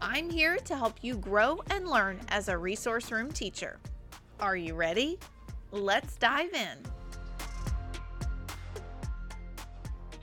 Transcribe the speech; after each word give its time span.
I'm 0.00 0.28
here 0.28 0.56
to 0.56 0.76
help 0.76 0.98
you 1.02 1.16
grow 1.16 1.60
and 1.70 1.88
learn 1.88 2.20
as 2.28 2.48
a 2.48 2.58
resource 2.58 3.10
room 3.10 3.32
teacher. 3.32 3.78
Are 4.40 4.56
you 4.56 4.74
ready? 4.74 5.18
Let's 5.70 6.16
dive 6.16 6.52
in. 6.52 6.78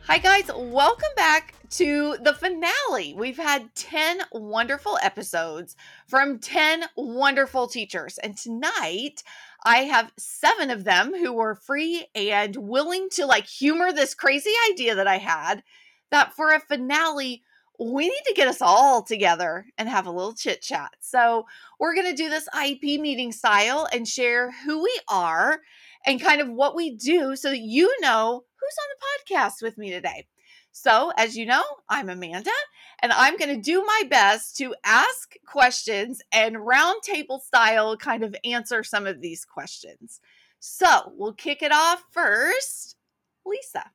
Hi, 0.05 0.19
guys. 0.19 0.51
Welcome 0.55 1.09
back 1.15 1.55
to 1.71 2.17
the 2.21 2.33
finale. 2.33 3.15
We've 3.15 3.37
had 3.37 3.73
10 3.73 4.19
wonderful 4.31 4.99
episodes 5.01 5.75
from 6.07 6.37
10 6.37 6.83
wonderful 6.95 7.67
teachers. 7.67 8.19
And 8.19 8.37
tonight, 8.37 9.23
I 9.65 9.79
have 9.79 10.13
seven 10.17 10.69
of 10.69 10.83
them 10.83 11.15
who 11.15 11.33
were 11.33 11.55
free 11.55 12.05
and 12.13 12.55
willing 12.55 13.09
to 13.11 13.25
like 13.25 13.47
humor 13.47 13.91
this 13.91 14.13
crazy 14.13 14.53
idea 14.69 14.93
that 14.93 15.07
I 15.07 15.17
had 15.17 15.63
that 16.11 16.33
for 16.35 16.53
a 16.53 16.59
finale, 16.59 17.41
we 17.91 18.07
need 18.07 18.21
to 18.27 18.33
get 18.35 18.47
us 18.47 18.61
all 18.61 19.03
together 19.03 19.65
and 19.77 19.89
have 19.89 20.05
a 20.05 20.11
little 20.11 20.33
chit 20.33 20.61
chat. 20.61 20.91
So, 20.99 21.45
we're 21.79 21.95
going 21.95 22.09
to 22.09 22.15
do 22.15 22.29
this 22.29 22.47
IEP 22.53 22.99
meeting 22.99 23.31
style 23.31 23.87
and 23.91 24.07
share 24.07 24.51
who 24.65 24.83
we 24.83 24.99
are 25.09 25.61
and 26.05 26.21
kind 26.21 26.41
of 26.41 26.49
what 26.49 26.75
we 26.75 26.91
do 26.95 27.35
so 27.35 27.49
that 27.49 27.59
you 27.59 27.93
know 28.01 28.43
who's 28.59 28.77
on 28.81 28.89
the 28.89 29.43
podcast 29.43 29.61
with 29.61 29.77
me 29.77 29.91
today. 29.91 30.27
So, 30.71 31.11
as 31.17 31.37
you 31.37 31.45
know, 31.45 31.63
I'm 31.89 32.09
Amanda, 32.09 32.49
and 33.01 33.11
I'm 33.11 33.37
going 33.37 33.55
to 33.55 33.61
do 33.61 33.83
my 33.83 34.03
best 34.09 34.57
to 34.57 34.73
ask 34.83 35.35
questions 35.45 36.21
and 36.31 36.55
roundtable 36.55 37.41
style 37.41 37.95
kind 37.95 38.23
of 38.23 38.35
answer 38.43 38.83
some 38.83 39.05
of 39.05 39.21
these 39.21 39.45
questions. 39.45 40.19
So, 40.59 41.13
we'll 41.15 41.33
kick 41.33 41.61
it 41.61 41.71
off 41.71 42.03
first. 42.11 42.95
Lisa. 43.45 43.91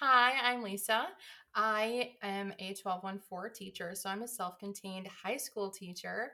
Hi, 0.00 0.32
I'm 0.50 0.62
Lisa. 0.62 1.08
I 1.54 2.12
am 2.22 2.52
a 2.58 2.74
1214 2.80 3.52
teacher, 3.52 3.94
so 3.94 4.08
I'm 4.08 4.22
a 4.22 4.28
self 4.28 4.58
contained 4.58 5.08
high 5.08 5.36
school 5.36 5.70
teacher 5.70 6.32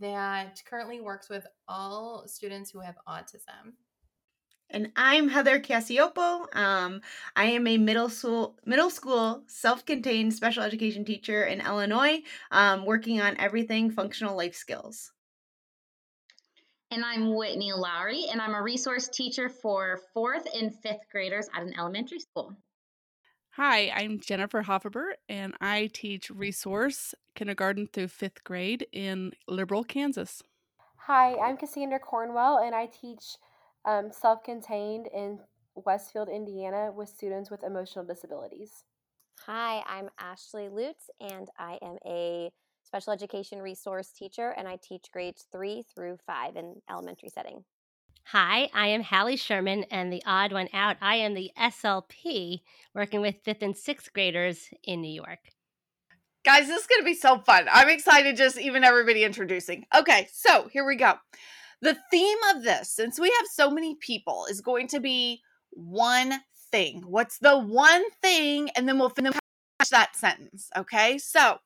that 0.00 0.62
currently 0.64 1.00
works 1.00 1.28
with 1.28 1.46
all 1.66 2.24
students 2.26 2.70
who 2.70 2.80
have 2.80 2.96
autism. 3.08 3.74
And 4.72 4.92
I'm 4.94 5.28
Heather 5.28 5.58
Cassiopo. 5.58 6.46
Um, 6.54 7.00
I 7.34 7.46
am 7.46 7.66
a 7.66 7.76
middle 7.76 8.08
school 8.08 8.56
middle 8.64 8.90
school 8.90 9.42
self-contained 9.48 10.32
special 10.32 10.62
education 10.62 11.04
teacher 11.04 11.44
in 11.44 11.60
Illinois, 11.60 12.22
um, 12.52 12.86
working 12.86 13.20
on 13.20 13.36
everything 13.38 13.90
functional 13.90 14.36
life 14.36 14.54
skills. 14.54 15.10
And 16.92 17.04
I'm 17.04 17.34
Whitney 17.34 17.72
Lowry, 17.72 18.26
and 18.30 18.40
I'm 18.40 18.54
a 18.54 18.62
resource 18.62 19.08
teacher 19.08 19.48
for 19.48 20.00
fourth 20.12 20.46
and 20.54 20.74
fifth 20.82 21.08
graders 21.10 21.48
at 21.54 21.62
an 21.62 21.74
elementary 21.76 22.20
school. 22.20 22.56
Hi, 23.54 23.90
I'm 23.90 24.20
Jennifer 24.20 24.62
Hoffaber, 24.62 25.14
and 25.28 25.54
I 25.60 25.90
teach 25.92 26.30
resource 26.30 27.16
kindergarten 27.34 27.88
through 27.88 28.06
fifth 28.06 28.44
grade 28.44 28.86
in 28.92 29.32
Liberal, 29.48 29.82
Kansas. 29.82 30.40
Hi, 30.98 31.34
I'm 31.34 31.56
Cassandra 31.56 31.98
Cornwell, 31.98 32.58
and 32.58 32.76
I 32.76 32.86
teach 32.86 33.36
um, 33.84 34.12
self 34.12 34.44
contained 34.44 35.08
in 35.12 35.40
Westfield, 35.74 36.28
Indiana, 36.28 36.92
with 36.94 37.08
students 37.08 37.50
with 37.50 37.64
emotional 37.64 38.04
disabilities. 38.04 38.84
Hi, 39.46 39.82
I'm 39.84 40.10
Ashley 40.20 40.68
Lutz, 40.68 41.10
and 41.20 41.48
I 41.58 41.76
am 41.82 41.96
a 42.06 42.52
special 42.84 43.12
education 43.12 43.60
resource 43.60 44.12
teacher, 44.12 44.54
and 44.56 44.68
I 44.68 44.78
teach 44.80 45.06
grades 45.12 45.48
three 45.50 45.82
through 45.92 46.18
five 46.24 46.54
in 46.54 46.76
elementary 46.88 47.30
setting. 47.30 47.64
Hi, 48.24 48.70
I 48.72 48.88
am 48.88 49.02
Hallie 49.02 49.36
Sherman, 49.36 49.84
and 49.90 50.12
the 50.12 50.22
odd 50.24 50.52
one 50.52 50.68
out, 50.72 50.96
I 51.00 51.16
am 51.16 51.34
the 51.34 51.50
SLP 51.58 52.60
working 52.94 53.20
with 53.20 53.42
fifth 53.44 53.62
and 53.62 53.76
sixth 53.76 54.12
graders 54.12 54.68
in 54.84 55.00
New 55.00 55.12
York. 55.12 55.40
Guys, 56.44 56.68
this 56.68 56.82
is 56.82 56.86
going 56.86 57.00
to 57.00 57.04
be 57.04 57.14
so 57.14 57.38
fun. 57.38 57.66
I'm 57.70 57.88
excited 57.88 58.36
just 58.36 58.58
even 58.58 58.84
everybody 58.84 59.24
introducing. 59.24 59.84
Okay, 59.94 60.28
so 60.32 60.68
here 60.72 60.86
we 60.86 60.96
go. 60.96 61.14
The 61.82 61.96
theme 62.10 62.38
of 62.54 62.62
this, 62.62 62.90
since 62.90 63.18
we 63.18 63.28
have 63.28 63.46
so 63.52 63.70
many 63.70 63.96
people, 63.96 64.46
is 64.48 64.60
going 64.60 64.88
to 64.88 65.00
be 65.00 65.40
one 65.70 66.40
thing. 66.70 67.02
What's 67.06 67.38
the 67.38 67.58
one 67.58 68.04
thing? 68.22 68.70
And 68.76 68.88
then 68.88 68.98
we'll 68.98 69.10
finish 69.10 69.34
that 69.90 70.14
sentence. 70.14 70.68
Okay. 70.76 71.18
So 71.18 71.56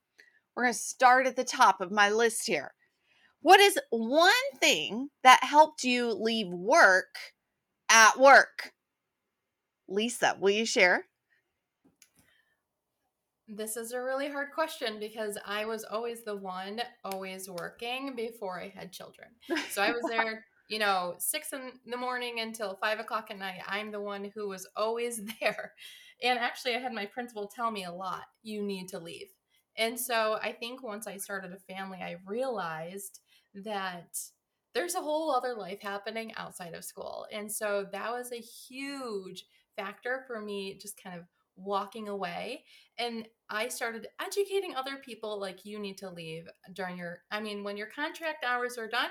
we're 0.54 0.65
going 0.65 0.72
to 0.75 0.78
start 0.78 1.26
at 1.26 1.36
the 1.36 1.44
top 1.44 1.81
of 1.81 1.91
my 1.91 2.10
list 2.10 2.47
here. 2.47 2.72
What 3.44 3.60
is 3.60 3.78
one 3.91 4.32
thing 4.59 5.10
that 5.22 5.44
helped 5.44 5.84
you 5.84 6.15
leave 6.15 6.49
work 6.49 7.15
at 7.91 8.19
work? 8.19 8.72
Lisa, 9.87 10.38
will 10.41 10.53
you 10.53 10.65
share? 10.65 11.05
This 13.47 13.77
is 13.77 13.93
a 13.93 14.00
really 14.00 14.31
hard 14.31 14.49
question 14.54 14.99
because 14.99 15.37
I 15.44 15.66
was 15.66 15.84
always 15.84 16.25
the 16.25 16.34
one 16.34 16.81
always 17.04 17.50
working 17.50 18.16
before 18.16 18.59
I 18.59 18.71
had 18.75 18.93
children. 18.93 19.28
So 19.69 19.83
I 19.83 19.91
was 19.91 20.04
there, 20.09 20.47
you 20.71 20.78
know, 20.78 21.16
six 21.19 21.53
in 21.53 21.72
the 21.84 21.99
morning 21.99 22.41
until 22.41 22.78
five 22.81 22.99
o'clock 22.99 23.27
at 23.31 23.38
night. 23.38 23.60
I'm 23.69 23.93
the 23.93 24.00
one 24.00 24.33
who 24.34 24.49
was 24.49 24.66
always 24.75 25.21
there. 25.43 25.72
And 26.22 26.38
actually, 26.38 26.77
I 26.77 26.78
had 26.78 26.94
my 26.94 27.04
principal 27.04 27.47
tell 27.54 27.71
me 27.71 27.84
a 27.84 27.93
lot 27.93 28.22
you 28.43 28.62
need 28.62 28.88
to 28.88 28.99
leave. 28.99 29.28
And 29.77 30.00
so 30.00 30.38
I 30.41 30.53
think 30.53 30.83
once 30.83 31.06
I 31.06 31.19
started 31.19 31.53
a 31.53 31.75
family, 31.75 31.99
I 31.99 32.16
realized 32.27 33.21
that 33.54 34.19
there's 34.75 34.94
a 34.94 35.00
whole 35.00 35.31
other 35.31 35.54
life 35.54 35.81
happening 35.81 36.32
outside 36.37 36.75
of 36.75 36.84
school. 36.84 37.26
And 37.32 37.50
so 37.50 37.87
that 37.92 38.10
was 38.10 38.32
a 38.32 38.37
huge 38.37 39.44
factor 39.76 40.25
for 40.26 40.41
me 40.41 40.78
just 40.81 41.00
kind 41.03 41.19
of 41.19 41.25
walking 41.56 42.09
away 42.09 42.65
and 42.98 43.28
i 43.48 43.69
started 43.69 44.09
educating 44.20 44.75
other 44.75 44.97
people 45.04 45.38
like 45.38 45.65
you 45.65 45.78
need 45.78 45.97
to 45.97 46.10
leave 46.10 46.48
during 46.72 46.97
your 46.97 47.22
i 47.31 47.41
mean 47.41 47.62
when 47.62 47.76
your 47.76 47.87
contract 47.87 48.44
hours 48.44 48.76
are 48.76 48.88
done 48.88 49.10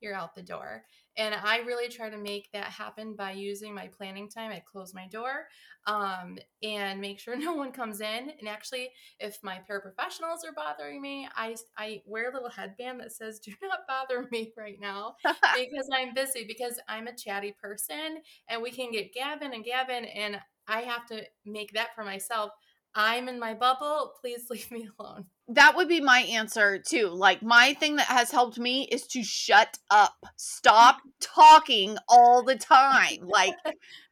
you're 0.00 0.14
out 0.14 0.34
the 0.34 0.42
door 0.42 0.84
and 1.16 1.34
i 1.44 1.58
really 1.60 1.88
try 1.88 2.08
to 2.08 2.16
make 2.16 2.48
that 2.52 2.64
happen 2.66 3.14
by 3.14 3.32
using 3.32 3.74
my 3.74 3.88
planning 3.88 4.28
time 4.28 4.50
i 4.50 4.62
close 4.70 4.94
my 4.94 5.06
door 5.08 5.46
um, 5.86 6.38
and 6.62 7.00
make 7.00 7.18
sure 7.18 7.36
no 7.38 7.54
one 7.54 7.72
comes 7.72 8.00
in 8.00 8.30
and 8.38 8.48
actually 8.48 8.90
if 9.18 9.38
my 9.42 9.60
paraprofessionals 9.68 10.44
are 10.46 10.52
bothering 10.54 11.00
me 11.00 11.28
i 11.36 11.54
i 11.76 12.00
wear 12.06 12.30
a 12.30 12.32
little 12.34 12.50
headband 12.50 13.00
that 13.00 13.12
says 13.12 13.40
do 13.40 13.52
not 13.62 13.80
bother 13.88 14.28
me 14.30 14.52
right 14.56 14.78
now 14.80 15.14
because 15.24 15.88
i'm 15.92 16.14
busy 16.14 16.44
because 16.46 16.78
i'm 16.88 17.06
a 17.06 17.16
chatty 17.16 17.54
person 17.60 18.18
and 18.48 18.62
we 18.62 18.70
can 18.70 18.90
get 18.90 19.12
gavin 19.12 19.52
and 19.52 19.64
gavin 19.64 20.04
and 20.04 20.38
I 20.68 20.82
have 20.82 21.06
to 21.08 21.24
make 21.44 21.72
that 21.72 21.94
for 21.94 22.04
myself. 22.04 22.52
I'm 22.94 23.28
in 23.28 23.38
my 23.38 23.54
bubble. 23.54 24.12
Please 24.20 24.46
leave 24.50 24.70
me 24.70 24.88
alone. 24.98 25.26
That 25.48 25.76
would 25.76 25.88
be 25.88 26.00
my 26.00 26.20
answer 26.20 26.78
too. 26.78 27.08
Like, 27.08 27.42
my 27.42 27.74
thing 27.74 27.96
that 27.96 28.06
has 28.06 28.30
helped 28.30 28.58
me 28.58 28.88
is 28.90 29.06
to 29.08 29.22
shut 29.22 29.78
up. 29.90 30.14
Stop 30.36 30.98
talking 31.20 31.98
all 32.08 32.42
the 32.42 32.56
time. 32.56 33.18
Like, 33.22 33.54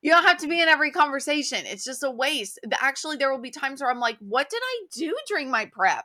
you 0.03 0.11
don't 0.11 0.27
have 0.27 0.39
to 0.39 0.49
be 0.49 0.61
in 0.61 0.69
every 0.69 0.91
conversation. 0.91 1.61
It's 1.67 1.85
just 1.85 2.03
a 2.03 2.11
waste. 2.11 2.59
Actually, 2.73 3.17
there 3.17 3.31
will 3.31 3.41
be 3.41 3.51
times 3.51 3.81
where 3.81 3.91
I'm 3.91 4.01
like, 4.01 4.19
what 4.19 4.51
did 4.51 4.61
I 4.63 4.87
do 4.93 5.15
during 5.29 5.51
my 5.51 5.67
prep? 5.67 6.05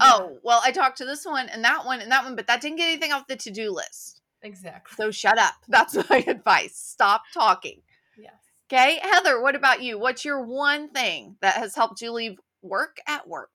Yeah. 0.00 0.10
Oh, 0.14 0.38
well, 0.42 0.60
I 0.64 0.70
talked 0.70 0.98
to 0.98 1.04
this 1.04 1.24
one 1.24 1.48
and 1.48 1.64
that 1.64 1.84
one 1.84 2.00
and 2.00 2.10
that 2.10 2.24
one, 2.24 2.36
but 2.36 2.46
that 2.46 2.60
didn't 2.60 2.78
get 2.78 2.88
anything 2.88 3.12
off 3.12 3.26
the 3.26 3.36
to 3.36 3.50
do 3.50 3.70
list. 3.70 4.20
Exactly. 4.42 4.94
So 4.96 5.10
shut 5.10 5.38
up. 5.38 5.54
That's 5.68 5.96
my 6.08 6.24
advice. 6.26 6.76
Stop 6.76 7.24
talking. 7.34 7.82
Yes. 8.16 8.34
Okay. 8.72 9.00
Heather, 9.02 9.40
what 9.40 9.54
about 9.54 9.82
you? 9.82 9.98
What's 9.98 10.24
your 10.24 10.42
one 10.42 10.88
thing 10.88 11.36
that 11.40 11.54
has 11.54 11.74
helped 11.74 12.00
you 12.00 12.12
leave 12.12 12.38
work 12.62 12.98
at 13.06 13.28
work? 13.28 13.50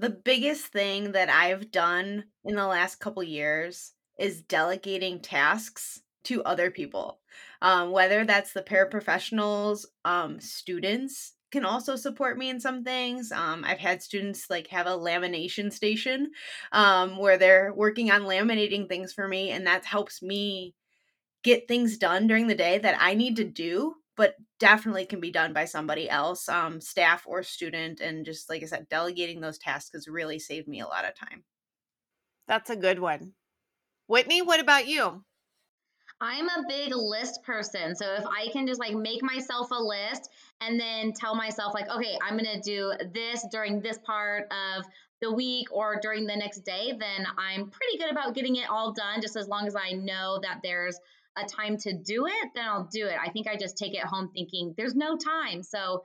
The 0.00 0.08
biggest 0.08 0.68
thing 0.68 1.12
that 1.12 1.28
I've 1.28 1.70
done 1.70 2.24
in 2.42 2.56
the 2.56 2.66
last 2.66 3.00
couple 3.00 3.22
years 3.22 3.92
is 4.18 4.40
delegating 4.40 5.20
tasks 5.20 6.00
to 6.24 6.42
other 6.44 6.70
people. 6.70 7.20
Um, 7.60 7.90
whether 7.90 8.24
that's 8.24 8.54
the 8.54 8.62
paraprofessionals, 8.62 9.84
um, 10.06 10.40
students 10.40 11.34
can 11.52 11.66
also 11.66 11.96
support 11.96 12.38
me 12.38 12.48
in 12.48 12.60
some 12.60 12.82
things. 12.82 13.30
Um, 13.30 13.62
I've 13.62 13.78
had 13.78 14.02
students 14.02 14.48
like 14.48 14.68
have 14.68 14.86
a 14.86 14.96
lamination 14.96 15.70
station 15.70 16.30
um, 16.72 17.18
where 17.18 17.36
they're 17.36 17.74
working 17.74 18.10
on 18.10 18.22
laminating 18.22 18.88
things 18.88 19.12
for 19.12 19.28
me, 19.28 19.50
and 19.50 19.66
that 19.66 19.84
helps 19.84 20.22
me 20.22 20.74
get 21.42 21.68
things 21.68 21.98
done 21.98 22.26
during 22.26 22.46
the 22.46 22.54
day 22.54 22.78
that 22.78 22.96
I 22.98 23.12
need 23.12 23.36
to 23.36 23.44
do 23.44 23.96
but 24.20 24.36
definitely 24.58 25.06
can 25.06 25.18
be 25.18 25.30
done 25.30 25.54
by 25.54 25.64
somebody 25.64 26.06
else, 26.10 26.46
um, 26.46 26.78
staff 26.78 27.24
or 27.26 27.42
student. 27.42 28.00
And 28.00 28.26
just 28.26 28.50
like 28.50 28.62
I 28.62 28.66
said, 28.66 28.86
delegating 28.90 29.40
those 29.40 29.56
tasks 29.56 29.92
has 29.94 30.08
really 30.08 30.38
saved 30.38 30.68
me 30.68 30.80
a 30.80 30.86
lot 30.86 31.06
of 31.06 31.14
time. 31.14 31.42
That's 32.46 32.68
a 32.68 32.76
good 32.76 32.98
one. 32.98 33.32
Whitney, 34.08 34.42
what 34.42 34.60
about 34.60 34.86
you? 34.86 35.24
I'm 36.20 36.50
a 36.50 36.64
big 36.68 36.94
list 36.94 37.42
person. 37.44 37.96
So 37.96 38.12
if 38.12 38.26
I 38.26 38.48
can 38.52 38.66
just 38.66 38.78
like 38.78 38.94
make 38.94 39.22
myself 39.22 39.70
a 39.70 39.82
list 39.82 40.28
and 40.60 40.78
then 40.78 41.14
tell 41.14 41.34
myself, 41.34 41.72
like, 41.72 41.88
okay, 41.88 42.18
I'm 42.22 42.36
going 42.36 42.44
to 42.44 42.60
do 42.60 42.92
this 43.14 43.46
during 43.50 43.80
this 43.80 43.96
part 44.04 44.52
of 44.52 44.84
the 45.22 45.32
week 45.32 45.68
or 45.72 45.98
during 45.98 46.26
the 46.26 46.36
next 46.36 46.58
day, 46.58 46.92
then 46.92 47.26
I'm 47.38 47.70
pretty 47.70 47.96
good 47.96 48.10
about 48.10 48.34
getting 48.34 48.56
it 48.56 48.68
all 48.68 48.92
done 48.92 49.22
just 49.22 49.36
as 49.36 49.48
long 49.48 49.66
as 49.66 49.74
I 49.74 49.92
know 49.92 50.40
that 50.42 50.60
there's 50.62 51.00
a 51.36 51.44
time 51.44 51.76
to 51.78 51.92
do 51.92 52.26
it, 52.26 52.48
then 52.54 52.64
I'll 52.66 52.88
do 52.92 53.06
it. 53.06 53.16
I 53.24 53.30
think 53.30 53.46
I 53.46 53.56
just 53.56 53.76
take 53.76 53.94
it 53.94 54.04
home 54.04 54.30
thinking 54.34 54.74
there's 54.76 54.94
no 54.94 55.16
time. 55.16 55.62
So 55.62 56.02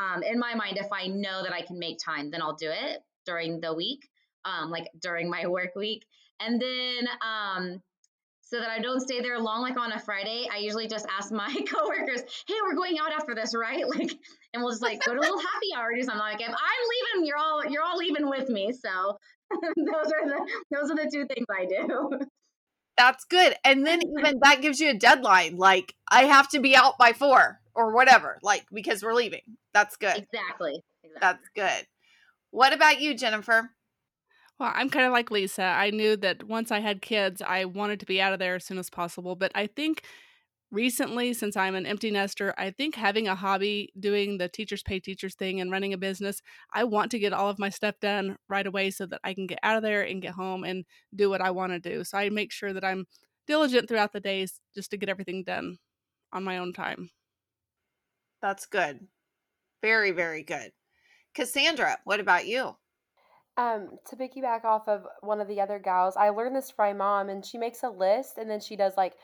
um, 0.00 0.22
in 0.22 0.38
my 0.38 0.54
mind, 0.54 0.78
if 0.78 0.88
I 0.92 1.08
know 1.08 1.42
that 1.42 1.52
I 1.52 1.62
can 1.62 1.78
make 1.78 1.98
time, 2.04 2.30
then 2.30 2.40
I'll 2.42 2.56
do 2.56 2.70
it 2.70 3.00
during 3.26 3.60
the 3.60 3.74
week, 3.74 4.08
um, 4.44 4.70
like 4.70 4.88
during 5.00 5.28
my 5.28 5.46
work 5.48 5.74
week. 5.74 6.04
And 6.40 6.60
then 6.60 7.08
um, 7.20 7.82
so 8.42 8.60
that 8.60 8.70
I 8.70 8.78
don't 8.78 9.00
stay 9.00 9.20
there 9.20 9.38
long, 9.38 9.60
like 9.60 9.76
on 9.76 9.92
a 9.92 9.98
Friday, 9.98 10.48
I 10.50 10.58
usually 10.58 10.88
just 10.88 11.06
ask 11.18 11.30
my 11.32 11.54
coworkers, 11.68 12.22
"Hey, 12.46 12.54
we're 12.62 12.76
going 12.76 12.98
out 12.98 13.12
after 13.12 13.34
this, 13.34 13.54
right?" 13.54 13.84
Like, 13.88 14.10
and 14.54 14.62
we'll 14.62 14.70
just 14.70 14.82
like 14.82 15.04
go 15.04 15.12
to 15.12 15.18
a 15.18 15.20
little 15.20 15.38
happy 15.38 15.74
hour 15.76 15.90
or 15.94 16.02
something. 16.02 16.18
Like, 16.18 16.40
if 16.40 16.48
I'm 16.48 16.54
leaving, 16.54 17.26
you're 17.26 17.36
all 17.36 17.66
you're 17.66 17.82
all 17.82 17.98
leaving 17.98 18.28
with 18.28 18.48
me. 18.48 18.72
So 18.72 19.18
those 19.50 20.06
are 20.06 20.26
the 20.26 20.48
those 20.70 20.90
are 20.90 20.96
the 20.96 21.10
two 21.12 21.26
things 21.26 21.46
I 21.50 21.66
do. 21.66 22.10
That's 22.98 23.24
good. 23.24 23.54
And 23.64 23.86
then 23.86 24.00
even 24.02 24.40
that 24.42 24.60
gives 24.60 24.80
you 24.80 24.90
a 24.90 24.94
deadline. 24.94 25.56
Like 25.56 25.94
I 26.10 26.24
have 26.24 26.48
to 26.50 26.60
be 26.60 26.74
out 26.74 26.98
by 26.98 27.12
four 27.12 27.60
or 27.74 27.94
whatever, 27.94 28.38
like 28.42 28.66
because 28.72 29.02
we're 29.02 29.14
leaving. 29.14 29.42
That's 29.72 29.96
good. 29.96 30.16
Exactly. 30.16 30.82
exactly. 31.04 31.20
That's 31.20 31.48
good. 31.54 31.86
What 32.50 32.72
about 32.72 33.00
you, 33.00 33.14
Jennifer? 33.14 33.70
Well, 34.58 34.72
I'm 34.74 34.90
kind 34.90 35.06
of 35.06 35.12
like 35.12 35.30
Lisa. 35.30 35.62
I 35.62 35.90
knew 35.90 36.16
that 36.16 36.42
once 36.42 36.72
I 36.72 36.80
had 36.80 37.00
kids, 37.00 37.40
I 37.40 37.64
wanted 37.64 38.00
to 38.00 38.06
be 38.06 38.20
out 38.20 38.32
of 38.32 38.40
there 38.40 38.56
as 38.56 38.64
soon 38.64 38.78
as 38.78 38.90
possible. 38.90 39.36
But 39.36 39.52
I 39.54 39.68
think 39.68 40.02
recently, 40.70 41.32
since 41.32 41.56
I'm 41.56 41.74
an 41.74 41.86
empty 41.86 42.10
nester, 42.10 42.54
I 42.58 42.70
think 42.70 42.94
having 42.94 43.28
a 43.28 43.34
hobby, 43.34 43.92
doing 43.98 44.38
the 44.38 44.48
teachers 44.48 44.82
pay 44.82 45.00
teachers 45.00 45.34
thing 45.34 45.60
and 45.60 45.70
running 45.70 45.92
a 45.92 45.98
business, 45.98 46.42
I 46.72 46.84
want 46.84 47.10
to 47.12 47.18
get 47.18 47.32
all 47.32 47.48
of 47.48 47.58
my 47.58 47.68
stuff 47.68 47.94
done 48.00 48.36
right 48.48 48.66
away 48.66 48.90
so 48.90 49.06
that 49.06 49.20
I 49.24 49.34
can 49.34 49.46
get 49.46 49.58
out 49.62 49.76
of 49.76 49.82
there 49.82 50.02
and 50.02 50.22
get 50.22 50.34
home 50.34 50.64
and 50.64 50.84
do 51.14 51.30
what 51.30 51.40
I 51.40 51.50
want 51.50 51.72
to 51.72 51.78
do. 51.80 52.04
So 52.04 52.18
I 52.18 52.28
make 52.30 52.52
sure 52.52 52.72
that 52.72 52.84
I'm 52.84 53.06
diligent 53.46 53.88
throughout 53.88 54.12
the 54.12 54.20
days 54.20 54.60
just 54.74 54.90
to 54.90 54.96
get 54.96 55.08
everything 55.08 55.42
done 55.42 55.78
on 56.32 56.44
my 56.44 56.58
own 56.58 56.72
time. 56.72 57.10
That's 58.42 58.66
good. 58.66 59.06
Very, 59.82 60.10
very 60.10 60.42
good. 60.42 60.72
Cassandra, 61.34 61.98
what 62.04 62.20
about 62.20 62.46
you? 62.46 62.76
Um, 63.56 63.98
to 64.06 64.16
piggyback 64.16 64.64
off 64.64 64.86
of 64.86 65.04
one 65.20 65.40
of 65.40 65.48
the 65.48 65.60
other 65.60 65.80
gals, 65.80 66.16
I 66.16 66.28
learned 66.28 66.54
this 66.54 66.70
from 66.70 66.86
my 66.86 66.92
mom, 66.92 67.28
and 67.28 67.44
she 67.44 67.58
makes 67.58 67.82
a 67.82 67.90
list 67.90 68.38
and 68.38 68.48
then 68.48 68.60
she 68.60 68.76
does 68.76 68.96
like 68.96 69.14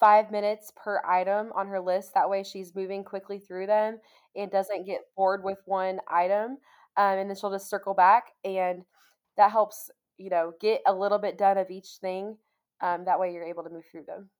five 0.00 0.30
minutes 0.30 0.72
per 0.76 1.00
item 1.06 1.50
on 1.54 1.68
her 1.68 1.80
list. 1.80 2.14
That 2.14 2.30
way, 2.30 2.42
she's 2.42 2.74
moving 2.74 3.04
quickly 3.04 3.38
through 3.38 3.66
them 3.66 3.98
and 4.36 4.50
doesn't 4.50 4.86
get 4.86 5.00
bored 5.16 5.44
with 5.44 5.58
one 5.66 6.00
item. 6.08 6.58
Um, 6.96 7.18
and 7.18 7.28
then 7.28 7.36
she'll 7.36 7.50
just 7.50 7.68
circle 7.70 7.94
back, 7.94 8.32
and 8.44 8.84
that 9.36 9.50
helps, 9.50 9.90
you 10.16 10.30
know, 10.30 10.52
get 10.60 10.80
a 10.86 10.94
little 10.94 11.18
bit 11.18 11.36
done 11.36 11.58
of 11.58 11.70
each 11.70 11.96
thing. 12.00 12.36
Um, 12.80 13.04
that 13.06 13.18
way, 13.18 13.32
you're 13.32 13.44
able 13.44 13.64
to 13.64 13.70
move 13.70 13.84
through 13.90 14.04
them. 14.04 14.30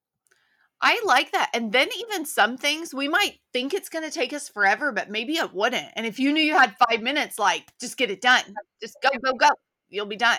I 0.80 1.00
like 1.04 1.32
that. 1.32 1.50
And 1.54 1.72
then 1.72 1.88
even 1.98 2.26
some 2.26 2.58
things 2.58 2.92
we 2.92 3.08
might 3.08 3.38
think 3.52 3.72
it's 3.72 3.88
going 3.88 4.04
to 4.04 4.10
take 4.10 4.32
us 4.32 4.48
forever, 4.48 4.92
but 4.92 5.10
maybe 5.10 5.34
it 5.34 5.54
wouldn't. 5.54 5.86
And 5.96 6.04
if 6.04 6.18
you 6.18 6.32
knew 6.32 6.42
you 6.42 6.56
had 6.56 6.76
five 6.88 7.00
minutes, 7.00 7.38
like 7.38 7.64
just 7.80 7.96
get 7.96 8.10
it 8.10 8.20
done. 8.20 8.42
Just 8.82 8.96
go, 9.02 9.08
go, 9.24 9.32
go. 9.32 9.48
You'll 9.88 10.06
be 10.06 10.16
done. 10.16 10.38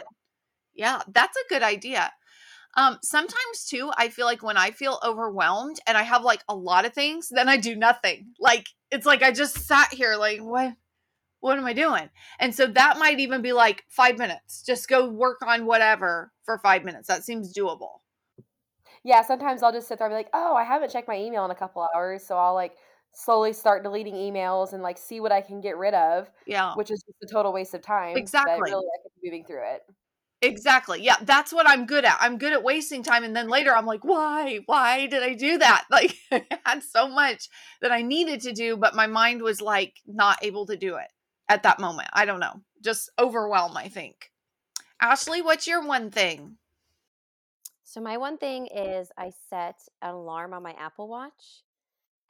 Yeah, 0.76 1.02
that's 1.08 1.36
a 1.36 1.50
good 1.50 1.64
idea. 1.64 2.12
Um, 2.78 2.98
sometimes 3.02 3.66
too, 3.70 3.92
I 3.98 4.10
feel 4.10 4.26
like 4.26 4.44
when 4.44 4.58
I 4.58 4.72
feel 4.72 5.00
overwhelmed 5.04 5.78
and 5.88 5.98
I 5.98 6.04
have 6.04 6.24
like 6.24 6.44
a 6.50 6.56
lot 6.56 6.86
of 6.86 6.94
things, 6.94 7.30
then 7.30 7.48
I 7.48 7.58
do 7.58 7.76
nothing. 7.76 8.34
Like 8.40 8.68
it's 8.92 9.06
like 9.06 9.24
I 9.24 9.32
just 9.32 9.58
sat 9.60 9.94
here, 9.94 10.16
like 10.18 10.40
what, 10.42 10.74
what 11.42 11.58
am 11.58 11.66
I 11.66 11.74
doing? 11.74 12.10
And 12.40 12.56
so 12.56 12.68
that 12.68 12.98
might 13.00 13.20
even 13.20 13.42
be 13.42 13.54
like 13.54 13.84
five 13.90 14.18
minutes. 14.18 14.64
Just 14.64 14.90
go 14.90 15.10
work 15.10 15.42
on 15.44 15.66
whatever 15.66 16.34
for 16.44 16.60
five 16.60 16.84
minutes. 16.86 17.08
That 17.08 17.24
seems 17.24 17.54
doable. 17.56 18.00
Yeah, 19.04 19.22
sometimes 19.22 19.62
I'll 19.64 19.72
just 19.72 19.88
sit 19.88 20.00
there 20.00 20.08
and 20.08 20.14
be 20.14 20.18
like, 20.18 20.30
oh, 20.34 20.56
I 20.56 20.64
haven't 20.64 20.92
checked 20.92 21.08
my 21.08 21.18
email 21.18 21.46
in 21.46 21.52
a 21.52 21.56
couple 21.56 21.88
hours. 21.96 22.26
So 22.26 22.38
I'll 22.38 22.54
like 22.54 22.78
slowly 23.14 23.54
start 23.54 23.84
deleting 23.84 24.16
emails 24.16 24.74
and 24.74 24.82
like 24.84 24.98
see 24.98 25.20
what 25.20 25.32
I 25.32 25.42
can 25.42 25.62
get 25.62 25.78
rid 25.78 25.94
of, 25.94 26.30
Yeah. 26.46 26.74
which 26.74 26.92
is 26.92 27.04
just 27.04 27.24
a 27.24 27.34
total 27.34 27.54
waste 27.54 27.74
of 27.74 27.82
time. 27.82 28.32
But 28.44 28.60
Exactly. 28.60 28.72
really, 28.72 28.86
I 28.86 28.98
could 29.04 29.12
be 29.22 29.30
moving 29.30 29.46
through 29.46 29.64
it. 29.76 29.84
Exactly. 30.42 31.02
Yeah, 31.02 31.16
that's 31.22 31.54
what 31.54 31.68
I'm 31.68 31.86
good 31.86 32.06
at. 32.06 32.18
I'm 32.20 32.38
good 32.38 32.54
at 32.54 32.64
wasting 32.64 33.04
time 33.04 33.24
and 33.24 33.36
then 33.36 33.48
later 33.48 33.76
I'm 33.76 33.86
like, 33.86 34.04
"Why? 34.04 34.60
Why 34.66 35.08
did 35.08 35.24
I 35.24 35.34
do 35.34 35.58
that?" 35.58 35.86
Like 35.92 36.16
I 36.32 36.46
had 36.66 36.84
so 36.84 37.08
much 37.08 37.50
that 37.82 37.92
I 37.92 38.02
needed 38.02 38.42
to 38.42 38.54
do, 38.54 38.78
but 38.78 38.96
my 38.96 39.08
mind 39.08 39.42
was 39.42 39.62
like 39.62 39.96
not 40.06 40.38
able 40.44 40.66
to 40.68 40.76
do 40.78 40.96
it 40.98 41.08
at 41.48 41.64
that 41.64 41.80
moment. 41.80 42.10
I 42.14 42.26
don't 42.26 42.40
know. 42.40 42.62
Just 42.84 43.10
overwhelm, 43.18 43.78
I 43.78 43.88
think. 43.88 44.32
Ashley, 45.02 45.42
what's 45.42 45.68
your 45.68 45.86
one 45.86 46.12
thing? 46.12 46.58
So 47.84 48.02
my 48.02 48.18
one 48.18 48.38
thing 48.38 48.68
is 48.68 49.12
I 49.18 49.32
set 49.50 49.80
an 50.02 50.10
alarm 50.10 50.54
on 50.54 50.64
my 50.64 50.74
Apple 50.78 51.08
Watch. 51.08 51.64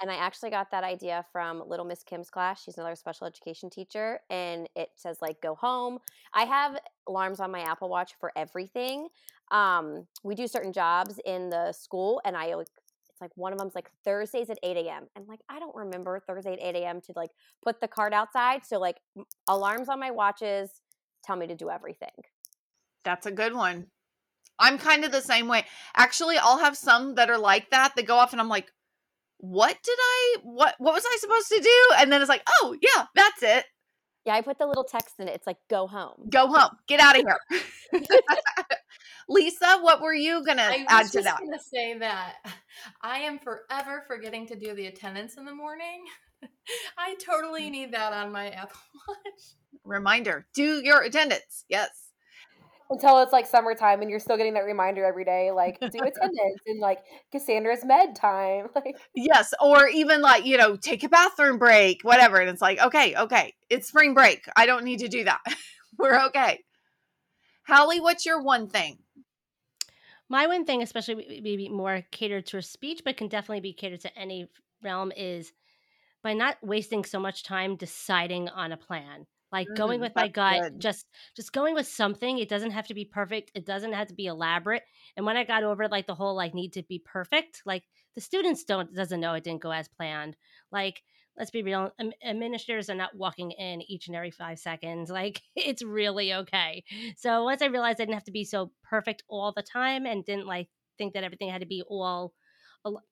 And 0.02 0.12
I 0.12 0.16
actually 0.16 0.50
got 0.50 0.72
that 0.72 0.84
idea 0.84 1.26
from 1.32 1.64
Little 1.68 1.86
Miss 1.86 2.04
Kim's 2.04 2.30
class. 2.30 2.62
She's 2.62 2.78
another 2.78 2.96
special 2.96 3.28
education 3.28 3.70
teacher. 3.70 4.20
And 4.30 4.68
it 4.76 4.90
says, 4.96 5.18
like, 5.22 5.42
go 5.42 5.56
home. 5.56 6.00
I 6.34 6.44
have 6.44 6.80
alarms 7.08 7.40
on 7.40 7.52
my 7.52 7.62
Apple 7.62 7.90
Watch 7.90 8.14
for 8.20 8.32
everything. 8.36 9.08
Um, 9.52 10.08
we 10.24 10.36
do 10.36 10.48
certain 10.48 10.74
jobs 10.74 11.20
in 11.26 11.50
the 11.50 11.72
school, 11.72 12.20
and 12.26 12.36
I 12.36 12.56
like, 12.56 12.68
it's 13.10 13.22
like 13.22 13.32
one 13.36 13.54
of 13.54 13.60
them's 13.60 13.76
like 13.76 13.90
Thursdays 14.04 14.50
at 14.50 14.58
8 14.62 14.76
a.m. 14.78 15.08
And 15.16 15.28
like, 15.28 15.40
I 15.48 15.60
don't 15.60 15.76
remember 15.76 16.20
Thursday 16.20 16.54
at 16.54 16.62
8 16.62 16.76
a.m. 16.76 17.00
to 17.02 17.14
like 17.16 17.30
put 17.64 17.80
the 17.80 17.88
card 17.88 18.14
outside. 18.14 18.66
So, 18.66 18.80
like, 18.80 18.98
alarms 19.48 19.88
on 19.88 20.00
my 20.00 20.12
watches 20.12 20.82
tell 21.24 21.38
me 21.38 21.48
to 21.48 21.56
do 21.56 21.70
everything. 21.70 22.10
That's 23.06 23.26
a 23.26 23.32
good 23.32 23.54
one. 23.54 23.88
I'm 24.60 24.78
kind 24.78 25.06
of 25.06 25.12
the 25.12 25.22
same 25.22 25.48
way. 25.48 25.66
Actually, 25.96 26.38
I'll 26.38 26.60
have 26.60 26.78
some 26.78 27.16
that 27.16 27.30
are 27.30 27.38
like 27.38 27.70
that 27.70 27.96
that 27.96 28.06
go 28.08 28.16
off 28.16 28.32
and 28.32 28.42
I'm 28.42 28.50
like, 28.50 28.72
"What 29.38 29.78
did 29.84 29.98
I 30.00 30.36
what 30.44 30.76
what 30.80 30.94
was 30.94 31.04
I 31.06 31.18
supposed 31.20 31.48
to 31.50 31.60
do?" 31.60 31.96
And 32.00 32.12
then 32.12 32.22
it's 32.22 32.30
like, 32.30 32.44
"Oh, 32.62 32.76
yeah, 32.82 33.06
that's 33.16 33.44
it. 33.44 33.66
Yeah, 34.26 34.34
I 34.36 34.42
put 34.42 34.58
the 34.58 34.66
little 34.66 34.84
text 34.84 35.16
in 35.20 35.28
it. 35.28 35.36
It's 35.36 35.46
like, 35.48 35.58
go 35.70 35.86
home. 35.88 36.30
Go 36.30 36.48
home. 36.48 36.72
Get 36.88 37.00
out 37.00 37.18
of 37.20 37.26
here." 37.26 38.02
Lisa, 39.30 39.80
what 39.82 40.02
were 40.02 40.14
you 40.14 40.44
going 40.46 40.58
to 40.58 40.64
I 40.64 40.86
add 40.88 41.02
was 41.04 41.12
to 41.12 41.18
just 41.18 41.26
that? 41.26 41.40
going 41.40 41.52
to 41.52 41.60
say 41.64 41.98
that 42.00 42.36
I 43.02 43.20
am 43.20 43.40
forever 43.40 44.04
forgetting 44.08 44.48
to 44.48 44.56
do 44.56 44.74
the 44.74 44.88
attendance 44.88 45.38
in 45.38 45.46
the 45.46 45.54
morning. 45.56 46.04
I 46.98 47.16
Mm. 47.16 47.26
totally 47.26 47.70
need 47.70 47.94
that 47.94 48.14
on 48.14 48.32
my 48.32 48.50
Apple 48.52 48.78
Watch. 49.08 49.56
Reminder, 49.84 50.46
do 50.54 50.82
your 50.84 51.02
attendance. 51.02 51.66
Yes. 51.70 52.05
Until 52.90 53.20
it's 53.20 53.34
like 53.34 53.48
summertime 53.48 54.02
and 54.02 54.12
you're 54.12 54.20
still 54.20 54.38
getting 54.38 54.54
that 54.54 54.66
reminder 54.66 55.04
every 55.04 55.26
day, 55.26 55.52
like 55.52 55.80
do 55.80 55.88
attendance 55.88 56.62
and 56.68 56.80
like 56.80 57.00
Cassandra's 57.32 57.84
med 57.84 58.16
time. 58.16 58.68
Like 58.76 58.98
Yes. 59.16 59.54
Or 59.60 59.88
even 59.88 60.22
like, 60.22 60.46
you 60.46 60.58
know, 60.58 60.76
take 60.76 61.04
a 61.04 61.10
bathroom 61.10 61.58
break, 61.58 62.04
whatever. 62.04 62.38
And 62.38 62.50
it's 62.50 62.62
like, 62.62 62.80
okay, 62.80 63.16
okay, 63.16 63.54
it's 63.70 63.88
spring 63.88 64.14
break. 64.14 64.46
I 64.56 64.66
don't 64.66 64.84
need 64.84 65.00
to 65.00 65.08
do 65.08 65.24
that. 65.24 65.40
We're 65.98 66.26
okay. 66.28 66.60
Hallie, 67.68 68.02
what's 68.02 68.26
your 68.26 68.42
one 68.42 68.68
thing? 68.68 69.00
My 70.30 70.48
one 70.48 70.66
thing, 70.66 70.82
especially 70.82 71.42
maybe 71.44 71.70
more 71.70 72.04
catered 72.12 72.46
to 72.48 72.62
speech, 72.62 73.02
but 73.06 73.18
can 73.18 73.28
definitely 73.28 73.62
be 73.62 73.74
catered 73.74 74.02
to 74.02 74.18
any 74.18 74.48
realm, 74.84 75.12
is 75.16 75.52
by 76.24 76.34
not 76.34 76.58
wasting 76.64 77.06
so 77.06 77.20
much 77.20 77.44
time 77.44 77.76
deciding 77.76 78.50
on 78.50 78.72
a 78.72 78.78
plan. 78.78 79.28
Like 79.52 79.74
going 79.74 80.00
Mm, 80.00 80.02
with 80.02 80.16
my 80.16 80.28
gut, 80.28 80.64
good. 80.64 80.74
just 80.78 81.08
just 81.36 81.54
going 81.54 81.76
with 81.76 81.88
something. 81.88 82.38
It 82.40 82.50
doesn't 82.50 82.72
have 82.72 82.88
to 82.88 82.94
be 82.94 83.06
perfect. 83.06 83.52
It 83.56 83.66
doesn't 83.66 83.94
have 83.94 84.08
to 84.08 84.14
be 84.14 84.26
elaborate. 84.26 84.84
And 85.16 85.26
when 85.26 85.38
I 85.38 85.44
got 85.44 85.64
over 85.64 85.88
like 85.88 86.08
the 86.08 86.16
whole 86.16 86.36
like 86.36 86.54
need 86.54 86.74
to 86.74 86.84
be 86.84 87.00
perfect, 87.00 87.62
like 87.66 87.84
the 88.16 88.22
students 88.22 88.64
don't 88.66 88.94
doesn't 88.94 89.20
know 89.20 89.34
it 89.34 89.44
didn't 89.44 89.62
go 89.62 89.72
as 89.72 89.88
planned. 89.88 90.36
Like 90.72 91.04
let's 91.38 91.52
be 91.52 91.64
real, 91.64 91.92
administrators 92.24 92.90
are 92.90 92.96
not 92.96 93.16
walking 93.16 93.52
in 93.52 93.82
each 93.82 94.08
and 94.08 94.16
every 94.16 94.32
five 94.32 94.60
seconds. 94.60 95.10
Like 95.16 95.42
it's 95.56 95.84
really 95.84 96.34
okay. 96.34 96.84
So 97.18 97.44
once 97.44 97.62
I 97.62 97.68
realized 97.68 98.00
I 98.02 98.06
didn't 98.06 98.16
have 98.16 98.24
to 98.26 98.32
be 98.32 98.44
so 98.46 98.72
perfect 98.84 99.24
all 99.28 99.52
the 99.54 99.64
time 99.64 100.06
and 100.06 100.26
didn't 100.26 100.48
like 100.48 100.70
think 100.98 101.14
that 101.14 101.24
everything 101.24 101.50
had 101.50 101.62
to 101.62 101.68
be 101.68 101.84
all 101.88 102.34
al- 102.86 103.04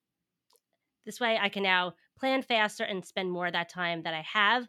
this 1.06 1.20
way 1.20 1.38
I 1.38 1.50
can 1.50 1.64
now 1.64 1.96
plan 2.18 2.42
faster 2.42 2.84
and 2.84 3.06
spend 3.06 3.32
more 3.32 3.48
of 3.48 3.54
that 3.54 3.70
time 3.70 4.04
that 4.04 4.14
I 4.14 4.22
have 4.22 4.68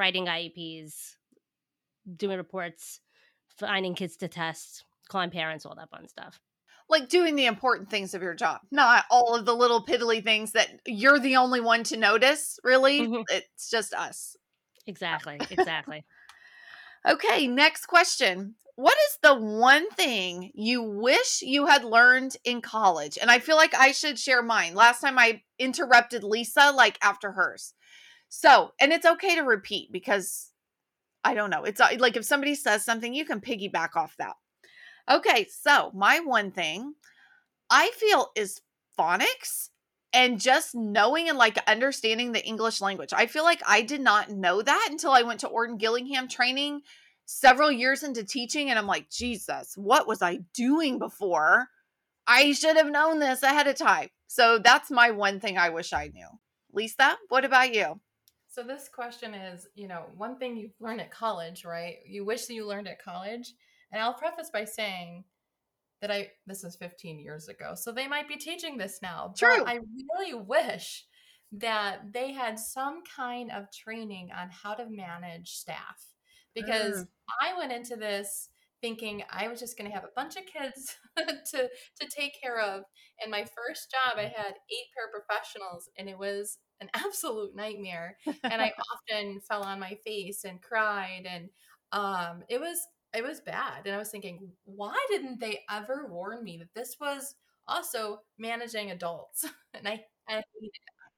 writing 0.00 0.26
IEPs, 0.26 1.16
doing 2.16 2.38
reports, 2.38 3.00
finding 3.58 3.94
kids 3.94 4.16
to 4.16 4.28
test, 4.28 4.84
calling 5.08 5.30
parents, 5.30 5.66
all 5.66 5.74
that 5.76 5.90
fun 5.90 6.08
stuff. 6.08 6.40
Like 6.88 7.08
doing 7.08 7.36
the 7.36 7.46
important 7.46 7.90
things 7.90 8.14
of 8.14 8.22
your 8.22 8.34
job, 8.34 8.62
not 8.72 9.04
all 9.10 9.36
of 9.36 9.44
the 9.44 9.54
little 9.54 9.84
piddly 9.84 10.24
things 10.24 10.52
that 10.52 10.68
you're 10.86 11.20
the 11.20 11.36
only 11.36 11.60
one 11.60 11.84
to 11.84 11.96
notice, 11.96 12.58
really. 12.64 13.02
Mhm. 13.02 13.24
It's 13.28 13.70
just 13.70 13.92
us. 13.94 14.36
Exactly, 14.86 15.38
exactly. 15.50 16.04
Okay, 17.06 17.46
next 17.46 17.86
question. 17.86 18.54
what 18.76 18.96
is 19.08 19.18
the 19.22 19.34
one 19.34 19.90
thing 19.90 20.50
you 20.54 20.82
wish 20.82 21.42
you 21.42 21.66
had 21.66 21.84
learned 21.84 22.36
in 22.44 22.60
college? 22.62 23.18
And 23.20 23.30
I 23.30 23.38
feel 23.38 23.56
like 23.56 23.74
I 23.74 23.92
should 23.92 24.18
share 24.18 24.42
mine. 24.42 24.74
Last 24.74 25.00
time 25.02 25.18
I 25.18 25.42
interrupted 25.58 26.24
Lisa, 26.24 26.72
like 26.74 26.98
after 27.02 27.32
hers. 27.32 27.74
So, 28.30 28.72
and 28.80 28.92
it's 28.92 29.04
okay 29.04 29.34
to 29.34 29.42
repeat 29.42 29.92
because 29.92 30.50
I 31.24 31.34
don't 31.34 31.50
know. 31.50 31.64
It's 31.64 31.80
uh, 31.80 31.88
like 31.98 32.16
if 32.16 32.24
somebody 32.24 32.54
says 32.54 32.84
something, 32.84 33.12
you 33.12 33.24
can 33.26 33.40
piggyback 33.40 33.96
off 33.96 34.14
that. 34.18 34.34
Okay, 35.10 35.46
so 35.50 35.90
my 35.94 36.20
one 36.20 36.52
thing 36.52 36.94
I 37.68 37.90
feel 37.90 38.30
is 38.36 38.60
phonics 38.98 39.68
and 40.12 40.40
just 40.40 40.74
knowing 40.74 41.28
and 41.28 41.36
like 41.36 41.58
understanding 41.68 42.32
the 42.32 42.44
English 42.44 42.80
language. 42.80 43.12
I 43.12 43.26
feel 43.26 43.44
like 43.44 43.60
I 43.66 43.82
did 43.82 44.00
not 44.00 44.30
know 44.30 44.62
that 44.62 44.88
until 44.90 45.10
I 45.10 45.22
went 45.22 45.40
to 45.40 45.48
Orton 45.48 45.76
Gillingham 45.76 46.28
training 46.28 46.82
several 47.26 47.70
years 47.70 48.04
into 48.04 48.24
teaching 48.24 48.70
and 48.70 48.78
I'm 48.78 48.86
like, 48.86 49.10
Jesus, 49.10 49.74
what 49.76 50.06
was 50.06 50.22
I 50.22 50.40
doing 50.54 50.98
before? 50.98 51.68
I 52.26 52.52
should 52.52 52.76
have 52.76 52.90
known 52.90 53.18
this 53.18 53.42
ahead 53.42 53.66
of 53.66 53.76
time. 53.76 54.08
So 54.28 54.58
that's 54.58 54.90
my 54.90 55.10
one 55.10 55.40
thing 55.40 55.58
I 55.58 55.70
wish 55.70 55.92
I 55.92 56.12
knew. 56.14 56.28
Lisa, 56.72 57.16
what 57.28 57.44
about 57.44 57.74
you? 57.74 58.00
So 58.50 58.64
this 58.64 58.88
question 58.92 59.32
is, 59.32 59.68
you 59.76 59.86
know, 59.86 60.06
one 60.16 60.36
thing 60.36 60.56
you've 60.56 60.74
learned 60.80 61.00
at 61.00 61.12
college, 61.12 61.64
right? 61.64 61.98
You 62.04 62.24
wish 62.24 62.46
that 62.46 62.54
you 62.54 62.66
learned 62.66 62.88
at 62.88 63.02
college. 63.02 63.54
And 63.92 64.02
I'll 64.02 64.14
preface 64.14 64.50
by 64.52 64.64
saying 64.64 65.24
that 66.00 66.10
I 66.10 66.30
this 66.46 66.64
is 66.64 66.74
15 66.76 67.20
years 67.20 67.48
ago. 67.48 67.74
So 67.76 67.92
they 67.92 68.08
might 68.08 68.28
be 68.28 68.36
teaching 68.36 68.76
this 68.76 68.98
now. 69.02 69.32
True. 69.38 69.58
But 69.58 69.68
I 69.68 69.78
really 70.12 70.34
wish 70.34 71.04
that 71.52 72.12
they 72.12 72.32
had 72.32 72.58
some 72.58 73.02
kind 73.16 73.50
of 73.52 73.70
training 73.72 74.30
on 74.36 74.50
how 74.50 74.74
to 74.74 74.86
manage 74.88 75.50
staff 75.50 76.04
because 76.54 77.02
Mm. 77.04 77.08
I 77.40 77.56
went 77.56 77.72
into 77.72 77.94
this 77.94 78.48
thinking 78.80 79.22
I 79.30 79.46
was 79.46 79.60
just 79.60 79.76
going 79.78 79.88
to 79.88 79.94
have 79.94 80.04
a 80.04 80.14
bunch 80.16 80.36
of 80.36 80.46
kids 80.46 80.96
to 81.16 81.68
to 82.00 82.08
take 82.08 82.40
care 82.40 82.60
of. 82.60 82.82
And 83.22 83.30
my 83.30 83.44
first 83.44 83.90
job, 83.92 84.18
I 84.18 84.22
had 84.22 84.54
eight 84.70 84.88
paraprofessionals, 84.96 85.84
and 85.96 86.08
it 86.08 86.18
was 86.18 86.58
an 86.80 86.90
absolute 86.94 87.54
nightmare. 87.54 88.18
And 88.48 88.62
I 88.62 88.72
often 88.92 89.40
fell 89.40 89.62
on 89.62 89.80
my 89.80 89.96
face 90.04 90.44
and 90.44 90.60
cried, 90.62 91.26
and 91.28 91.50
um, 91.92 92.42
it 92.48 92.60
was 92.60 92.78
it 93.14 93.24
was 93.24 93.40
bad. 93.40 93.86
And 93.86 93.94
I 93.94 93.98
was 93.98 94.10
thinking, 94.10 94.52
why 94.64 94.96
didn't 95.10 95.40
they 95.40 95.60
ever 95.70 96.06
warn 96.10 96.44
me 96.44 96.58
that 96.58 96.74
this 96.74 96.96
was 97.00 97.34
also 97.66 98.20
managing 98.38 98.90
adults? 98.90 99.46
And 99.74 99.86
I 99.88 100.04
I. 100.28 100.42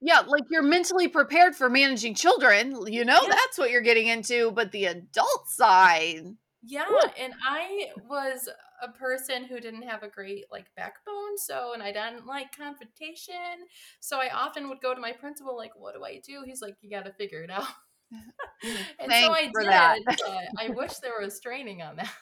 Yeah, 0.00 0.20
like 0.26 0.44
you're 0.50 0.62
mentally 0.62 1.08
prepared 1.08 1.54
for 1.54 1.70
managing 1.70 2.14
children. 2.14 2.86
You 2.92 3.04
know, 3.04 3.18
Yeah. 3.22 3.28
that's 3.30 3.56
what 3.58 3.70
you're 3.70 3.82
getting 3.82 4.08
into. 4.08 4.50
But 4.50 4.72
the 4.72 4.86
adult 4.86 5.48
side, 5.48 6.36
Yeah, 6.64 6.86
and 7.18 7.34
I 7.44 7.88
was 8.08 8.48
a 8.80 8.88
person 8.92 9.44
who 9.44 9.58
didn't 9.58 9.82
have 9.82 10.02
a 10.02 10.08
great 10.08 10.44
like 10.50 10.66
backbone, 10.76 11.36
so 11.36 11.72
and 11.72 11.82
I 11.82 11.92
didn't 11.92 12.26
like 12.26 12.56
confrontation. 12.56 13.66
So 14.00 14.20
I 14.20 14.30
often 14.32 14.68
would 14.68 14.80
go 14.80 14.94
to 14.94 15.00
my 15.00 15.12
principal 15.12 15.56
like, 15.56 15.72
"What 15.74 15.94
do 15.94 16.04
I 16.04 16.20
do?" 16.24 16.42
He's 16.46 16.62
like, 16.62 16.76
"You 16.80 16.90
got 16.90 17.04
to 17.06 17.12
figure 17.12 17.42
it 17.42 17.50
out." 17.50 17.66
and 19.00 19.12
so 19.12 19.32
I 19.32 19.46
for 19.52 19.62
did. 19.62 19.70
that. 19.70 19.98
but 20.06 20.20
I 20.58 20.68
wish 20.68 20.94
there 20.98 21.20
was 21.20 21.40
training 21.40 21.82
on 21.82 21.96
that. 21.96 22.12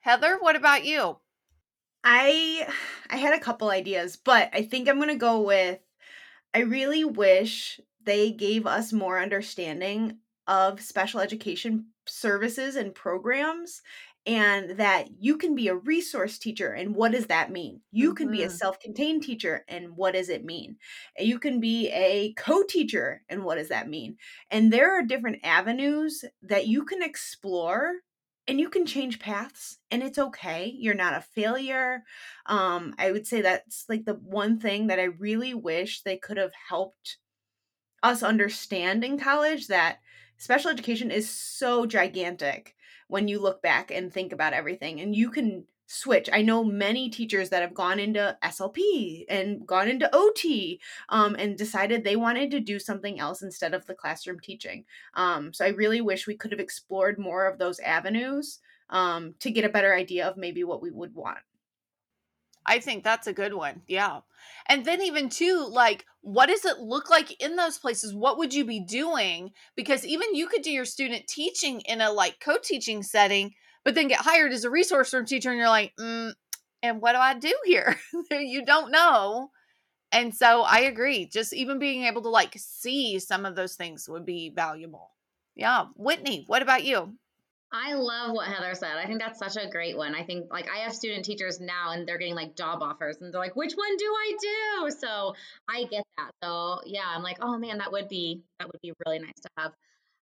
Heather, 0.00 0.38
what 0.40 0.56
about 0.56 0.84
you? 0.84 1.18
I 2.04 2.68
I 3.10 3.16
had 3.16 3.34
a 3.34 3.40
couple 3.40 3.70
ideas, 3.70 4.16
but 4.16 4.50
I 4.52 4.62
think 4.62 4.88
I'm 4.88 4.96
going 4.96 5.08
to 5.08 5.16
go 5.16 5.42
with 5.42 5.78
I 6.54 6.60
really 6.60 7.04
wish 7.04 7.80
they 8.02 8.32
gave 8.32 8.66
us 8.66 8.92
more 8.92 9.20
understanding 9.20 10.18
of 10.46 10.80
special 10.80 11.20
education 11.20 11.91
services 12.06 12.76
and 12.76 12.94
programs 12.94 13.82
and 14.24 14.78
that 14.78 15.08
you 15.20 15.36
can 15.36 15.54
be 15.54 15.66
a 15.68 15.74
resource 15.74 16.38
teacher 16.38 16.72
and 16.72 16.94
what 16.94 17.12
does 17.12 17.26
that 17.26 17.50
mean? 17.50 17.82
You 17.90 18.14
can 18.14 18.30
be 18.30 18.42
a 18.44 18.50
Mhm. 18.50 18.50
self-contained 18.50 19.22
teacher 19.22 19.64
and 19.68 19.96
what 19.96 20.12
does 20.14 20.28
it 20.28 20.44
mean? 20.44 20.78
You 21.18 21.38
can 21.38 21.58
be 21.60 21.88
a 21.90 22.32
co-teacher 22.34 23.24
and 23.28 23.44
what 23.44 23.56
does 23.56 23.68
that 23.68 23.88
mean? 23.88 24.16
And 24.50 24.72
there 24.72 24.92
are 24.92 25.02
different 25.02 25.40
avenues 25.44 26.24
that 26.42 26.68
you 26.68 26.84
can 26.84 27.02
explore 27.02 27.94
and 28.48 28.58
you 28.60 28.68
can 28.68 28.86
change 28.86 29.18
paths 29.20 29.78
and 29.90 30.02
it's 30.02 30.18
okay. 30.18 30.66
You're 30.76 30.94
not 30.94 31.14
a 31.14 31.20
failure. 31.20 32.02
Um, 32.46 32.94
I 32.98 33.12
would 33.12 33.26
say 33.26 33.40
that's 33.40 33.86
like 33.88 34.04
the 34.04 34.14
one 34.14 34.58
thing 34.58 34.88
that 34.88 34.98
I 35.00 35.04
really 35.04 35.54
wish 35.54 36.02
they 36.02 36.16
could 36.16 36.36
have 36.36 36.52
helped 36.68 37.18
us 38.02 38.22
understand 38.22 39.04
in 39.04 39.18
college 39.18 39.68
that 39.68 40.00
special 40.42 40.72
education 40.72 41.12
is 41.12 41.30
so 41.30 41.86
gigantic 41.86 42.74
when 43.06 43.28
you 43.28 43.38
look 43.38 43.62
back 43.62 43.92
and 43.92 44.12
think 44.12 44.32
about 44.32 44.52
everything 44.52 45.00
and 45.00 45.14
you 45.14 45.30
can 45.30 45.64
switch. 45.86 46.28
I 46.32 46.42
know 46.42 46.64
many 46.64 47.10
teachers 47.10 47.50
that 47.50 47.62
have 47.62 47.74
gone 47.74 48.00
into 48.00 48.36
SLP 48.42 49.24
and 49.28 49.64
gone 49.64 49.88
into 49.88 50.10
OT 50.12 50.80
um, 51.10 51.36
and 51.38 51.56
decided 51.56 52.02
they 52.02 52.16
wanted 52.16 52.50
to 52.50 52.60
do 52.60 52.80
something 52.80 53.20
else 53.20 53.42
instead 53.42 53.72
of 53.72 53.86
the 53.86 53.94
classroom 53.94 54.40
teaching. 54.40 54.84
Um, 55.14 55.52
so 55.52 55.64
I 55.64 55.68
really 55.68 56.00
wish 56.00 56.26
we 56.26 56.36
could 56.36 56.50
have 56.50 56.58
explored 56.58 57.20
more 57.20 57.46
of 57.46 57.58
those 57.58 57.78
avenues 57.78 58.58
um, 58.90 59.36
to 59.38 59.50
get 59.52 59.64
a 59.64 59.68
better 59.68 59.94
idea 59.94 60.26
of 60.26 60.36
maybe 60.36 60.64
what 60.64 60.82
we 60.82 60.90
would 60.90 61.14
want. 61.14 61.38
I 62.66 62.78
think 62.78 63.04
that's 63.04 63.26
a 63.26 63.32
good 63.32 63.54
one. 63.54 63.82
Yeah. 63.86 64.20
And 64.66 64.84
then 64.84 65.02
even 65.02 65.28
too, 65.28 65.66
like, 65.70 66.04
what 66.20 66.46
does 66.46 66.64
it 66.64 66.78
look 66.78 67.10
like 67.10 67.42
in 67.42 67.56
those 67.56 67.78
places? 67.78 68.14
What 68.14 68.38
would 68.38 68.54
you 68.54 68.64
be 68.64 68.80
doing? 68.80 69.50
Because 69.76 70.06
even 70.06 70.34
you 70.34 70.46
could 70.46 70.62
do 70.62 70.70
your 70.70 70.84
student 70.84 71.26
teaching 71.26 71.80
in 71.82 72.00
a 72.00 72.12
like 72.12 72.38
co-teaching 72.40 73.02
setting, 73.02 73.54
but 73.84 73.94
then 73.94 74.08
get 74.08 74.20
hired 74.20 74.52
as 74.52 74.64
a 74.64 74.70
resource 74.70 75.12
room 75.12 75.26
teacher, 75.26 75.50
and 75.50 75.58
you're 75.58 75.68
like, 75.68 75.92
mm, 75.98 76.32
and 76.82 77.00
what 77.00 77.12
do 77.12 77.18
I 77.18 77.34
do 77.34 77.54
here? 77.64 77.98
you 78.30 78.64
don't 78.64 78.92
know. 78.92 79.50
And 80.12 80.34
so 80.34 80.62
I 80.62 80.80
agree. 80.80 81.26
Just 81.26 81.52
even 81.54 81.78
being 81.78 82.04
able 82.04 82.22
to 82.22 82.28
like 82.28 82.54
see 82.56 83.18
some 83.18 83.46
of 83.46 83.56
those 83.56 83.74
things 83.74 84.08
would 84.08 84.26
be 84.26 84.52
valuable. 84.54 85.10
Yeah. 85.56 85.86
Whitney, 85.96 86.44
what 86.46 86.62
about 86.62 86.84
you? 86.84 87.14
I 87.72 87.94
love 87.94 88.32
what 88.32 88.48
Heather 88.48 88.74
said. 88.74 88.96
I 88.96 89.06
think 89.06 89.18
that's 89.18 89.38
such 89.38 89.56
a 89.56 89.68
great 89.68 89.96
one. 89.96 90.14
I 90.14 90.24
think 90.24 90.52
like 90.52 90.68
I 90.70 90.80
have 90.80 90.94
student 90.94 91.24
teachers 91.24 91.58
now 91.58 91.92
and 91.92 92.06
they're 92.06 92.18
getting 92.18 92.34
like 92.34 92.54
job 92.54 92.82
offers 92.82 93.16
and 93.20 93.32
they're 93.32 93.40
like, 93.40 93.56
which 93.56 93.72
one 93.72 93.96
do 93.96 94.04
I 94.04 94.36
do? 94.40 94.90
So 94.90 95.34
I 95.68 95.84
get 95.84 96.04
that. 96.18 96.30
So 96.42 96.80
yeah, 96.84 97.06
I'm 97.06 97.22
like, 97.22 97.38
oh 97.40 97.56
man, 97.56 97.78
that 97.78 97.90
would 97.90 98.08
be 98.08 98.42
that 98.58 98.68
would 98.68 98.80
be 98.82 98.92
really 99.06 99.20
nice 99.20 99.40
to 99.42 99.48
have. 99.56 99.72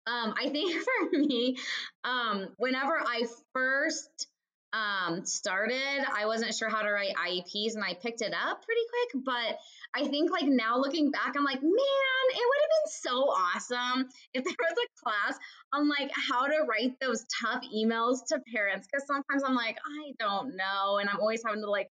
Um, 0.08 0.34
I 0.38 0.50
think 0.50 0.82
for 1.12 1.18
me, 1.18 1.58
um, 2.04 2.50
whenever 2.58 3.00
I 3.00 3.26
first 3.54 4.28
um 4.74 5.26
started, 5.26 6.06
I 6.14 6.26
wasn't 6.26 6.54
sure 6.54 6.70
how 6.70 6.82
to 6.82 6.92
write 6.92 7.16
IEPs 7.16 7.76
and 7.76 7.84
I 7.84 7.94
picked 7.94 8.22
it 8.22 8.34
up 8.34 8.66
pretty 8.66 8.82
quick, 8.90 9.24
but 9.24 9.58
I 9.98 10.08
think 10.08 10.32
like 10.32 10.46
now 10.46 10.78
looking 10.78 11.12
back, 11.12 11.34
I'm 11.36 11.44
like, 11.44 11.62
man, 11.62 12.26
it 12.30 12.46
would 12.48 12.62
have 12.62 12.70
been 12.70 12.92
so 12.92 13.24
awesome 13.32 14.08
if 14.34 14.44
there 14.44 14.56
was 14.60 14.78
a 14.78 15.04
class 15.04 15.40
on 15.74 15.90
like 15.90 16.12
how 16.30 16.46
to 16.46 16.66
write 16.68 16.94
those 17.02 17.26
tough 17.42 17.64
emails 17.76 18.20
to 18.28 18.40
parents 18.54 18.88
because 18.88 19.08
sometimes 19.08 19.44
I'm 19.44 19.56
like, 19.56 19.78
I 19.78 20.14
don't 20.20 20.56
know. 20.56 20.98
And 21.00 21.10
I'm 21.10 21.20
always 21.20 21.42
having 21.46 21.62
to 21.64 21.70
like 21.70 21.90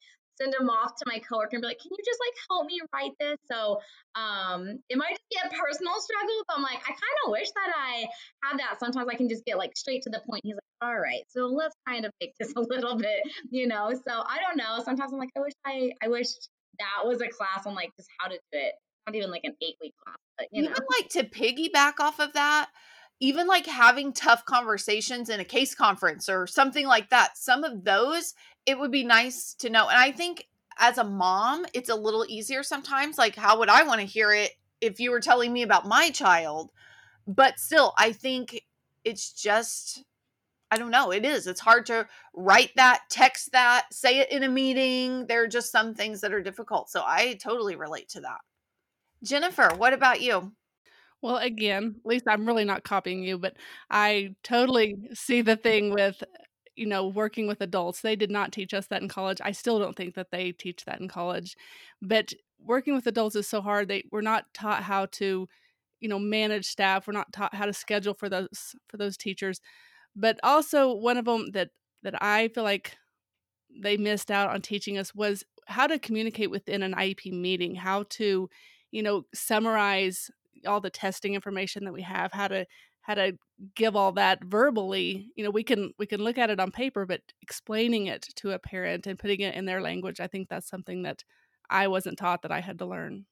send 0.41 0.53
them 0.53 0.69
off 0.69 0.95
to 0.95 1.05
my 1.05 1.19
coworker 1.19 1.55
and 1.57 1.61
be 1.61 1.67
like, 1.67 1.79
can 1.79 1.91
you 1.91 2.03
just 2.05 2.19
like 2.19 2.33
help 2.49 2.65
me 2.67 2.79
write 2.93 3.11
this? 3.19 3.37
So 3.51 3.79
um 4.15 4.79
it 4.89 4.97
might 4.97 5.11
just 5.11 5.29
be 5.29 5.37
a 5.43 5.49
personal 5.49 5.99
struggle, 5.99 6.43
but 6.47 6.57
I'm 6.57 6.63
like, 6.63 6.79
I 6.79 6.91
kind 6.95 7.17
of 7.25 7.31
wish 7.31 7.49
that 7.51 7.73
I 7.75 8.07
had 8.43 8.59
that. 8.59 8.79
Sometimes 8.79 9.07
I 9.11 9.15
can 9.15 9.27
just 9.27 9.45
get 9.45 9.57
like 9.57 9.75
straight 9.75 10.03
to 10.03 10.09
the 10.09 10.21
point. 10.29 10.41
He's 10.43 10.55
like, 10.55 10.61
all 10.81 10.97
right, 10.97 11.23
so 11.27 11.47
let's 11.47 11.75
kind 11.87 12.05
of 12.05 12.11
make 12.21 12.33
this 12.39 12.53
a 12.55 12.61
little 12.61 12.95
bit, 12.97 13.21
you 13.51 13.67
know. 13.67 13.91
So 13.93 14.11
I 14.13 14.39
don't 14.39 14.57
know. 14.57 14.81
Sometimes 14.83 15.11
I'm 15.11 15.19
like, 15.19 15.31
I 15.35 15.41
wish 15.41 15.53
I 15.65 15.91
I 16.01 16.07
wish 16.07 16.27
that 16.79 17.07
was 17.07 17.21
a 17.21 17.27
class 17.27 17.65
on 17.65 17.75
like 17.75 17.91
just 17.95 18.09
how 18.19 18.27
to 18.27 18.35
do 18.35 18.39
it. 18.59 18.73
Not 19.07 19.15
even 19.15 19.31
like 19.31 19.43
an 19.43 19.55
eight 19.61 19.75
week 19.81 19.93
class, 20.03 20.17
but 20.37 20.47
you 20.51 20.63
know. 20.63 20.69
even 20.69 20.83
like 20.99 21.09
to 21.09 21.23
piggyback 21.23 21.99
off 21.99 22.19
of 22.19 22.33
that 22.33 22.69
even 23.19 23.47
like 23.47 23.65
having 23.65 24.13
tough 24.13 24.45
conversations 24.45 25.29
in 25.29 25.39
a 25.39 25.45
case 25.45 25.75
conference 25.75 26.29
or 26.29 26.47
something 26.47 26.87
like 26.87 27.09
that 27.09 27.37
some 27.37 27.63
of 27.63 27.83
those 27.83 28.33
it 28.65 28.79
would 28.79 28.91
be 28.91 29.03
nice 29.03 29.53
to 29.53 29.69
know 29.69 29.87
and 29.87 29.97
i 29.97 30.11
think 30.11 30.47
as 30.77 30.97
a 30.97 31.03
mom 31.03 31.65
it's 31.73 31.89
a 31.89 31.95
little 31.95 32.25
easier 32.27 32.63
sometimes 32.63 33.17
like 33.17 33.35
how 33.35 33.59
would 33.59 33.69
i 33.69 33.83
want 33.83 33.99
to 33.99 34.05
hear 34.07 34.31
it 34.31 34.51
if 34.81 34.99
you 34.99 35.11
were 35.11 35.19
telling 35.19 35.51
me 35.51 35.61
about 35.61 35.87
my 35.87 36.09
child 36.09 36.71
but 37.27 37.59
still 37.59 37.93
i 37.97 38.11
think 38.11 38.61
it's 39.03 39.31
just 39.31 40.03
i 40.71 40.77
don't 40.77 40.91
know 40.91 41.11
it 41.11 41.25
is 41.25 41.47
it's 41.47 41.59
hard 41.59 41.85
to 41.85 42.07
write 42.33 42.71
that 42.75 43.01
text 43.09 43.51
that 43.51 43.85
say 43.91 44.19
it 44.19 44.31
in 44.31 44.43
a 44.43 44.49
meeting 44.49 45.25
there 45.27 45.43
are 45.43 45.47
just 45.47 45.71
some 45.71 45.93
things 45.93 46.21
that 46.21 46.33
are 46.33 46.41
difficult 46.41 46.89
so 46.89 47.03
i 47.05 47.35
totally 47.41 47.75
relate 47.75 48.09
to 48.09 48.21
that 48.21 48.39
jennifer 49.23 49.69
what 49.77 49.93
about 49.93 50.21
you 50.21 50.51
Well, 51.21 51.37
again, 51.37 51.95
Lisa, 52.05 52.31
I'm 52.31 52.45
really 52.47 52.65
not 52.65 52.83
copying 52.83 53.23
you, 53.23 53.37
but 53.37 53.57
I 53.89 54.35
totally 54.43 54.95
see 55.13 55.41
the 55.41 55.57
thing 55.57 55.93
with, 55.93 56.23
you 56.75 56.85
know, 56.85 57.07
working 57.07 57.47
with 57.47 57.61
adults. 57.61 58.01
They 58.01 58.15
did 58.15 58.31
not 58.31 58.53
teach 58.53 58.73
us 58.73 58.87
that 58.87 59.01
in 59.01 59.09
college. 59.09 59.41
I 59.43 59.51
still 59.51 59.79
don't 59.79 59.95
think 59.97 60.15
that 60.15 60.31
they 60.31 60.53
teach 60.53 60.85
that 60.85 61.01
in 61.01 61.09
college. 61.09 61.57
But 62.01 62.33
working 62.59 62.93
with 62.95 63.07
adults 63.07 63.35
is 63.35 63.47
so 63.49 63.61
hard. 63.61 63.87
They 63.89 64.03
we're 64.11 64.21
not 64.21 64.45
taught 64.53 64.83
how 64.83 65.07
to, 65.07 65.47
you 65.99 66.09
know, 66.09 66.19
manage 66.19 66.65
staff. 66.67 67.05
We're 67.07 67.13
not 67.13 67.33
taught 67.33 67.53
how 67.55 67.65
to 67.65 67.73
schedule 67.73 68.13
for 68.13 68.29
those 68.29 68.75
for 68.87 68.97
those 68.97 69.17
teachers. 69.17 69.59
But 70.15 70.39
also 70.43 70.93
one 70.93 71.17
of 71.17 71.25
them 71.25 71.51
that 71.51 71.69
that 72.03 72.21
I 72.21 72.47
feel 72.49 72.63
like 72.63 72.95
they 73.81 73.97
missed 73.97 74.31
out 74.31 74.49
on 74.49 74.61
teaching 74.61 74.97
us 74.97 75.13
was 75.13 75.43
how 75.67 75.87
to 75.87 75.99
communicate 75.99 76.49
within 76.49 76.81
an 76.81 76.93
IEP 76.93 77.31
meeting, 77.31 77.75
how 77.75 78.03
to, 78.09 78.49
you 78.91 79.03
know, 79.03 79.23
summarize 79.33 80.31
all 80.65 80.81
the 80.81 80.89
testing 80.89 81.35
information 81.35 81.85
that 81.85 81.93
we 81.93 82.01
have, 82.01 82.31
how 82.31 82.47
to 82.47 82.65
how 83.01 83.15
to 83.15 83.33
give 83.75 83.95
all 83.95 84.11
that 84.13 84.43
verbally. 84.43 85.31
You 85.35 85.43
know, 85.43 85.51
we 85.51 85.63
can 85.63 85.93
we 85.97 86.05
can 86.05 86.21
look 86.21 86.37
at 86.37 86.49
it 86.49 86.59
on 86.59 86.71
paper, 86.71 87.05
but 87.05 87.21
explaining 87.41 88.07
it 88.07 88.27
to 88.37 88.51
a 88.51 88.59
parent 88.59 89.07
and 89.07 89.19
putting 89.19 89.41
it 89.41 89.55
in 89.55 89.65
their 89.65 89.81
language, 89.81 90.19
I 90.19 90.27
think 90.27 90.49
that's 90.49 90.69
something 90.69 91.03
that 91.03 91.23
I 91.69 91.87
wasn't 91.87 92.17
taught 92.17 92.41
that 92.43 92.51
I 92.51 92.61
had 92.61 92.79
to 92.79 92.85
learn. 92.85 93.25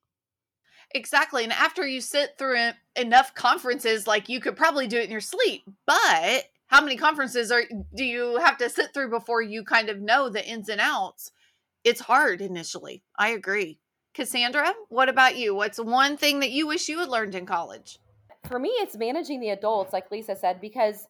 Exactly. 0.96 1.44
And 1.44 1.52
after 1.52 1.86
you 1.86 2.02
sit 2.02 2.38
through 2.38 2.72
enough 2.96 3.34
conferences, 3.34 4.08
like 4.08 4.30
you 4.30 4.40
could 4.40 4.56
probably 4.56 4.88
do 4.88 4.98
it 4.98 5.06
in 5.06 5.12
your 5.12 5.22
sleep. 5.22 5.64
But 5.86 6.46
how 6.68 6.82
many 6.82 6.98
conferences 6.98 7.52
are 7.52 7.64
do 7.96 8.04
you 8.04 8.38
have 8.38 8.58
to 8.58 8.70
sit 8.70 8.94
through 8.94 9.10
before 9.10 9.42
you 9.42 9.64
kind 9.64 9.90
of 9.90 10.02
know 10.02 10.30
the 10.30 10.46
ins 10.46 10.70
and 10.70 10.82
outs? 10.82 11.32
It's 11.84 12.02
hard 12.02 12.42
initially. 12.42 13.04
I 13.18 13.30
agree. 13.30 13.80
Cassandra, 14.14 14.74
what 14.90 15.10
about 15.10 15.38
you? 15.38 15.56
What's 15.56 15.80
one 15.80 16.18
thing 16.18 16.42
that 16.42 16.52
you 16.52 16.68
wish 16.68 16.90
you 16.90 17.00
had 17.00 17.10
learned 17.10 17.36
in 17.36 17.46
college? 17.46 18.00
For 18.48 18.60
me, 18.60 18.70
it's 18.70 18.98
managing 18.98 19.40
the 19.40 19.50
adults, 19.50 19.94
like 19.94 20.12
Lisa 20.12 20.36
said, 20.36 20.60
because 20.60 21.08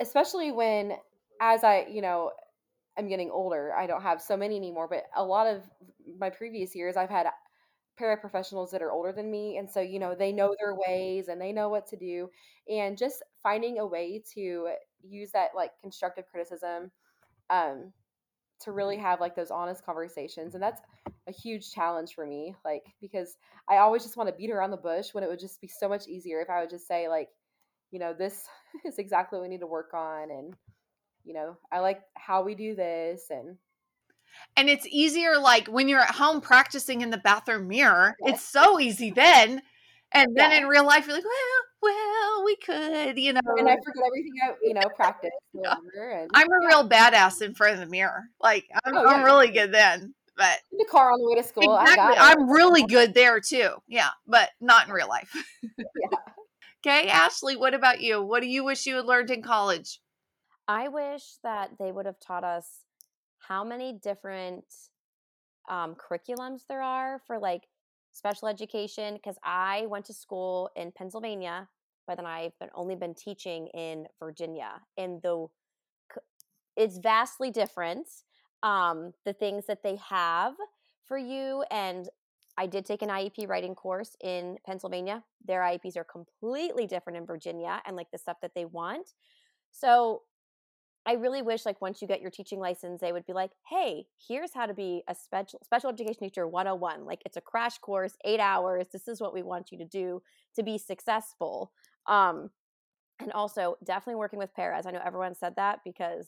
especially 0.00 0.52
when, 0.52 0.92
as 1.40 1.64
I, 1.64 1.86
you 1.90 2.02
know, 2.02 2.32
I'm 2.98 3.08
getting 3.08 3.30
older, 3.30 3.72
I 3.74 3.86
don't 3.86 4.02
have 4.02 4.20
so 4.20 4.36
many 4.36 4.56
anymore, 4.56 4.88
but 4.88 5.04
a 5.16 5.24
lot 5.24 5.46
of 5.46 5.62
my 6.18 6.30
previous 6.30 6.74
years, 6.74 6.96
I've 6.96 7.10
had 7.10 7.28
paraprofessionals 7.98 8.70
that 8.70 8.82
are 8.82 8.92
older 8.92 9.12
than 9.12 9.30
me 9.30 9.56
and 9.56 9.68
so 9.68 9.80
you 9.80 9.98
know 9.98 10.14
they 10.14 10.30
know 10.30 10.54
their 10.60 10.76
ways 10.86 11.26
and 11.26 11.40
they 11.40 11.50
know 11.50 11.68
what 11.68 11.84
to 11.84 11.96
do 11.96 12.30
and 12.68 12.96
just 12.96 13.24
finding 13.42 13.78
a 13.78 13.86
way 13.86 14.22
to 14.34 14.68
use 15.02 15.30
that 15.32 15.50
like 15.54 15.72
constructive 15.80 16.24
criticism 16.30 16.90
um 17.50 17.92
to 18.60 18.72
really 18.72 18.96
have 18.96 19.20
like 19.20 19.36
those 19.36 19.50
honest 19.50 19.84
conversations 19.84 20.54
and 20.54 20.62
that's 20.62 20.80
a 21.28 21.32
huge 21.32 21.72
challenge 21.72 22.14
for 22.14 22.26
me 22.26 22.54
like 22.64 22.84
because 23.00 23.36
i 23.68 23.76
always 23.78 24.02
just 24.02 24.16
want 24.16 24.28
to 24.28 24.34
beat 24.34 24.50
around 24.50 24.70
the 24.70 24.76
bush 24.76 25.12
when 25.12 25.22
it 25.22 25.30
would 25.30 25.38
just 25.38 25.60
be 25.60 25.68
so 25.68 25.88
much 25.88 26.06
easier 26.08 26.40
if 26.40 26.50
i 26.50 26.60
would 26.60 26.70
just 26.70 26.86
say 26.86 27.08
like 27.08 27.28
you 27.90 27.98
know 27.98 28.12
this 28.12 28.46
is 28.84 28.98
exactly 28.98 29.38
what 29.38 29.44
we 29.44 29.48
need 29.48 29.60
to 29.60 29.66
work 29.66 29.94
on 29.94 30.30
and 30.30 30.54
you 31.24 31.34
know 31.34 31.56
i 31.70 31.78
like 31.78 32.00
how 32.14 32.42
we 32.42 32.54
do 32.54 32.74
this 32.74 33.26
and 33.30 33.56
and 34.56 34.68
it's 34.68 34.86
easier 34.86 35.38
like 35.38 35.68
when 35.68 35.88
you're 35.88 36.00
at 36.00 36.14
home 36.14 36.40
practicing 36.40 37.00
in 37.00 37.10
the 37.10 37.18
bathroom 37.18 37.68
mirror. 37.68 38.16
It's 38.20 38.42
so 38.42 38.80
easy 38.80 39.10
then. 39.10 39.62
And 40.12 40.36
then 40.36 40.52
yeah. 40.52 40.58
in 40.58 40.66
real 40.66 40.86
life, 40.86 41.06
you're 41.06 41.16
like, 41.16 41.24
well, 41.24 41.92
well, 41.92 42.44
we 42.44 42.56
could, 42.56 43.18
you 43.18 43.32
know. 43.32 43.40
And 43.58 43.68
I 43.68 43.76
forget 43.84 44.02
everything 44.06 44.32
I, 44.42 44.54
you 44.62 44.74
know, 44.74 44.88
practice. 44.96 45.30
yeah. 45.52 45.74
and, 45.94 46.30
I'm 46.34 46.46
a 46.46 46.62
yeah. 46.62 46.68
real 46.68 46.88
badass 46.88 47.42
in 47.42 47.54
front 47.54 47.74
of 47.74 47.80
the 47.80 47.86
mirror. 47.86 48.24
Like, 48.40 48.66
I'm, 48.84 48.96
oh, 48.96 49.06
I'm 49.06 49.22
really 49.22 49.50
good 49.50 49.72
then. 49.72 50.14
But 50.36 50.60
in 50.72 50.78
the 50.78 50.86
car 50.88 51.12
on 51.12 51.20
the 51.20 51.28
way 51.28 51.34
to 51.34 51.42
school, 51.42 51.78
exactly. 51.78 52.16
I'm 52.18 52.48
really 52.48 52.82
good 52.88 53.12
there 53.12 53.40
too. 53.40 53.70
Yeah, 53.86 54.10
but 54.26 54.50
not 54.60 54.86
in 54.86 54.92
real 54.92 55.08
life. 55.08 55.30
Okay, 56.86 57.08
Ashley, 57.08 57.56
what 57.56 57.74
about 57.74 58.00
you? 58.00 58.22
What 58.22 58.40
do 58.40 58.48
you 58.48 58.62
wish 58.62 58.86
you 58.86 58.94
had 58.96 59.04
learned 59.04 59.30
in 59.30 59.42
college? 59.42 60.00
I 60.68 60.86
wish 60.86 61.24
that 61.42 61.70
they 61.78 61.90
would 61.90 62.06
have 62.06 62.20
taught 62.20 62.44
us 62.44 62.66
how 63.38 63.64
many 63.64 63.98
different 64.00 64.64
um, 65.68 65.96
curriculums 65.96 66.60
there 66.68 66.82
are 66.82 67.20
for 67.26 67.38
like 67.38 67.64
special 68.18 68.48
education 68.48 69.14
because 69.14 69.36
I 69.44 69.86
went 69.86 70.04
to 70.06 70.12
school 70.12 70.70
in 70.76 70.92
Pennsylvania, 70.92 71.68
but 72.06 72.16
then 72.16 72.26
I've 72.26 72.58
been, 72.58 72.70
only 72.74 72.96
been 72.96 73.14
teaching 73.14 73.68
in 73.68 74.06
Virginia, 74.18 74.80
and 74.96 75.22
though 75.22 75.50
it's 76.76 76.98
vastly 76.98 77.50
different, 77.50 78.06
um, 78.62 79.12
the 79.24 79.32
things 79.32 79.66
that 79.66 79.82
they 79.82 79.96
have 79.96 80.54
for 81.06 81.18
you 81.18 81.64
and 81.70 82.08
I 82.58 82.66
did 82.66 82.84
take 82.84 83.02
an 83.02 83.08
IEP 83.08 83.48
writing 83.48 83.76
course 83.76 84.16
in 84.20 84.58
Pennsylvania. 84.66 85.22
Their 85.46 85.60
IEPs 85.60 85.96
are 85.96 86.04
completely 86.04 86.88
different 86.88 87.16
in 87.16 87.24
Virginia 87.24 87.80
and 87.86 87.96
like 87.96 88.10
the 88.10 88.18
stuff 88.18 88.38
that 88.42 88.50
they 88.56 88.64
want. 88.64 89.12
So 89.70 90.22
I 91.08 91.12
really 91.12 91.40
wish 91.40 91.64
like 91.64 91.80
once 91.80 92.02
you 92.02 92.06
get 92.06 92.20
your 92.20 92.30
teaching 92.30 92.60
license, 92.60 93.00
they 93.00 93.12
would 93.12 93.24
be 93.24 93.32
like, 93.32 93.52
hey, 93.66 94.04
here's 94.28 94.52
how 94.52 94.66
to 94.66 94.74
be 94.74 95.02
a 95.08 95.14
special 95.14 95.58
special 95.64 95.88
education 95.88 96.20
teacher 96.20 96.46
101. 96.46 97.06
Like 97.06 97.22
it's 97.24 97.38
a 97.38 97.40
crash 97.40 97.78
course, 97.78 98.12
eight 98.26 98.40
hours. 98.40 98.88
This 98.92 99.08
is 99.08 99.18
what 99.18 99.32
we 99.32 99.42
want 99.42 99.72
you 99.72 99.78
to 99.78 99.86
do 99.86 100.20
to 100.54 100.62
be 100.62 100.76
successful. 100.76 101.72
Um, 102.06 102.50
and 103.20 103.32
also 103.32 103.78
definitely 103.86 104.16
working 104.16 104.38
with 104.38 104.54
paras. 104.54 104.84
I 104.84 104.90
know 104.90 105.00
everyone 105.02 105.34
said 105.34 105.54
that 105.56 105.78
because 105.82 106.26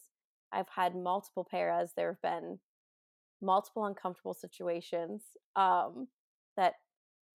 I've 0.51 0.71
had 0.75 0.97
multiple 0.97 1.47
paras. 1.49 1.93
There 1.95 2.13
have 2.13 2.23
been 2.23 2.59
multiple 3.43 3.85
uncomfortable 3.85 4.33
situations 4.33 5.25
um, 5.57 6.09
that 6.57 6.77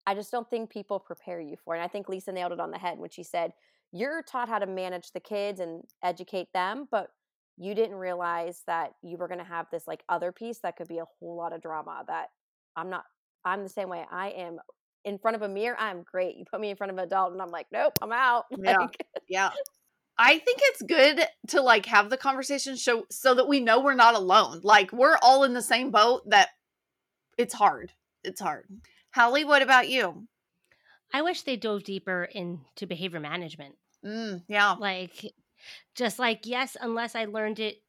I 0.08 0.16
just 0.16 0.32
don't 0.32 0.50
think 0.50 0.72
people 0.72 1.00
prepare 1.00 1.40
you 1.40 1.58
for. 1.64 1.76
And 1.76 1.84
I 1.84 1.88
think 1.90 2.10
Lisa 2.10 2.32
nailed 2.32 2.54
it 2.54 2.60
on 2.60 2.72
the 2.72 2.80
head 2.80 2.98
when 2.98 3.12
she 3.12 3.22
said, 3.22 3.54
you're 3.92 4.24
taught 4.24 4.50
how 4.50 4.58
to 4.58 4.66
manage 4.66 5.12
the 5.12 5.20
kids 5.20 5.60
and 5.60 5.84
educate 6.04 6.52
them, 6.52 6.88
but 6.90 7.12
you 7.58 7.74
didn't 7.74 7.96
realize 7.96 8.62
that 8.68 8.92
you 9.02 9.18
were 9.18 9.28
going 9.28 9.40
to 9.40 9.46
have 9.46 9.68
this 9.72 9.88
like 9.88 10.04
other 10.10 10.32
piece 10.32 10.60
that 10.60 10.76
could 10.78 10.88
be 10.88 10.98
a 10.98 11.06
whole 11.20 11.38
lot 11.38 11.54
of 11.54 11.62
drama 11.62 12.04
that 12.08 12.28
I'm 12.76 12.90
not 12.90 13.04
I'm 13.44 13.64
the 13.64 13.70
same 13.70 13.90
way. 13.90 14.04
I 14.12 14.30
am 14.30 14.58
in 15.06 15.20
front 15.20 15.36
of 15.36 15.44
a 15.44 15.48
mirror, 15.48 15.78
I'm 15.80 16.04
great. 16.04 16.36
You 16.36 16.46
put 16.50 16.60
me 16.60 16.72
in 16.72 16.76
front 16.76 16.92
of 16.92 16.98
an 16.98 17.04
adult 17.04 17.32
and 17.32 17.42
I'm 17.42 17.52
like, 17.52 17.68
nope, 17.72 17.94
I'm 18.02 18.12
out. 18.12 18.46
Yeah. 18.58 18.78
Like, 18.78 19.06
yeah. 19.30 19.52
I 20.18 20.40
think 20.40 20.60
it's 20.64 20.82
good 20.82 21.22
to 21.50 21.62
like 21.62 21.86
have 21.86 22.10
the 22.10 22.18
conversation 22.18 22.76
show 22.76 23.06
so 23.12 23.36
that 23.36 23.48
we 23.48 23.60
know 23.60 23.82
we're 23.82 23.94
not 23.96 24.16
alone. 24.16 24.62
Like 24.64 24.92
we're 24.92 25.18
all 25.22 25.44
in 25.44 25.54
the 25.54 25.62
same 25.62 25.92
boat 25.92 26.30
that 26.30 26.50
it's 27.38 27.54
hard. 27.54 27.92
It's 28.24 28.42
hard. 28.42 28.66
Hallie, 29.14 29.46
what 29.46 29.62
about 29.62 29.90
you? 29.90 30.28
I 31.14 31.22
wish 31.22 31.44
they 31.44 31.58
dove 31.58 31.84
deeper 31.84 32.24
into 32.24 32.88
behavior 32.88 33.20
management. 33.20 33.76
Mm, 34.06 34.44
yeah. 34.48 34.72
Like 34.74 35.34
just 35.96 36.20
like, 36.20 36.42
yes, 36.46 36.76
unless 36.80 37.16
I 37.16 37.26
learned 37.26 37.60
it 37.60 37.82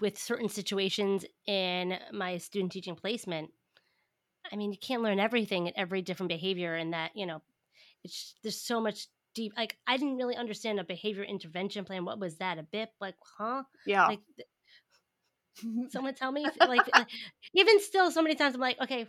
with 0.00 0.18
certain 0.18 0.48
situations 0.48 1.24
in 1.46 1.98
my 2.12 2.38
student 2.38 2.72
teaching 2.72 2.96
placement, 2.96 3.50
I 4.50 4.56
mean, 4.56 4.72
you 4.72 4.78
can't 4.78 5.02
learn 5.02 5.20
everything 5.20 5.66
in 5.66 5.72
every 5.76 6.02
different 6.02 6.28
behavior, 6.28 6.74
and 6.74 6.92
that, 6.92 7.12
you 7.14 7.26
know, 7.26 7.42
it's 8.04 8.34
there's 8.42 8.60
so 8.60 8.80
much 8.80 9.06
deep. 9.34 9.52
Like, 9.56 9.76
I 9.86 9.96
didn't 9.96 10.16
really 10.16 10.36
understand 10.36 10.80
a 10.80 10.84
behavior 10.84 11.22
intervention 11.22 11.84
plan. 11.84 12.04
What 12.04 12.18
was 12.18 12.36
that? 12.38 12.58
A 12.58 12.62
BIP? 12.62 12.88
Like, 13.00 13.16
huh? 13.38 13.62
Yeah. 13.86 14.06
Like, 14.06 14.20
someone 15.90 16.14
tell 16.14 16.32
me 16.32 16.46
like 16.66 16.88
even 17.54 17.80
still 17.80 18.10
so 18.10 18.22
many 18.22 18.34
times 18.34 18.54
i'm 18.54 18.60
like 18.60 18.80
okay 18.80 19.06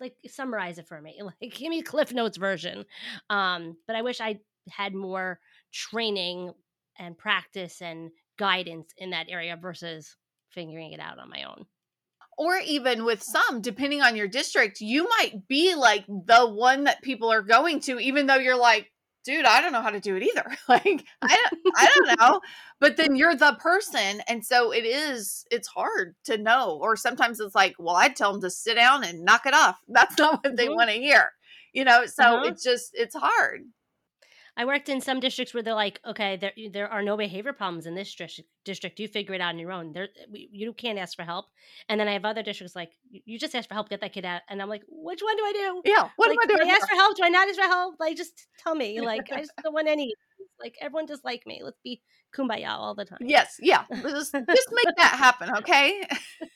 like 0.00 0.14
summarize 0.26 0.78
it 0.78 0.88
for 0.88 1.00
me 1.00 1.20
like 1.40 1.54
give 1.54 1.70
me 1.70 1.82
cliff 1.82 2.12
notes 2.12 2.36
version 2.36 2.84
um 3.30 3.76
but 3.86 3.96
i 3.96 4.02
wish 4.02 4.20
i 4.20 4.38
had 4.68 4.94
more 4.94 5.40
training 5.72 6.52
and 6.98 7.16
practice 7.16 7.80
and 7.80 8.10
guidance 8.38 8.92
in 8.98 9.10
that 9.10 9.26
area 9.30 9.56
versus 9.60 10.16
figuring 10.50 10.92
it 10.92 11.00
out 11.00 11.18
on 11.18 11.30
my 11.30 11.44
own. 11.44 11.66
Or 12.38 12.56
even 12.56 13.04
with 13.04 13.22
some 13.22 13.60
depending 13.60 14.00
on 14.00 14.16
your 14.16 14.28
district 14.28 14.80
you 14.80 15.08
might 15.08 15.46
be 15.48 15.74
like 15.74 16.06
the 16.06 16.48
one 16.48 16.84
that 16.84 17.02
people 17.02 17.30
are 17.30 17.42
going 17.42 17.80
to 17.80 17.98
even 17.98 18.26
though 18.26 18.36
you're 18.36 18.56
like 18.56 18.90
dude 19.24 19.44
i 19.44 19.60
don't 19.60 19.72
know 19.72 19.82
how 19.82 19.90
to 19.90 20.00
do 20.00 20.16
it 20.16 20.22
either. 20.22 20.44
Like 20.68 21.04
i 21.20 21.28
don't 21.28 21.74
i 21.76 21.92
don't 21.94 22.18
know 22.20 22.40
but 22.80 22.96
then 22.96 23.16
you're 23.16 23.36
the 23.36 23.56
person 23.60 24.22
and 24.26 24.44
so 24.44 24.72
it 24.72 24.84
is 24.84 25.44
it's 25.50 25.68
hard 25.68 26.14
to 26.24 26.38
know 26.38 26.78
or 26.82 26.96
sometimes 26.96 27.38
it's 27.38 27.54
like 27.54 27.74
well 27.78 27.96
i'd 27.96 28.16
tell 28.16 28.32
them 28.32 28.40
to 28.40 28.50
sit 28.50 28.74
down 28.74 29.04
and 29.04 29.24
knock 29.24 29.46
it 29.46 29.54
off. 29.54 29.78
That's 29.88 30.18
not 30.18 30.42
what 30.42 30.56
they 30.56 30.66
mm-hmm. 30.66 30.74
want 30.74 30.90
to 30.90 30.96
hear 30.96 31.32
you 31.74 31.84
know 31.84 32.06
so 32.06 32.24
uh-huh. 32.24 32.44
it's 32.46 32.64
just 32.64 32.90
it's 32.94 33.14
hard 33.14 33.62
I 34.56 34.66
worked 34.66 34.90
in 34.90 35.00
some 35.00 35.18
districts 35.18 35.54
where 35.54 35.62
they're 35.62 35.74
like, 35.74 35.98
okay, 36.06 36.36
there 36.36 36.52
there 36.70 36.88
are 36.88 37.02
no 37.02 37.16
behavior 37.16 37.54
problems 37.54 37.86
in 37.86 37.94
this 37.94 38.14
district. 38.14 38.50
District, 38.64 39.00
you 39.00 39.08
figure 39.08 39.34
it 39.34 39.40
out 39.40 39.54
on 39.54 39.58
your 39.58 39.72
own. 39.72 39.92
There, 39.92 40.08
you 40.30 40.72
can't 40.74 40.98
ask 40.98 41.16
for 41.16 41.22
help. 41.22 41.46
And 41.88 41.98
then 41.98 42.06
I 42.06 42.12
have 42.12 42.24
other 42.24 42.42
districts 42.42 42.76
like, 42.76 42.92
you 43.10 43.38
just 43.38 43.54
ask 43.54 43.68
for 43.68 43.74
help, 43.74 43.88
get 43.88 44.00
that 44.02 44.12
kid 44.12 44.24
out. 44.24 44.42
And 44.48 44.60
I'm 44.60 44.68
like, 44.68 44.82
which 44.88 45.22
one 45.22 45.36
do 45.36 45.42
I 45.42 45.52
do? 45.52 45.82
Yeah, 45.86 46.08
what 46.16 46.28
like, 46.28 46.36
am 46.36 46.42
I 46.42 46.46
doing? 46.46 46.68
Do 46.68 46.72
I 46.72 46.76
ask 46.76 46.88
for 46.88 46.94
help? 46.94 47.16
Do 47.16 47.24
I 47.24 47.28
not 47.30 47.48
ask 47.48 47.58
for 47.58 47.66
help? 47.66 47.94
Like, 47.98 48.16
just 48.16 48.46
tell 48.62 48.74
me. 48.74 49.00
Like, 49.12 49.32
I 49.32 49.40
just 49.40 49.52
don't 49.62 49.74
want 49.74 49.88
any. 49.88 50.12
Like, 50.60 50.76
everyone 50.80 51.06
just 51.06 51.24
like 51.24 51.46
me. 51.46 51.60
Let's 51.64 51.80
be 51.82 52.02
kumbaya 52.34 52.68
all 52.68 52.94
the 52.94 53.04
time. 53.04 53.18
Yes, 53.20 53.56
yeah. 53.60 53.84
Just, 53.90 54.32
just 54.32 54.68
make 54.72 54.96
that 54.96 55.16
happen, 55.18 55.50
okay? 55.58 56.02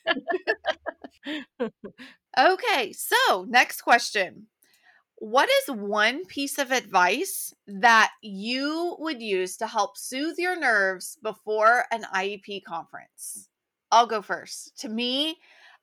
okay, 2.39 2.93
so 2.93 3.45
next 3.47 3.81
question 3.81 4.47
what 5.19 5.49
is 5.49 5.75
one 5.75 6.25
piece 6.25 6.59
of 6.59 6.71
advice 6.71 7.53
that 7.67 8.11
you 8.21 8.95
would 8.99 9.21
use 9.21 9.57
to 9.57 9.67
help 9.67 9.97
soothe 9.97 10.37
your 10.37 10.59
nerves 10.59 11.17
before 11.23 11.85
an 11.91 12.05
IEP 12.13 12.63
conference? 12.63 13.49
I'll 13.91 14.05
go 14.05 14.21
first. 14.21 14.79
To 14.81 14.89
me, 14.89 15.37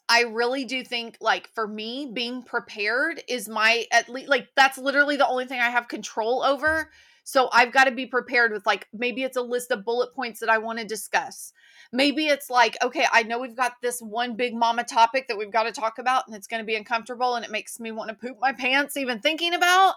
I 0.09 0.23
really 0.23 0.65
do 0.65 0.85
think 0.85 1.17
like 1.21 1.49
for 1.55 1.67
me 1.67 2.11
being 2.13 2.43
prepared 2.43 3.23
is 3.29 3.49
my 3.49 3.87
at 3.91 4.09
least 4.09 4.29
like 4.29 4.49
that's 4.55 4.79
literally 4.79 5.17
the 5.17 5.27
only 5.27 5.47
thing 5.47 5.61
I 5.61 5.71
have 5.71 5.89
control 5.89 6.43
over. 6.43 6.91
So 7.25 7.49
I've 7.53 7.73
got 7.73 7.85
to 7.85 7.91
be 7.91 8.05
prepared 8.05 8.53
with 8.53 8.67
like 8.67 8.87
maybe 8.93 9.23
it's 9.23 9.39
a 9.39 9.43
list 9.43 9.71
of 9.71 9.85
bullet 9.85 10.15
points 10.15 10.41
that 10.41 10.51
I 10.51 10.59
want 10.59 10.79
to 10.79 10.85
discuss. 10.85 11.53
Maybe 11.91 12.27
it's 12.27 12.51
like, 12.51 12.77
okay, 12.83 13.07
I 13.11 13.23
know 13.23 13.39
we've 13.39 13.57
got 13.57 13.73
this 13.81 14.01
one 14.01 14.37
big 14.37 14.55
mama 14.55 14.85
topic 14.85 15.29
that 15.29 15.39
we've 15.39 15.51
got 15.51 15.63
to 15.63 15.73
talk 15.73 15.99
about 15.99 16.27
and 16.27 16.37
it's 16.37 16.47
going 16.47 16.63
to 16.63 16.67
be 16.67 16.77
uncomfortable 16.77 17.35
and 17.35 17.45
it 17.45 17.51
makes 17.51 17.81
me 17.81 17.93
want 17.93 18.11
to 18.11 18.15
poop 18.15 18.37
my 18.41 18.53
pants 18.53 18.99
even 18.99 19.21
thinking 19.21 19.55
about. 19.55 19.95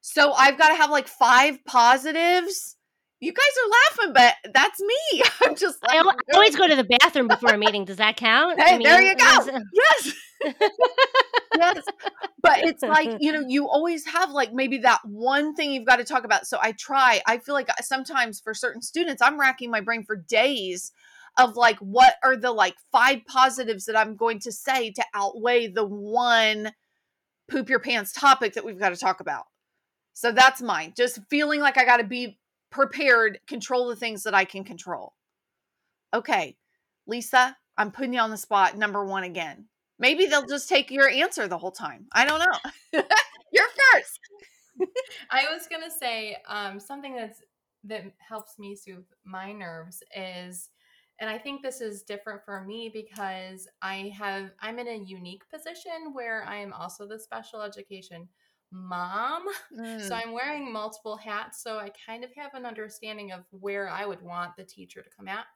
So 0.00 0.32
I've 0.32 0.58
got 0.58 0.70
to 0.70 0.74
have 0.74 0.90
like 0.90 1.06
five 1.06 1.64
positives. 1.64 2.76
You 3.20 3.32
guys 3.32 3.44
are 3.64 3.70
laughing, 3.70 4.14
but 4.14 4.52
that's 4.52 4.80
me. 4.80 5.22
I'm 5.42 5.54
just 5.54 5.80
like, 5.82 5.96
I 5.96 6.14
always 6.34 6.56
go 6.56 6.66
to 6.66 6.76
the 6.76 6.84
bathroom 6.98 7.28
before 7.28 7.50
a 7.50 7.58
meeting. 7.58 7.84
Does 7.84 7.98
that 7.98 8.16
count? 8.16 8.60
Hey, 8.60 8.74
I 8.74 8.78
there 8.82 9.02
you 9.02 9.16
go. 9.16 9.60
Yes. 9.72 10.12
Yes. 10.44 11.84
But 12.42 12.60
it's 12.60 12.82
like, 12.82 13.16
you 13.20 13.32
know, 13.32 13.44
you 13.46 13.68
always 13.68 14.06
have 14.06 14.30
like 14.30 14.52
maybe 14.52 14.78
that 14.78 15.00
one 15.04 15.54
thing 15.54 15.72
you've 15.72 15.86
got 15.86 15.96
to 15.96 16.04
talk 16.04 16.24
about. 16.24 16.46
So 16.46 16.58
I 16.60 16.72
try. 16.72 17.20
I 17.26 17.38
feel 17.38 17.54
like 17.54 17.68
uh, 17.70 17.82
sometimes 17.82 18.40
for 18.40 18.54
certain 18.54 18.82
students, 18.82 19.22
I'm 19.22 19.38
racking 19.38 19.70
my 19.70 19.80
brain 19.80 20.04
for 20.04 20.16
days 20.16 20.92
of 21.38 21.56
like, 21.56 21.78
what 21.78 22.14
are 22.24 22.36
the 22.36 22.52
like 22.52 22.76
five 22.90 23.20
positives 23.26 23.86
that 23.86 23.96
I'm 23.96 24.16
going 24.16 24.40
to 24.40 24.52
say 24.52 24.90
to 24.92 25.04
outweigh 25.14 25.68
the 25.68 25.84
one 25.84 26.72
poop 27.48 27.68
your 27.68 27.80
pants 27.80 28.12
topic 28.12 28.54
that 28.54 28.64
we've 28.64 28.78
got 28.78 28.90
to 28.90 28.96
talk 28.96 29.20
about. 29.20 29.44
So 30.12 30.32
that's 30.32 30.60
mine. 30.60 30.94
Just 30.96 31.20
feeling 31.30 31.60
like 31.60 31.78
I 31.78 31.84
got 31.84 31.98
to 31.98 32.04
be 32.04 32.38
prepared, 32.70 33.38
control 33.46 33.88
the 33.88 33.96
things 33.96 34.24
that 34.24 34.34
I 34.34 34.44
can 34.44 34.64
control. 34.64 35.14
Okay, 36.12 36.56
Lisa, 37.06 37.56
I'm 37.76 37.90
putting 37.90 38.14
you 38.14 38.20
on 38.20 38.30
the 38.30 38.36
spot. 38.36 38.76
Number 38.76 39.04
one 39.04 39.24
again. 39.24 39.66
Maybe 39.98 40.26
they'll 40.26 40.46
just 40.46 40.68
take 40.68 40.90
your 40.90 41.08
answer 41.08 41.48
the 41.48 41.58
whole 41.58 41.72
time. 41.72 42.06
I 42.12 42.24
don't 42.24 42.40
know. 42.40 43.02
You're 43.52 43.68
first. 43.92 44.20
I 45.30 45.46
was 45.52 45.66
gonna 45.70 45.90
say 45.90 46.36
um, 46.46 46.80
something 46.80 47.14
that's 47.14 47.42
that 47.84 48.04
helps 48.18 48.58
me 48.58 48.74
soothe 48.74 49.06
my 49.24 49.52
nerves 49.52 50.02
is, 50.16 50.70
and 51.20 51.30
I 51.30 51.38
think 51.38 51.62
this 51.62 51.80
is 51.80 52.02
different 52.02 52.44
for 52.44 52.64
me 52.64 52.90
because 52.92 53.68
I 53.82 54.12
have 54.16 54.50
I'm 54.60 54.78
in 54.78 54.88
a 54.88 54.96
unique 55.04 55.42
position 55.50 56.12
where 56.12 56.44
I 56.44 56.56
am 56.56 56.72
also 56.72 57.06
the 57.06 57.18
special 57.18 57.62
education 57.62 58.28
mom. 58.70 59.44
So 59.96 60.14
Mm, 60.14 60.22
I'm 60.22 60.32
wearing 60.32 60.72
multiple 60.72 61.16
hats, 61.16 61.62
so 61.62 61.78
I 61.78 61.90
kind 62.06 62.22
of 62.22 62.30
have 62.36 62.54
an 62.54 62.64
understanding 62.64 63.32
of 63.32 63.44
where 63.50 63.88
I 63.88 64.06
would 64.06 64.22
want 64.22 64.56
the 64.56 64.64
teacher 64.64 65.02
to 65.02 65.10
come 65.10 65.26
at. 65.28 65.46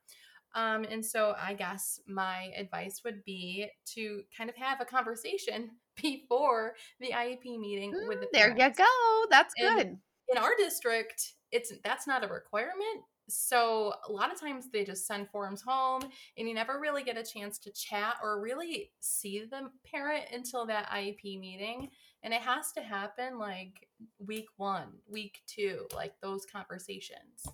Um, 0.55 0.85
and 0.91 1.05
so 1.05 1.35
I 1.41 1.55
guess 1.55 2.01
my 2.07 2.53
advice 2.57 3.01
would 3.05 3.25
be 3.25 3.69
to 3.95 4.23
kind 4.37 4.51
of 4.51 4.57
have 4.57 4.81
a 4.81 4.85
conversation 4.85 5.71
before 6.03 6.75
the 7.01 7.11
IEP 7.11 7.59
meeting 7.59 7.93
with 8.09 8.21
the 8.21 8.27
mm, 8.27 8.33
there 8.33 8.51
you 8.57 8.71
go. 8.75 9.25
That's 9.31 9.55
And- 9.59 9.77
good. 9.77 9.99
in 10.29 10.38
our 10.38 10.53
district 10.57 11.35
it's 11.51 11.73
that's 11.85 12.07
not 12.07 12.25
a 12.25 12.29
requirement 12.29 13.03
so 13.29 13.93
a 14.09 14.12
lot 14.12 14.33
of 14.33 14.41
times 14.41 14.69
they 14.73 14.85
just 14.85 15.07
send 15.07 15.29
forms 15.29 15.61
home 15.62 16.03
and 16.38 16.49
you 16.49 16.55
never 16.55 16.81
really 16.81 17.03
get 17.03 17.17
a 17.19 17.23
chance 17.23 17.59
to 17.59 17.71
chat 17.73 18.17
or 18.23 18.41
really 18.41 18.91
see 19.01 19.45
the 19.51 19.71
parent 19.91 20.25
until 20.33 20.65
that 20.67 20.88
iep 20.91 21.23
meeting 21.25 21.88
and 22.23 22.33
it 22.33 22.41
has 22.41 22.73
to 22.73 22.81
happen 22.83 23.38
like 23.38 23.87
week 24.27 24.47
one 24.57 24.88
week 25.09 25.41
two 25.47 25.87
like 25.95 26.15
those 26.23 26.47
conversations 26.47 27.47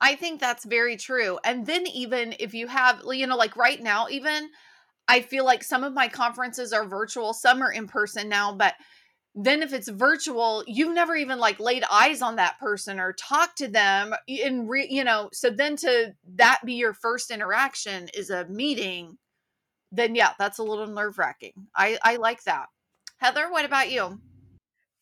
I 0.00 0.16
think 0.16 0.40
that's 0.40 0.64
very 0.64 0.96
true. 0.96 1.38
And 1.44 1.66
then 1.66 1.86
even 1.86 2.34
if 2.38 2.54
you 2.54 2.66
have, 2.66 3.02
you 3.10 3.26
know, 3.26 3.36
like 3.36 3.56
right 3.56 3.80
now, 3.82 4.06
even 4.08 4.48
I 5.08 5.20
feel 5.20 5.44
like 5.44 5.62
some 5.62 5.84
of 5.84 5.92
my 5.92 6.08
conferences 6.08 6.72
are 6.72 6.86
virtual, 6.86 7.34
some 7.34 7.62
are 7.62 7.72
in 7.72 7.86
person 7.86 8.28
now, 8.28 8.54
but 8.54 8.74
then 9.34 9.62
if 9.62 9.72
it's 9.72 9.88
virtual, 9.88 10.64
you've 10.66 10.94
never 10.94 11.14
even 11.14 11.38
like 11.38 11.60
laid 11.60 11.84
eyes 11.90 12.22
on 12.22 12.36
that 12.36 12.58
person 12.58 12.98
or 12.98 13.12
talked 13.12 13.58
to 13.58 13.68
them 13.68 14.14
in 14.26 14.66
re, 14.66 14.86
you 14.90 15.04
know, 15.04 15.28
so 15.32 15.50
then 15.50 15.76
to 15.76 16.14
that 16.36 16.60
be 16.64 16.74
your 16.74 16.94
first 16.94 17.30
interaction 17.30 18.08
is 18.14 18.30
a 18.30 18.46
meeting, 18.46 19.18
then 19.92 20.14
yeah, 20.14 20.30
that's 20.38 20.58
a 20.58 20.64
little 20.64 20.86
nerve 20.86 21.18
wracking. 21.18 21.52
I 21.76 21.98
I 22.02 22.16
like 22.16 22.42
that. 22.44 22.66
Heather, 23.18 23.50
what 23.50 23.64
about 23.64 23.90
you? 23.90 24.20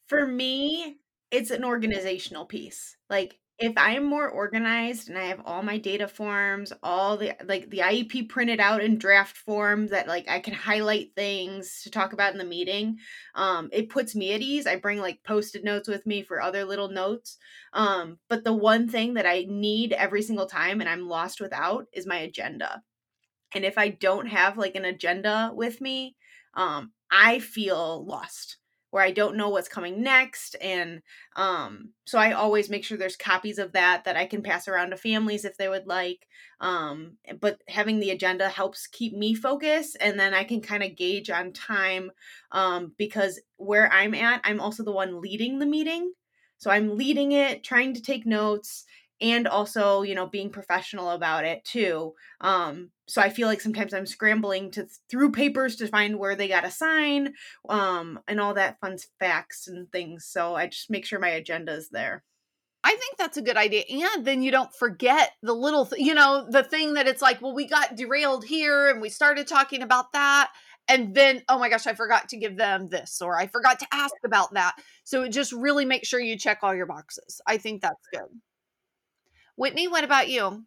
For 0.08 0.26
me, 0.26 0.96
it's 1.30 1.50
an 1.50 1.64
organizational 1.64 2.46
piece. 2.46 2.96
Like 3.08 3.38
if 3.58 3.76
I 3.76 3.94
am 3.94 4.04
more 4.04 4.28
organized 4.28 5.08
and 5.08 5.18
I 5.18 5.24
have 5.24 5.40
all 5.44 5.62
my 5.62 5.78
data 5.78 6.06
forms, 6.06 6.72
all 6.82 7.16
the 7.16 7.34
like 7.44 7.68
the 7.70 7.78
IEP 7.78 8.28
printed 8.28 8.60
out 8.60 8.82
in 8.82 8.98
draft 8.98 9.36
form 9.36 9.88
that 9.88 10.06
like 10.06 10.28
I 10.28 10.38
can 10.38 10.54
highlight 10.54 11.14
things 11.16 11.82
to 11.82 11.90
talk 11.90 12.12
about 12.12 12.32
in 12.32 12.38
the 12.38 12.44
meeting, 12.44 12.98
um, 13.34 13.68
it 13.72 13.88
puts 13.88 14.14
me 14.14 14.32
at 14.32 14.42
ease. 14.42 14.68
I 14.68 14.76
bring 14.76 15.00
like 15.00 15.24
post-it 15.24 15.64
notes 15.64 15.88
with 15.88 16.06
me 16.06 16.22
for 16.22 16.40
other 16.40 16.64
little 16.64 16.88
notes. 16.88 17.36
Um, 17.72 18.18
but 18.28 18.44
the 18.44 18.52
one 18.52 18.88
thing 18.88 19.14
that 19.14 19.26
I 19.26 19.46
need 19.48 19.92
every 19.92 20.22
single 20.22 20.46
time 20.46 20.80
and 20.80 20.88
I'm 20.88 21.08
lost 21.08 21.40
without 21.40 21.86
is 21.92 22.06
my 22.06 22.18
agenda. 22.18 22.82
And 23.54 23.64
if 23.64 23.78
I 23.78 23.88
don't 23.88 24.26
have 24.26 24.58
like 24.58 24.76
an 24.76 24.84
agenda 24.84 25.50
with 25.54 25.80
me, 25.80 26.16
um, 26.54 26.92
I 27.10 27.40
feel 27.40 28.04
lost 28.04 28.58
where 28.90 29.02
I 29.02 29.10
don't 29.10 29.36
know 29.36 29.50
what's 29.50 29.68
coming 29.68 30.02
next. 30.02 30.56
And 30.60 31.02
um, 31.36 31.90
so 32.04 32.18
I 32.18 32.32
always 32.32 32.70
make 32.70 32.84
sure 32.84 32.96
there's 32.96 33.16
copies 33.16 33.58
of 33.58 33.72
that 33.72 34.04
that 34.04 34.16
I 34.16 34.26
can 34.26 34.42
pass 34.42 34.66
around 34.66 34.90
to 34.90 34.96
families 34.96 35.44
if 35.44 35.56
they 35.56 35.68
would 35.68 35.86
like. 35.86 36.26
Um, 36.60 37.18
but 37.40 37.60
having 37.68 38.00
the 38.00 38.10
agenda 38.10 38.48
helps 38.48 38.86
keep 38.86 39.12
me 39.12 39.34
focused 39.34 39.96
and 40.00 40.18
then 40.18 40.34
I 40.34 40.44
can 40.44 40.60
kind 40.60 40.82
of 40.82 40.96
gauge 40.96 41.30
on 41.30 41.52
time 41.52 42.10
um, 42.52 42.92
because 42.96 43.40
where 43.56 43.92
I'm 43.92 44.14
at, 44.14 44.40
I'm 44.44 44.60
also 44.60 44.82
the 44.84 44.92
one 44.92 45.20
leading 45.20 45.58
the 45.58 45.66
meeting. 45.66 46.12
So 46.56 46.70
I'm 46.70 46.96
leading 46.96 47.32
it, 47.32 47.62
trying 47.62 47.94
to 47.94 48.02
take 48.02 48.26
notes 48.26 48.84
and 49.20 49.46
also, 49.46 50.02
you 50.02 50.14
know, 50.14 50.26
being 50.26 50.50
professional 50.50 51.10
about 51.10 51.44
it 51.44 51.64
too. 51.64 52.14
Um, 52.40 52.90
so 53.08 53.22
I 53.22 53.30
feel 53.30 53.48
like 53.48 53.60
sometimes 53.60 53.94
I'm 53.94 54.06
scrambling 54.06 54.70
to 54.72 54.86
through 55.10 55.32
papers 55.32 55.76
to 55.76 55.88
find 55.88 56.18
where 56.18 56.36
they 56.36 56.48
got 56.48 56.62
to 56.62 56.70
sign, 56.70 57.34
um, 57.68 58.20
and 58.28 58.40
all 58.40 58.54
that 58.54 58.78
fun 58.80 58.98
facts 59.18 59.66
and 59.66 59.90
things. 59.90 60.26
So 60.26 60.54
I 60.54 60.66
just 60.66 60.90
make 60.90 61.06
sure 61.06 61.18
my 61.18 61.28
agenda 61.28 61.72
is 61.72 61.88
there. 61.88 62.22
I 62.84 62.90
think 62.90 63.16
that's 63.18 63.36
a 63.36 63.42
good 63.42 63.56
idea. 63.56 63.82
And 63.90 64.24
then 64.24 64.42
you 64.42 64.50
don't 64.50 64.74
forget 64.74 65.32
the 65.42 65.52
little, 65.52 65.86
th- 65.86 66.00
you 66.00 66.14
know, 66.14 66.46
the 66.48 66.62
thing 66.62 66.94
that 66.94 67.08
it's 67.08 67.20
like, 67.20 67.42
well, 67.42 67.54
we 67.54 67.66
got 67.66 67.96
derailed 67.96 68.44
here 68.44 68.88
and 68.88 69.02
we 69.02 69.08
started 69.08 69.46
talking 69.48 69.82
about 69.82 70.12
that. 70.12 70.52
And 70.86 71.14
then, 71.14 71.42
oh 71.48 71.58
my 71.58 71.68
gosh, 71.68 71.86
I 71.86 71.94
forgot 71.94 72.28
to 72.30 72.38
give 72.38 72.56
them 72.56 72.86
this 72.86 73.20
or 73.20 73.36
I 73.36 73.46
forgot 73.46 73.80
to 73.80 73.86
ask 73.92 74.14
about 74.24 74.54
that. 74.54 74.76
So 75.04 75.28
just 75.28 75.52
really 75.52 75.84
make 75.84 76.06
sure 76.06 76.20
you 76.20 76.38
check 76.38 76.60
all 76.62 76.74
your 76.74 76.86
boxes. 76.86 77.40
I 77.46 77.58
think 77.58 77.82
that's 77.82 78.08
good. 78.12 78.28
Whitney, 79.56 79.88
what 79.88 80.04
about 80.04 80.28
you? 80.28 80.64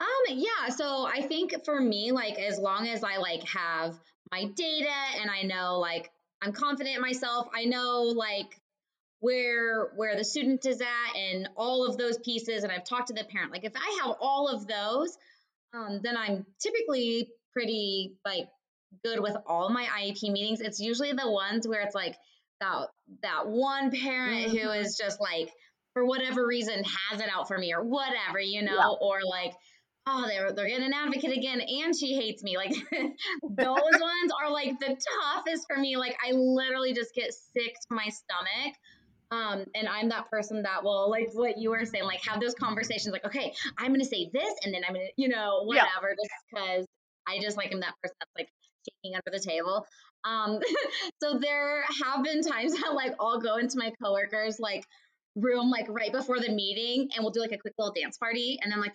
Um, 0.00 0.38
yeah, 0.38 0.68
so 0.74 1.06
I 1.06 1.22
think 1.22 1.64
for 1.64 1.80
me, 1.80 2.12
like 2.12 2.38
as 2.38 2.58
long 2.58 2.86
as 2.86 3.02
I 3.02 3.16
like 3.16 3.42
have 3.48 3.98
my 4.30 4.44
data 4.44 4.92
and 5.20 5.30
I 5.30 5.42
know 5.42 5.78
like 5.78 6.10
I'm 6.42 6.52
confident 6.52 6.96
in 6.96 7.02
myself, 7.02 7.48
I 7.54 7.64
know 7.64 8.02
like 8.02 8.60
where 9.20 9.88
where 9.96 10.16
the 10.16 10.24
student 10.24 10.64
is 10.66 10.80
at 10.80 11.16
and 11.16 11.48
all 11.56 11.84
of 11.84 11.98
those 11.98 12.18
pieces 12.18 12.62
and 12.62 12.70
I've 12.72 12.84
talked 12.84 13.08
to 13.08 13.14
the 13.14 13.24
parent. 13.24 13.50
Like 13.50 13.64
if 13.64 13.72
I 13.74 14.00
have 14.04 14.16
all 14.20 14.48
of 14.48 14.66
those, 14.68 15.16
um, 15.74 16.00
then 16.02 16.16
I'm 16.16 16.46
typically 16.60 17.28
pretty 17.52 18.14
like 18.24 18.48
good 19.04 19.18
with 19.20 19.36
all 19.46 19.68
my 19.70 19.84
IEP 19.84 20.30
meetings. 20.30 20.60
It's 20.60 20.78
usually 20.78 21.12
the 21.12 21.28
ones 21.30 21.66
where 21.66 21.80
it's 21.80 21.94
like 21.94 22.14
that 22.60 22.86
that 23.22 23.48
one 23.48 23.90
parent 23.90 24.50
who 24.52 24.58
Mhm. 24.68 24.80
is 24.84 24.96
just 24.96 25.20
like 25.20 25.52
for 25.92 26.04
whatever 26.06 26.46
reason 26.46 26.84
has 26.84 27.20
it 27.20 27.28
out 27.28 27.48
for 27.48 27.58
me 27.58 27.72
or 27.74 27.82
whatever, 27.82 28.38
you 28.38 28.62
know, 28.62 28.76
Yeah. 28.76 28.88
or 29.00 29.20
like 29.24 29.54
oh 30.08 30.24
they're 30.26 30.52
they're 30.52 30.68
getting 30.68 30.86
an 30.86 30.92
advocate 30.94 31.36
again 31.36 31.60
and 31.60 31.94
she 31.94 32.14
hates 32.14 32.42
me. 32.42 32.56
Like 32.56 32.70
those 33.42 34.00
ones 34.00 34.32
are 34.42 34.50
like 34.50 34.78
the 34.80 34.96
toughest 35.22 35.66
for 35.68 35.78
me. 35.78 35.96
Like 35.96 36.16
I 36.26 36.32
literally 36.32 36.94
just 36.94 37.14
get 37.14 37.32
sick 37.32 37.74
to 37.74 37.94
my 37.94 38.08
stomach. 38.08 38.74
Um, 39.30 39.66
and 39.74 39.86
I'm 39.86 40.08
that 40.08 40.30
person 40.30 40.62
that 40.62 40.82
will 40.82 41.10
like 41.10 41.28
what 41.34 41.58
you 41.58 41.70
were 41.70 41.84
saying, 41.84 42.04
like 42.04 42.24
have 42.26 42.40
those 42.40 42.54
conversations 42.54 43.12
like, 43.12 43.26
okay, 43.26 43.52
I'm 43.76 43.92
gonna 43.92 44.04
say 44.04 44.30
this 44.32 44.54
and 44.64 44.72
then 44.72 44.82
I'm 44.88 44.94
gonna, 44.94 45.06
you 45.16 45.28
know, 45.28 45.64
Yeah. 45.70 45.84
whatever, 45.84 46.14
just 46.14 46.30
because 46.50 46.86
I 47.28 47.38
just 47.40 47.58
like 47.58 47.70
am 47.72 47.80
that 47.80 47.94
person 48.02 48.16
that's 48.20 48.32
like 48.38 48.48
shaking 48.88 49.14
under 49.16 49.30
the 49.30 49.44
table. 49.44 49.84
Um, 50.24 50.60
so 51.22 51.38
there 51.38 51.84
have 52.04 52.24
been 52.24 52.42
times 52.42 52.72
that 52.80 52.94
like 52.94 53.14
I'll 53.20 53.40
go 53.40 53.56
into 53.56 53.76
my 53.76 53.92
coworkers 54.02 54.58
like 54.58 54.84
room 55.36 55.70
like 55.70 55.86
right 55.88 56.10
before 56.10 56.40
the 56.40 56.50
meeting 56.50 57.10
and 57.14 57.22
we'll 57.22 57.30
do 57.30 57.40
like 57.40 57.52
a 57.52 57.58
quick 57.58 57.74
little 57.78 57.92
dance 57.92 58.16
party 58.18 58.58
and 58.62 58.72
then 58.72 58.80
like 58.80 58.94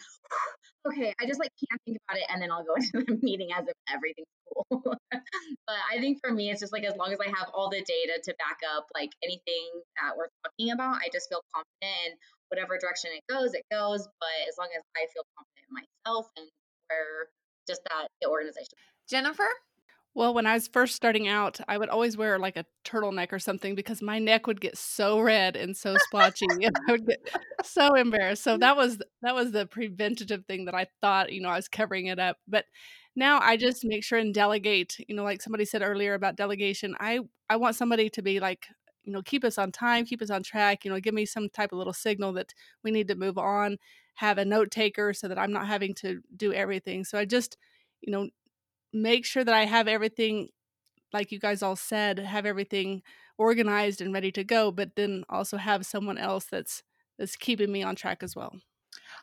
okay 0.88 1.14
i 1.22 1.26
just 1.26 1.40
like 1.40 1.52
can't 1.60 1.82
think 1.86 1.98
about 2.08 2.18
it 2.18 2.28
and 2.30 2.42
then 2.42 2.52
i'll 2.52 2.64
go 2.64 2.76
into 2.80 3.04
the 3.06 3.20
meeting 3.22 3.50
as 3.52 3.68
if 3.68 3.76
everything's 3.88 4.28
cool 4.52 4.82
but 5.12 5.80
i 5.92 6.00
think 6.00 6.20
for 6.24 6.32
me 6.32 6.50
it's 6.52 6.60
just 6.60 6.74
like 6.74 6.84
as 6.84 6.96
long 6.98 7.12
as 7.12 7.20
i 7.20 7.28
have 7.28 7.50
all 7.54 7.70
the 7.70 7.82
data 7.84 8.20
to 8.24 8.34
back 8.40 8.60
up 8.76 8.88
like 8.94 9.12
anything 9.24 9.70
that 10.02 10.16
we're 10.18 10.30
talking 10.44 10.72
about 10.72 10.98
i 11.04 11.08
just 11.12 11.30
feel 11.30 11.42
confident 11.54 11.96
in 12.08 12.12
whatever 12.50 12.78
direction 12.78 13.12
it 13.14 13.24
goes 13.32 13.54
it 13.54 13.64
goes 13.72 14.08
but 14.20 14.38
as 14.48 14.56
long 14.58 14.70
as 14.76 14.84
i 14.96 15.06
feel 15.14 15.24
confident 15.38 15.64
in 15.68 15.74
myself 15.74 16.28
and 16.38 16.48
where 16.90 17.30
just 17.68 17.82
that 17.90 18.08
the 18.22 18.28
organization 18.28 18.76
Jennifer? 19.10 19.48
Well, 20.16 20.36
when 20.36 20.46
I 20.46 20.54
was 20.54 20.68
first 20.68 20.96
starting 20.96 21.28
out, 21.28 21.60
I 21.68 21.78
would 21.78 21.90
always 21.90 22.16
wear 22.16 22.38
like 22.38 22.56
a 22.56 22.66
turtleneck 22.86 23.32
or 23.32 23.40
something 23.40 23.74
because 23.74 24.00
my 24.02 24.20
neck 24.20 24.46
would 24.46 24.62
get 24.62 24.78
so 24.78 25.20
red 25.20 25.56
and 25.56 25.76
so 25.76 25.98
splotchy 25.98 26.46
and 26.62 26.76
I 26.88 26.92
would 26.92 27.08
get 27.08 27.28
so 27.64 27.96
embarrassed. 27.96 28.44
So 28.44 28.58
that 28.58 28.78
was 28.78 29.00
that 29.24 29.34
was 29.34 29.52
the 29.52 29.66
preventative 29.66 30.46
thing 30.46 30.66
that 30.66 30.76
I 30.76 30.88
thought, 31.02 31.32
you 31.34 31.42
know, 31.42 31.50
I 31.50 31.56
was 31.56 31.68
covering 31.68 32.08
it 32.08 32.20
up. 32.20 32.38
But 32.48 32.66
now 33.16 33.40
I 33.42 33.58
just 33.58 33.84
make 33.86 34.04
sure 34.04 34.20
and 34.20 34.34
delegate, 34.34 34.98
you 35.08 35.16
know, 35.16 35.24
like 35.24 35.42
somebody 35.42 35.66
said 35.66 35.82
earlier 35.82 36.14
about 36.14 36.36
delegation. 36.36 36.96
I 37.00 37.22
I 37.50 37.56
want 37.56 37.76
somebody 37.76 38.10
to 38.12 38.22
be 38.22 38.40
like, 38.40 38.68
you 39.04 39.12
know, 39.14 39.24
keep 39.24 39.44
us 39.44 39.58
on 39.58 39.72
time, 39.72 40.06
keep 40.06 40.22
us 40.22 40.30
on 40.30 40.44
track, 40.44 40.86
you 40.86 40.92
know, 40.92 41.00
give 41.00 41.14
me 41.16 41.26
some 41.26 41.50
type 41.50 41.72
of 41.72 41.80
little 41.80 41.94
signal 41.94 42.34
that 42.34 42.54
we 42.84 42.92
need 42.92 43.08
to 43.08 43.16
move 43.16 43.40
on, 43.40 43.78
have 44.16 44.38
a 44.38 44.46
note 44.46 44.70
taker 44.70 45.12
so 45.14 45.28
that 45.28 45.40
I'm 45.40 45.52
not 45.52 45.68
having 45.68 45.96
to 45.96 46.22
do 46.38 46.54
everything. 46.54 47.04
So 47.04 47.18
I 47.18 47.26
just, 47.26 47.58
you 48.02 48.12
know, 48.12 48.30
make 48.94 49.26
sure 49.26 49.44
that 49.44 49.54
I 49.54 49.66
have 49.66 49.88
everything, 49.88 50.50
like 51.12 51.32
you 51.32 51.40
guys 51.40 51.62
all 51.62 51.76
said, 51.76 52.20
have 52.20 52.46
everything 52.46 53.02
organized 53.38 54.02
and 54.02 54.14
ready 54.14 54.32
to 54.32 54.44
go, 54.44 54.72
but 54.72 54.96
then 54.96 55.24
also 55.30 55.58
have 55.58 55.86
someone 55.86 56.18
else 56.18 56.46
that's 56.46 56.84
that's 57.18 57.36
keeping 57.36 57.72
me 57.72 57.84
on 57.84 57.96
track 57.96 58.24
as 58.24 58.36
well. 58.36 58.56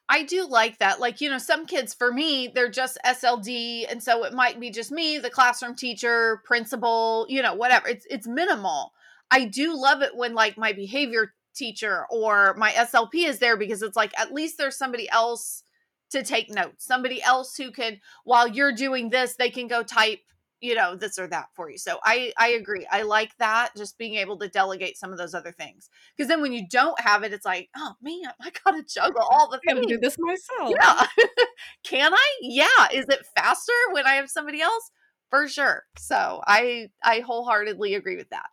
I 0.09 0.25
do 0.25 0.47
like 0.47 0.79
that. 0.79 1.01
Like, 1.01 1.21
you 1.21 1.31
know, 1.31 1.39
some 1.39 1.67
kids 1.67 1.95
for 1.95 2.13
me, 2.13 2.51
they're 2.53 2.71
just 2.71 2.99
SLD 3.05 3.91
and 3.91 4.03
so 4.03 4.25
it 4.25 4.33
might 4.33 4.59
be 4.59 4.71
just 4.71 4.91
me, 4.91 5.19
the 5.19 5.31
classroom 5.31 5.75
teacher, 5.75 6.43
principal, 6.45 7.27
you 7.29 7.43
know, 7.43 7.55
whatever. 7.55 7.89
It's 7.89 8.07
it's 8.11 8.27
minimal. 8.27 8.93
I 9.31 9.45
do 9.45 9.81
love 9.81 10.03
it 10.03 10.17
when 10.17 10.35
like 10.35 10.59
my 10.59 10.73
behavior 10.73 11.35
teacher 11.55 12.07
or 12.11 12.55
my 12.57 12.71
SLP 12.73 13.27
is 13.27 13.39
there 13.39 13.57
because 13.57 13.83
it's 13.83 13.97
like 13.97 14.13
at 14.19 14.33
least 14.33 14.59
there's 14.59 14.77
somebody 14.77 15.09
else 15.11 15.63
to 16.11 16.23
take 16.23 16.51
notes. 16.51 16.85
Somebody 16.85 17.23
else 17.23 17.57
who 17.57 17.71
can, 17.71 18.01
while 18.25 18.49
you're 18.49 18.73
doing 18.73 19.11
this, 19.11 19.37
they 19.37 19.51
can 19.51 19.69
go 19.69 19.83
type, 19.83 20.21
you 20.61 20.75
know, 20.75 20.95
this 20.95 21.19
or 21.19 21.27
that 21.29 21.47
for 21.55 21.71
you. 21.71 21.79
So 21.79 21.99
I 22.05 22.33
I 22.37 22.49
agree. 22.49 22.87
I 22.91 23.03
like 23.03 23.37
that. 23.39 23.71
Just 23.77 23.97
being 23.97 24.17
able 24.17 24.39
to 24.39 24.49
delegate 24.49 24.99
some 24.99 25.13
of 25.13 25.19
those 25.19 25.35
other 25.35 25.53
things. 25.53 25.89
Because 26.17 26.29
then 26.29 26.43
when 26.43 26.53
you 26.53 26.67
don't 26.69 27.01
have 27.01 27.23
it, 27.23 27.33
it's 27.33 27.47
like, 27.47 27.71
oh 27.77 27.95
man, 28.03 28.33
I 28.41 28.51
gotta 28.65 28.83
juggle 28.83 29.23
all 29.23 29.49
the 29.49 29.61
I 29.69 29.75
gotta 29.75 29.87
do 29.87 29.99
this 29.99 30.17
myself. 30.19 30.75
Yeah. 30.79 31.25
can 31.85 32.13
I? 32.13 32.37
Yeah. 32.43 32.89
Is 32.93 33.07
it 33.09 33.27
faster 33.37 33.73
when 33.93 34.07
I 34.07 34.15
have 34.15 34.31
somebody 34.31 34.61
else? 34.61 34.91
For 35.31 35.49
sure. 35.49 35.85
So 35.97 36.43
I 36.47 36.91
I 37.03 37.21
wholeheartedly 37.21 37.95
agree 37.95 38.17
with 38.17 38.31
that. 38.31 38.47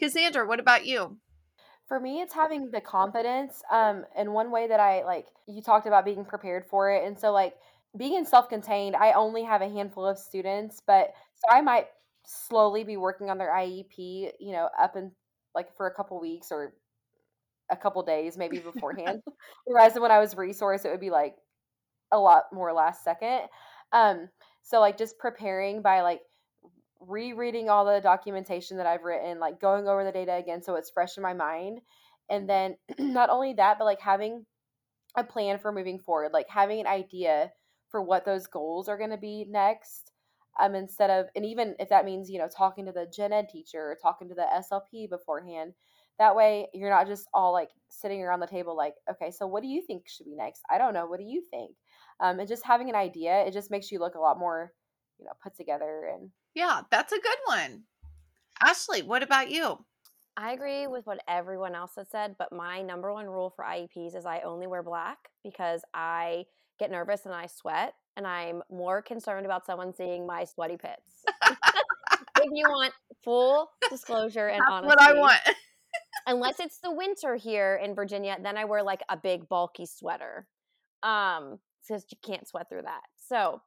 Cassandra, 0.00 0.46
what 0.46 0.60
about 0.60 0.86
you? 0.86 1.18
For 1.94 2.00
me, 2.00 2.22
it's 2.22 2.34
having 2.34 2.72
the 2.72 2.80
confidence. 2.80 3.62
Um, 3.70 4.04
and 4.16 4.34
one 4.34 4.50
way 4.50 4.66
that 4.66 4.80
I 4.80 5.04
like, 5.04 5.26
you 5.46 5.62
talked 5.62 5.86
about 5.86 6.04
being 6.04 6.24
prepared 6.24 6.66
for 6.66 6.90
it. 6.90 7.06
And 7.06 7.16
so, 7.16 7.30
like, 7.30 7.54
being 7.96 8.24
self 8.24 8.48
contained, 8.48 8.96
I 8.96 9.12
only 9.12 9.44
have 9.44 9.62
a 9.62 9.68
handful 9.68 10.04
of 10.04 10.18
students, 10.18 10.82
but 10.84 11.14
so 11.36 11.56
I 11.56 11.60
might 11.60 11.86
slowly 12.26 12.82
be 12.82 12.96
working 12.96 13.30
on 13.30 13.38
their 13.38 13.52
IEP, 13.52 14.32
you 14.40 14.50
know, 14.50 14.68
up 14.76 14.96
and 14.96 15.12
like 15.54 15.72
for 15.76 15.86
a 15.86 15.94
couple 15.94 16.20
weeks 16.20 16.50
or 16.50 16.74
a 17.70 17.76
couple 17.76 18.02
days, 18.02 18.36
maybe 18.36 18.58
beforehand. 18.58 19.22
Whereas 19.64 19.94
when 19.94 20.10
I 20.10 20.18
was 20.18 20.36
resource, 20.36 20.84
it 20.84 20.90
would 20.90 20.98
be 20.98 21.10
like 21.10 21.36
a 22.10 22.18
lot 22.18 22.46
more 22.52 22.72
last 22.72 23.04
second. 23.04 23.42
Um, 23.92 24.28
so 24.64 24.80
like 24.80 24.98
just 24.98 25.16
preparing 25.16 25.80
by 25.80 26.00
like 26.00 26.22
rereading 27.08 27.68
all 27.68 27.84
the 27.84 28.00
documentation 28.00 28.76
that 28.78 28.86
I've 28.86 29.04
written, 29.04 29.38
like 29.38 29.60
going 29.60 29.88
over 29.88 30.04
the 30.04 30.12
data 30.12 30.34
again 30.34 30.62
so 30.62 30.76
it's 30.76 30.90
fresh 30.90 31.16
in 31.16 31.22
my 31.22 31.32
mind. 31.34 31.80
And 32.30 32.48
then 32.48 32.76
not 32.98 33.30
only 33.30 33.54
that, 33.54 33.78
but 33.78 33.84
like 33.84 34.00
having 34.00 34.46
a 35.16 35.24
plan 35.24 35.58
for 35.58 35.72
moving 35.72 35.98
forward, 35.98 36.32
like 36.32 36.48
having 36.48 36.80
an 36.80 36.86
idea 36.86 37.50
for 37.90 38.02
what 38.02 38.24
those 38.24 38.46
goals 38.46 38.88
are 38.88 38.98
going 38.98 39.10
to 39.10 39.16
be 39.16 39.46
next. 39.48 40.10
Um, 40.60 40.74
instead 40.74 41.10
of, 41.10 41.26
and 41.34 41.44
even 41.44 41.74
if 41.80 41.88
that 41.88 42.04
means, 42.04 42.30
you 42.30 42.38
know, 42.38 42.48
talking 42.48 42.86
to 42.86 42.92
the 42.92 43.10
gen 43.14 43.32
ed 43.32 43.48
teacher 43.48 43.78
or 43.78 43.98
talking 44.00 44.28
to 44.28 44.34
the 44.34 44.46
SLP 44.54 45.08
beforehand, 45.10 45.74
that 46.18 46.36
way 46.36 46.68
you're 46.72 46.90
not 46.90 47.08
just 47.08 47.28
all 47.34 47.52
like 47.52 47.70
sitting 47.88 48.22
around 48.22 48.40
the 48.40 48.46
table, 48.46 48.76
like, 48.76 48.94
okay, 49.10 49.30
so 49.30 49.46
what 49.46 49.62
do 49.62 49.68
you 49.68 49.82
think 49.84 50.04
should 50.06 50.26
be 50.26 50.36
next? 50.36 50.62
I 50.70 50.78
don't 50.78 50.94
know. 50.94 51.06
What 51.06 51.18
do 51.18 51.24
you 51.24 51.42
think? 51.50 51.72
Um, 52.20 52.38
and 52.38 52.48
just 52.48 52.64
having 52.64 52.88
an 52.88 52.94
idea, 52.94 53.44
it 53.44 53.52
just 53.52 53.70
makes 53.70 53.90
you 53.90 53.98
look 53.98 54.14
a 54.14 54.20
lot 54.20 54.38
more, 54.38 54.72
you 55.18 55.24
know, 55.24 55.32
put 55.42 55.56
together 55.56 56.10
and 56.12 56.30
Yeah, 56.54 56.82
that's 56.90 57.12
a 57.12 57.20
good 57.20 57.38
one. 57.46 57.84
Ashley, 58.62 59.02
what 59.02 59.22
about 59.22 59.50
you? 59.50 59.84
I 60.36 60.52
agree 60.52 60.86
with 60.86 61.06
what 61.06 61.20
everyone 61.28 61.74
else 61.74 61.92
has 61.96 62.08
said, 62.10 62.34
but 62.38 62.52
my 62.52 62.82
number 62.82 63.12
one 63.12 63.26
rule 63.26 63.52
for 63.54 63.64
IEPs 63.64 64.16
is 64.16 64.26
I 64.26 64.40
only 64.40 64.66
wear 64.66 64.82
black 64.82 65.18
because 65.44 65.82
I 65.92 66.44
get 66.80 66.90
nervous 66.90 67.24
and 67.24 67.32
I 67.34 67.46
sweat, 67.46 67.94
and 68.16 68.26
I'm 68.26 68.62
more 68.68 69.00
concerned 69.00 69.46
about 69.46 69.64
someone 69.64 69.94
seeing 69.94 70.26
my 70.26 70.44
sweaty 70.44 70.76
pits. 70.76 71.24
if 72.40 72.50
you 72.52 72.68
want 72.68 72.92
full 73.22 73.70
disclosure 73.90 74.48
and 74.48 74.60
That's 74.60 74.70
honesty, 74.72 74.86
what 74.88 75.00
I 75.00 75.12
want. 75.12 75.40
unless 76.26 76.58
it's 76.58 76.78
the 76.78 76.90
winter 76.90 77.36
here 77.36 77.80
in 77.82 77.94
Virginia, 77.94 78.36
then 78.42 78.56
I 78.56 78.64
wear 78.64 78.82
like 78.82 79.02
a 79.08 79.16
big 79.16 79.48
bulky 79.48 79.86
sweater. 79.86 80.48
Um, 81.04 81.58
because 81.86 82.06
you 82.10 82.16
can't 82.24 82.48
sweat 82.48 82.68
through 82.68 82.82
that. 82.82 83.02
So 83.28 83.60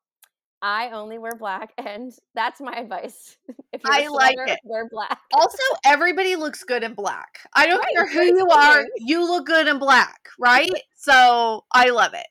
I 0.61 0.89
only 0.91 1.17
wear 1.17 1.35
black, 1.35 1.73
and 1.77 2.11
that's 2.33 2.59
my 2.59 2.73
advice. 2.73 3.37
If 3.73 3.83
you're 3.83 3.93
I 3.93 4.07
like 4.07 4.37
it. 4.47 4.59
wear 4.63 4.87
black. 4.89 5.19
Also, 5.33 5.61
everybody 5.85 6.35
looks 6.35 6.63
good 6.63 6.83
in 6.83 6.93
black. 6.95 7.39
I 7.53 7.67
don't 7.67 7.79
Right, 7.79 7.93
care 7.93 8.07
who 8.07 8.23
you 8.23 8.47
are, 8.49 8.85
you 8.97 9.23
look 9.23 9.45
good 9.45 9.67
in 9.67 9.77
black, 9.77 10.17
right? 10.39 10.71
So 10.95 11.63
I 11.71 11.89
love 11.89 12.13
it. 12.15 12.25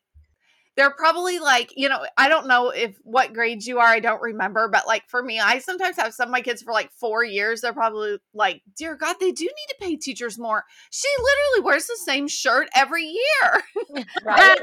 They're 0.77 0.91
probably 0.91 1.39
like, 1.39 1.73
you 1.77 1.89
know, 1.89 2.05
I 2.17 2.29
don't 2.29 2.47
know 2.47 2.71
if 2.71 2.97
what 3.03 3.33
grades 3.33 3.67
you 3.67 3.79
are, 3.79 3.87
I 3.87 4.01
don't 4.01 4.21
remember, 4.21 4.69
but 4.69 4.87
like 4.87 5.09
for 5.09 5.23
me, 5.23 5.41
I 5.41 5.59
sometimes 5.59 5.97
have 5.97 6.15
some 6.15 6.29
of 6.29 6.33
my 6.33 6.43
kids 6.43 6.63
for 6.63 6.73
like 6.73 6.91
four 6.93 7.25
years. 7.25 7.61
They're 7.63 7.73
probably 7.73 8.19
like, 8.35 8.63
dear 8.77 8.95
God, 8.95 9.17
they 9.19 9.33
do 9.33 9.45
need 9.45 9.69
to 9.71 9.77
pay 9.81 9.97
teachers 9.97 10.39
more. 10.39 10.65
She 10.91 11.09
literally 11.19 11.67
wears 11.67 11.87
the 11.87 11.97
same 11.97 12.29
shirt 12.29 12.69
every 12.75 13.05
year. 13.05 13.63
Right? 14.25 14.59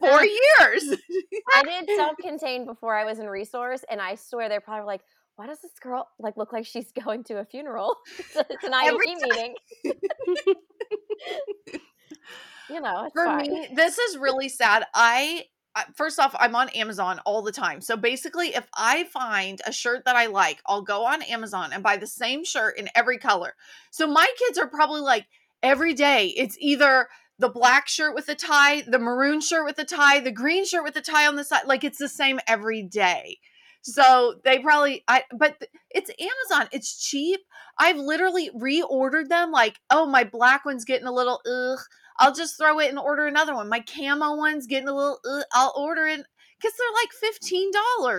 Four 0.00 0.24
years. 0.24 0.96
I 1.54 1.62
did 1.62 1.88
self-contained 1.96 2.66
before 2.66 2.94
I 2.94 3.04
was 3.04 3.18
in 3.18 3.26
resource, 3.26 3.84
and 3.90 4.00
I 4.00 4.14
swear 4.14 4.48
they're 4.48 4.60
probably 4.60 4.86
like, 4.86 5.02
"Why 5.36 5.46
does 5.46 5.60
this 5.60 5.72
girl 5.80 6.08
like 6.18 6.36
look 6.36 6.52
like 6.52 6.66
she's 6.66 6.90
going 6.92 7.24
to 7.24 7.38
a 7.38 7.44
funeral? 7.44 7.96
it's, 8.18 8.64
an 8.64 8.72
IEP 8.72 8.98
meeting." 9.22 9.54
You 12.70 12.80
know, 12.80 13.04
it's 13.04 13.12
for 13.14 13.24
fine. 13.24 13.52
me 13.52 13.68
this 13.74 13.98
is 13.98 14.16
really 14.18 14.48
sad. 14.48 14.84
I 14.94 15.44
I- 15.74 15.84
first 15.94 16.18
off 16.18 16.34
i'm 16.38 16.56
on 16.56 16.68
amazon 16.70 17.20
all 17.24 17.42
the 17.42 17.52
time. 17.52 17.80
So 17.80 17.96
basically 17.96 18.54
if 18.54 18.66
i 18.74 19.04
find 19.04 19.60
a 19.66 19.72
shirt 19.72 20.04
that 20.06 20.16
i 20.16 20.26
like 20.26 20.60
i'll 20.66 20.82
go 20.82 21.04
on 21.04 21.22
amazon 21.22 21.72
and 21.72 21.82
buy 21.82 21.96
the 21.96 22.06
same 22.06 22.44
shirt 22.44 22.78
in 22.78 22.88
every 22.94 23.18
color. 23.18 23.54
So 23.90 24.06
my 24.06 24.26
kids 24.38 24.58
are 24.58 24.66
probably 24.68 25.00
like 25.02 25.26
every 25.62 25.94
day 25.94 26.28
it's 26.36 26.56
either 26.60 27.08
the 27.38 27.48
black 27.48 27.86
shirt 27.86 28.14
with 28.14 28.26
the 28.26 28.34
tie 28.34 28.80
the 28.82 28.98
maroon 28.98 29.40
shirt 29.40 29.64
with 29.64 29.76
the 29.76 29.84
tie 29.84 30.20
the 30.20 30.32
green 30.32 30.64
shirt 30.64 30.82
with 30.82 30.94
the 30.94 31.00
tie 31.00 31.26
on 31.26 31.36
the 31.36 31.44
side 31.44 31.66
like 31.66 31.84
it's 31.84 31.98
the 31.98 32.08
same 32.08 32.40
every 32.48 32.82
day. 32.82 33.38
So 33.82 34.34
they 34.44 34.58
probably 34.58 35.04
i 35.06 35.22
but 35.38 35.56
it's 35.90 36.10
amazon 36.18 36.68
it's 36.72 36.98
cheap. 37.08 37.40
I've 37.78 37.96
literally 37.96 38.50
reordered 38.50 39.28
them 39.28 39.52
like 39.52 39.76
oh 39.90 40.06
my 40.06 40.24
black 40.24 40.64
one's 40.64 40.84
getting 40.84 41.06
a 41.06 41.12
little 41.12 41.40
ugh 41.46 41.78
I'll 42.18 42.34
just 42.34 42.58
throw 42.58 42.80
it 42.80 42.88
and 42.88 42.98
order 42.98 43.26
another 43.26 43.54
one. 43.54 43.68
My 43.68 43.80
camo 43.80 44.36
one's 44.36 44.66
getting 44.66 44.88
a 44.88 44.94
little, 44.94 45.18
uh, 45.28 45.42
I'll 45.52 45.74
order 45.76 46.06
it 46.06 46.24
because 46.60 46.72
they're 46.76 47.30
like 47.30 47.72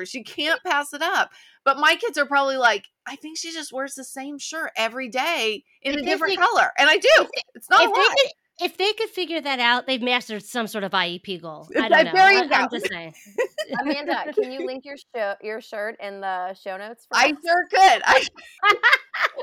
$15. 0.03 0.13
You 0.13 0.23
can't 0.23 0.61
pass 0.63 0.93
it 0.93 1.01
up. 1.01 1.31
But 1.65 1.77
my 1.77 1.95
kids 1.95 2.17
are 2.17 2.25
probably 2.25 2.57
like, 2.57 2.85
I 3.05 3.15
think 3.15 3.37
she 3.37 3.51
just 3.51 3.73
wears 3.73 3.95
the 3.95 4.03
same 4.03 4.39
shirt 4.39 4.71
every 4.77 5.09
day 5.09 5.63
in 5.81 5.95
If 5.95 6.01
a 6.01 6.05
different 6.05 6.39
color. 6.39 6.71
And 6.77 6.89
I 6.89 6.97
do. 6.97 7.27
It's 7.53 7.69
not 7.69 7.83
if 7.83 7.93
they 7.93 8.01
could 8.01 8.31
if 8.61 8.77
they 8.77 8.93
could 8.93 9.09
figure 9.09 9.39
that 9.41 9.59
out, 9.59 9.87
they've 9.87 10.01
mastered 10.01 10.43
some 10.43 10.67
sort 10.67 10.83
of 10.83 10.91
IEP 10.91 11.41
goal. 11.41 11.67
I 11.77 11.89
don't 11.89 12.05
know. 12.05 12.11
there 12.13 12.31
you 12.31 12.49
I, 12.51 12.63
am 12.63 12.69
just 12.69 12.87
saying. 12.89 13.13
Amanda, 13.81 14.33
can 14.33 14.51
you 14.51 14.65
link 14.65 14.83
your 14.85 14.97
show, 15.15 15.35
your 15.41 15.61
shirt 15.61 15.95
in 16.01 16.21
the 16.21 16.53
show 16.53 16.77
notes? 16.77 17.05
For 17.07 17.17
I 17.17 17.29
us? 17.29 17.37
sure 17.45 17.67
could. 17.69 18.01
I, 18.05 18.27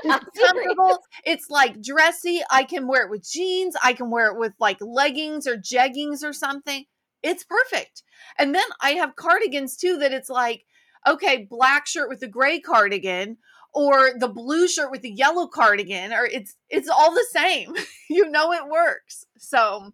it's 0.03 0.39
comfortable. 0.39 0.99
It's 1.25 1.49
like 1.49 1.81
dressy. 1.81 2.41
I 2.51 2.63
can 2.63 2.87
wear 2.87 3.05
it 3.05 3.09
with 3.09 3.27
jeans. 3.27 3.75
I 3.83 3.93
can 3.93 4.11
wear 4.11 4.27
it 4.27 4.37
with 4.37 4.53
like 4.59 4.77
leggings 4.81 5.47
or 5.47 5.57
jeggings 5.57 6.23
or 6.23 6.33
something. 6.33 6.85
It's 7.23 7.43
perfect. 7.43 8.03
And 8.37 8.53
then 8.53 8.65
I 8.81 8.91
have 8.91 9.15
cardigans 9.15 9.77
too 9.77 9.97
that 9.97 10.13
it's 10.13 10.29
like, 10.29 10.65
okay, 11.07 11.47
black 11.49 11.87
shirt 11.87 12.09
with 12.09 12.21
a 12.21 12.27
gray 12.27 12.59
cardigan 12.59 13.37
or 13.77 14.17
the 14.17 14.27
blue 14.27 14.67
shirt 14.67 14.89
with 14.89 15.03
the 15.03 15.11
yellow 15.11 15.45
cardigan 15.47 16.11
or 16.11 16.25
it's 16.25 16.55
it's 16.67 16.89
all 16.89 17.13
the 17.13 17.25
same. 17.31 17.75
you 18.09 18.27
know 18.27 18.51
it 18.51 18.67
works. 18.67 19.23
So 19.37 19.91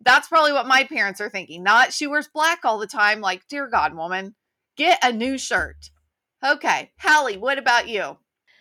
that's 0.00 0.28
probably 0.28 0.52
what 0.52 0.68
my 0.68 0.84
parents 0.84 1.20
are 1.20 1.28
thinking. 1.28 1.64
Not 1.64 1.92
she 1.92 2.06
wears 2.06 2.28
black 2.32 2.60
all 2.64 2.78
the 2.78 2.86
time 2.86 3.20
like, 3.20 3.48
dear 3.48 3.68
god, 3.68 3.96
woman, 3.96 4.36
get 4.76 5.00
a 5.02 5.12
new 5.12 5.36
shirt. 5.36 5.90
Okay. 6.44 6.92
Hallie, 7.00 7.36
what 7.36 7.58
about 7.58 7.88
you? 7.88 8.18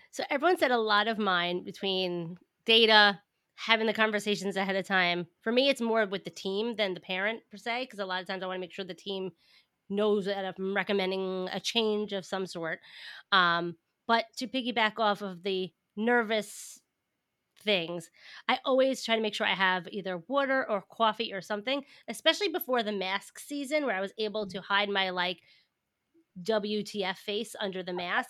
So 0.09 0.23
everyone 0.31 0.57
said 0.57 0.71
a 0.71 0.77
lot 0.77 1.07
of 1.07 1.19
mine 1.19 1.63
between 1.63 2.37
data, 2.65 3.19
having 3.55 3.85
the 3.85 3.93
conversations 3.93 4.55
ahead 4.55 4.75
of 4.75 4.87
time. 4.87 5.27
For 5.41 5.51
me, 5.51 5.69
it's 5.69 5.81
more 5.81 6.07
with 6.07 6.23
the 6.23 6.31
team 6.31 6.75
than 6.77 6.95
the 6.95 6.99
parent 6.99 7.41
per 7.51 7.57
se, 7.57 7.83
because 7.83 7.99
a 7.99 8.05
lot 8.05 8.21
of 8.21 8.27
times 8.27 8.41
I 8.41 8.47
want 8.47 8.57
to 8.57 8.61
make 8.61 8.73
sure 8.73 8.85
the 8.85 8.93
team 8.95 9.31
knows 9.89 10.25
that 10.25 10.55
I'm 10.57 10.75
recommending 10.75 11.49
a 11.51 11.59
change 11.59 12.13
of 12.13 12.25
some 12.25 12.47
sort. 12.47 12.79
Um, 13.31 13.75
but 14.07 14.25
to 14.37 14.47
piggyback 14.47 14.99
off 14.99 15.21
of 15.21 15.43
the 15.43 15.71
nervous 15.95 16.79
things, 17.59 18.09
I 18.47 18.59
always 18.65 19.03
try 19.03 19.15
to 19.15 19.21
make 19.21 19.33
sure 19.35 19.47
I 19.47 19.55
have 19.55 19.87
either 19.89 20.23
water 20.27 20.69
or 20.69 20.83
coffee 20.91 21.33
or 21.33 21.41
something, 21.41 21.83
especially 22.07 22.49
before 22.49 22.83
the 22.83 22.91
mask 22.91 23.39
season 23.39 23.85
where 23.85 23.95
I 23.95 24.01
was 24.01 24.13
able 24.17 24.47
to 24.47 24.61
hide 24.61 24.89
my 24.89 25.09
like 25.11 25.39
WTF 26.41 27.17
face 27.17 27.55
under 27.59 27.83
the 27.83 27.93
mask. 27.93 28.29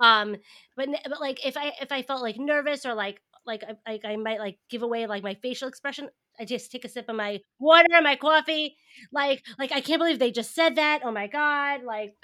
um, 0.00 0.36
but 0.76 0.88
but 1.08 1.20
like 1.20 1.44
if 1.44 1.56
I 1.56 1.72
if 1.80 1.92
I 1.92 2.02
felt 2.02 2.22
like 2.22 2.38
nervous 2.38 2.86
or 2.86 2.94
like 2.94 3.20
like 3.46 3.62
like 3.86 4.04
I 4.04 4.16
might 4.16 4.38
like 4.38 4.58
give 4.70 4.82
away 4.82 5.06
like 5.06 5.22
my 5.22 5.34
facial 5.34 5.68
expression, 5.68 6.08
I 6.40 6.44
just 6.44 6.70
take 6.70 6.84
a 6.84 6.88
sip 6.88 7.08
of 7.08 7.16
my 7.16 7.40
water, 7.58 8.00
my 8.02 8.16
coffee. 8.16 8.76
Like 9.12 9.42
like 9.58 9.72
I 9.72 9.80
can't 9.80 10.00
believe 10.00 10.18
they 10.18 10.30
just 10.30 10.54
said 10.54 10.76
that. 10.76 11.00
Oh 11.04 11.12
my 11.12 11.26
god! 11.26 11.82
Like 11.84 12.14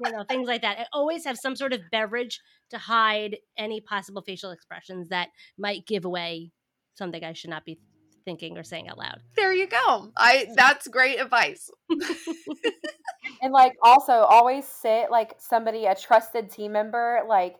you 0.00 0.10
know 0.10 0.24
things 0.24 0.48
like 0.48 0.62
that. 0.62 0.78
I 0.78 0.86
always 0.92 1.24
have 1.24 1.38
some 1.38 1.56
sort 1.56 1.72
of 1.72 1.80
beverage 1.90 2.40
to 2.70 2.78
hide 2.78 3.36
any 3.56 3.80
possible 3.80 4.22
facial 4.22 4.50
expressions 4.50 5.08
that 5.08 5.28
might 5.58 5.86
give 5.86 6.04
away 6.04 6.52
something 6.94 7.24
I 7.24 7.32
should 7.32 7.50
not 7.50 7.64
be 7.64 7.78
thinking 8.24 8.56
or 8.56 8.64
saying 8.64 8.88
out 8.88 8.98
loud. 8.98 9.20
There 9.36 9.52
you 9.52 9.66
go. 9.66 10.10
I 10.16 10.46
that's 10.54 10.88
great 10.88 11.20
advice. 11.20 11.70
and 13.42 13.52
like 13.52 13.74
also 13.82 14.12
always 14.12 14.66
sit 14.66 15.10
like 15.10 15.34
somebody 15.38 15.86
a 15.86 15.94
trusted 15.94 16.50
team 16.50 16.72
member 16.72 17.20
like 17.28 17.56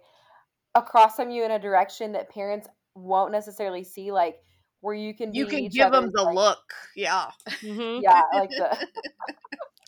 across 0.75 1.17
from 1.17 1.31
you 1.31 1.45
in 1.45 1.51
a 1.51 1.59
direction 1.59 2.13
that 2.13 2.31
parents 2.31 2.69
won't 2.95 3.33
necessarily 3.33 3.85
see 3.85 4.13
like 4.13 4.37
where 4.85 4.95
you 4.95 5.15
can 5.15 5.33
you 5.33 5.47
can 5.47 5.67
give 5.69 5.91
them 5.91 6.11
the 6.13 6.23
like, 6.23 6.35
look 6.35 6.75
yeah 6.95 7.31
mm-hmm. 7.63 8.01
yeah 8.03 8.21
like 8.35 8.51
the 8.51 8.87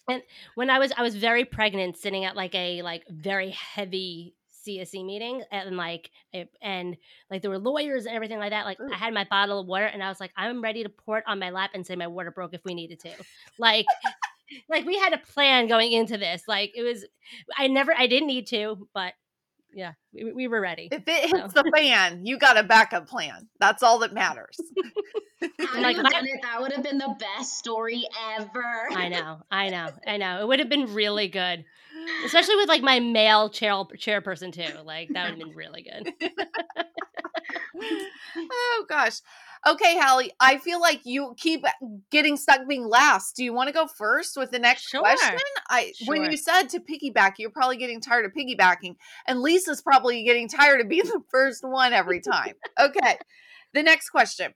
and 0.09 0.23
when 0.55 0.71
i 0.71 0.79
was 0.79 0.91
i 0.97 1.03
was 1.03 1.15
very 1.15 1.45
pregnant 1.45 1.97
sitting 1.97 2.25
at 2.25 2.35
like 2.35 2.55
a 2.55 2.81
like 2.83 3.05
very 3.11 3.51
heavy 3.51 4.35
CSE 4.67 5.07
meeting 5.07 5.45
and 5.53 5.77
like 5.77 6.11
it, 6.33 6.51
and 6.61 6.97
like 7.31 7.41
there 7.41 7.53
were 7.53 7.59
lawyers 7.59 8.05
and 8.07 8.17
everything 8.17 8.41
like 8.41 8.51
that. 8.51 8.65
Like 8.65 8.81
Ooh. 8.81 8.91
I 8.93 8.97
had 8.97 9.15
my 9.15 9.25
bottle 9.31 9.61
of 9.61 9.69
water 9.69 9.85
and 9.85 10.03
I 10.03 10.09
was 10.09 10.19
like, 10.19 10.33
I'm 10.37 10.61
ready 10.61 10.83
to 10.83 10.89
pour 10.89 11.19
it 11.19 11.25
on 11.29 11.39
my 11.39 11.51
lap 11.51 11.71
and 11.75 11.87
say 11.87 11.95
my 11.95 12.09
water 12.09 12.33
broke 12.33 12.53
if 12.53 12.65
we 12.65 12.75
needed 12.75 12.99
to. 13.01 13.11
Like 13.61 13.87
like 14.69 14.85
we 14.85 14.99
had 14.99 15.13
a 15.13 15.19
plan 15.19 15.69
going 15.69 15.93
into 15.93 16.19
this. 16.19 16.43
Like 16.49 16.73
it 16.75 16.83
was 16.83 17.05
I 17.57 17.69
never 17.69 17.95
I 17.97 18.09
didn't 18.09 18.27
need 18.27 18.49
to, 18.49 18.89
but 18.93 19.13
yeah, 19.77 19.93
we, 20.15 20.33
we 20.33 20.49
were 20.49 20.61
ready. 20.61 20.89
If 20.91 21.03
it 21.07 21.31
hits 21.31 21.53
so. 21.53 21.63
the 21.63 21.71
fan, 21.77 22.25
you 22.25 22.39
got 22.39 22.57
a 22.57 22.63
backup 22.63 23.09
plan. 23.09 23.47
That's 23.61 23.83
all 23.83 23.99
that 23.99 24.15
matters. 24.15 24.59
Had 25.43 25.83
like, 25.83 25.97
done 25.97 26.27
it, 26.27 26.41
that 26.43 26.63
would 26.63 26.73
have 26.73 26.83
been 26.83 26.97
the 26.97 27.15
best 27.19 27.59
story 27.59 28.09
ever. 28.39 28.89
I 28.91 29.11
know, 29.11 29.43
I 29.51 29.69
know, 29.69 29.91
I 30.07 30.17
know. 30.17 30.41
It 30.41 30.49
would 30.49 30.61
have 30.61 30.71
been 30.71 30.95
really 30.95 31.29
good, 31.29 31.67
especially 32.25 32.57
with 32.57 32.71
like 32.71 32.81
my 32.81 33.01
male 33.01 33.51
chair 33.51 33.73
chairperson 33.73 34.51
too. 34.51 34.81
Like 34.83 35.11
that 35.11 35.25
would 35.25 35.39
have 35.39 35.47
been 35.47 35.55
really 35.55 35.83
good. 35.83 36.11
oh 38.39 38.87
gosh. 38.89 39.21
Okay, 39.67 39.99
Hallie, 39.99 40.33
I 40.41 40.59
feel 40.59 40.81
like 40.81 41.01
you 41.05 41.35
keep 41.37 41.65
getting 42.11 42.37
stuck 42.37 42.69
being 42.69 42.87
last. 42.89 43.37
Do 43.37 43.45
you 43.45 43.53
want 43.53 43.69
to 43.69 43.73
go 43.73 43.87
first 43.87 44.37
with 44.37 44.51
the 44.51 44.59
next 44.59 44.83
sure. 44.89 45.01
question? 45.01 45.39
I 45.69 45.93
sure. 45.97 46.09
when 46.09 46.31
you 46.31 46.37
said 46.37 46.65
to 46.71 46.81
piggyback, 46.81 47.35
you're 47.39 47.51
probably 47.51 47.77
getting 47.77 48.01
tired 48.01 48.27
of 48.27 48.33
piggybacking, 48.33 48.97
and 49.27 49.41
Lisa's 49.41 49.83
probably 49.83 50.25
getting 50.25 50.49
tired 50.49 50.81
of 50.81 50.89
being 50.89 51.05
the 51.07 51.23
first 51.31 51.65
one 51.65 51.93
every 51.93 52.21
time. 52.21 52.55
okay. 52.79 53.19
The 53.75 53.83
next 53.83 54.11
question. 54.11 54.55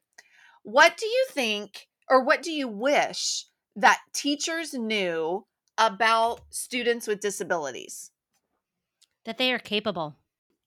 What 0.62 0.96
do 0.96 1.06
you 1.06 1.26
think 1.30 1.88
or 2.08 2.24
what 2.24 2.42
do 2.42 2.52
you 2.52 2.68
wish 2.68 3.46
that 3.76 4.00
teachers 4.12 4.74
knew 4.74 5.46
about 5.78 6.40
students 6.50 7.06
with 7.06 7.20
disabilities? 7.20 8.10
That 9.24 9.38
they 9.38 9.52
are 9.52 9.58
capable. 9.58 10.16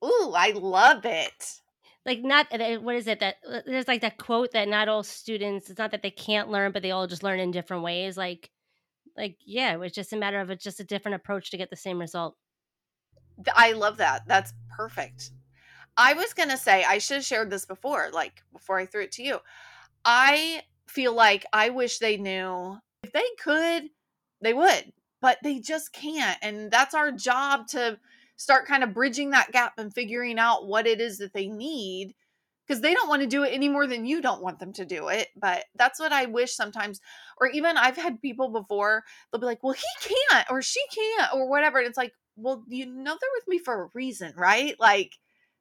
Ooh, 0.04 0.34
I 0.36 0.52
love 0.56 1.06
it 1.06 1.62
like 2.06 2.22
not 2.22 2.48
what 2.82 2.96
is 2.96 3.08
it 3.08 3.20
that 3.20 3.36
uh, 3.50 3.62
there's 3.66 3.88
like 3.88 4.02
that 4.02 4.18
quote 4.18 4.52
that 4.52 4.68
not 4.68 4.90
all 4.90 5.04
students 5.04 5.70
it's 5.70 5.80
not 5.80 5.92
that 5.92 6.02
they 6.02 6.12
can't 6.12 6.50
learn 6.50 6.72
but 6.72 6.82
they 6.82 6.92
all 6.92 7.08
just 7.08 7.24
learn 7.24 7.40
in 7.40 7.52
different 7.52 7.84
ways 7.84 8.18
like 8.18 8.50
like 9.18 9.38
yeah 9.46 9.74
it 9.74 9.80
was 9.80 9.92
just 9.92 10.14
a 10.14 10.18
matter 10.18 10.40
of 10.40 10.50
it's 10.50 10.64
just 10.64 10.80
a 10.80 10.86
different 10.86 11.16
approach 11.16 11.52
to 11.52 11.58
get 11.58 11.70
the 11.70 11.76
same 11.76 12.00
result. 12.00 12.36
I 13.56 13.72
love 13.72 13.98
that 13.98 14.28
that's 14.28 14.54
perfect. 14.76 15.32
I 15.96 16.14
was 16.14 16.34
gonna 16.34 16.58
say 16.58 16.84
i 16.84 16.98
should 16.98 17.16
have 17.16 17.26
shared 17.26 17.50
this 17.50 17.66
before 17.66 18.10
like 18.12 18.42
before 18.52 18.80
i 18.80 18.86
threw 18.86 19.04
it 19.04 19.12
to 19.14 19.24
you. 19.24 19.40
I 20.06 20.62
feel 20.88 21.14
like 21.14 21.46
i 21.54 21.70
wish 21.70 22.00
they 22.00 22.18
knew 22.18 22.78
if 23.04 23.12
they 23.12 23.24
could 23.42 23.90
they 24.42 24.54
would 24.54 24.92
but 25.22 25.38
they 25.42 25.60
just 25.60 25.94
can't 25.94 26.38
and 26.42 26.70
that's 26.70 26.94
our 26.94 27.12
job 27.12 27.68
to 27.68 27.98
start 28.44 28.68
kind 28.68 28.84
of 28.84 28.94
bridging 28.94 29.30
that 29.30 29.54
gap 29.54 29.74
and 29.78 29.94
figuring 29.94 30.38
out 30.38 30.68
what 30.68 30.86
it 30.86 31.00
is 31.00 31.18
that 31.20 31.34
they 31.34 31.48
need 31.48 32.14
because 32.68 32.82
they 32.82 32.94
don't 32.94 33.08
want 33.08 33.22
to 33.22 33.28
do 33.28 33.44
it 33.44 33.54
any 33.54 33.70
more 33.70 33.88
than 33.88 34.06
you 34.06 34.22
don't 34.22 34.44
want 34.44 34.60
them 34.60 34.74
to 34.74 34.86
do 34.86 35.08
it. 35.08 35.30
But 35.36 35.64
that's 35.76 36.00
what 36.00 36.12
I 36.12 36.26
wish 36.26 36.54
sometimes. 36.54 37.00
Or 37.40 37.48
even 37.48 37.78
I've 37.78 37.98
had 37.98 38.22
people 38.22 38.50
before, 38.50 39.04
they'll 39.32 39.40
be 39.40 39.46
like, 39.46 39.64
well, 39.64 39.74
he 39.74 40.10
can't 40.30 40.46
or 40.50 40.62
she 40.62 40.82
can't 40.94 41.34
or 41.34 41.50
whatever. 41.50 41.80
And 41.80 41.88
it's 41.88 41.98
like, 41.98 42.14
well, 42.36 42.64
you 42.68 42.86
know, 42.86 43.18
they're 43.20 43.30
with 43.34 43.48
me 43.48 43.60
for 43.60 43.84
a 43.84 43.90
reason, 43.94 44.34
right? 44.36 44.76
Like 44.78 45.14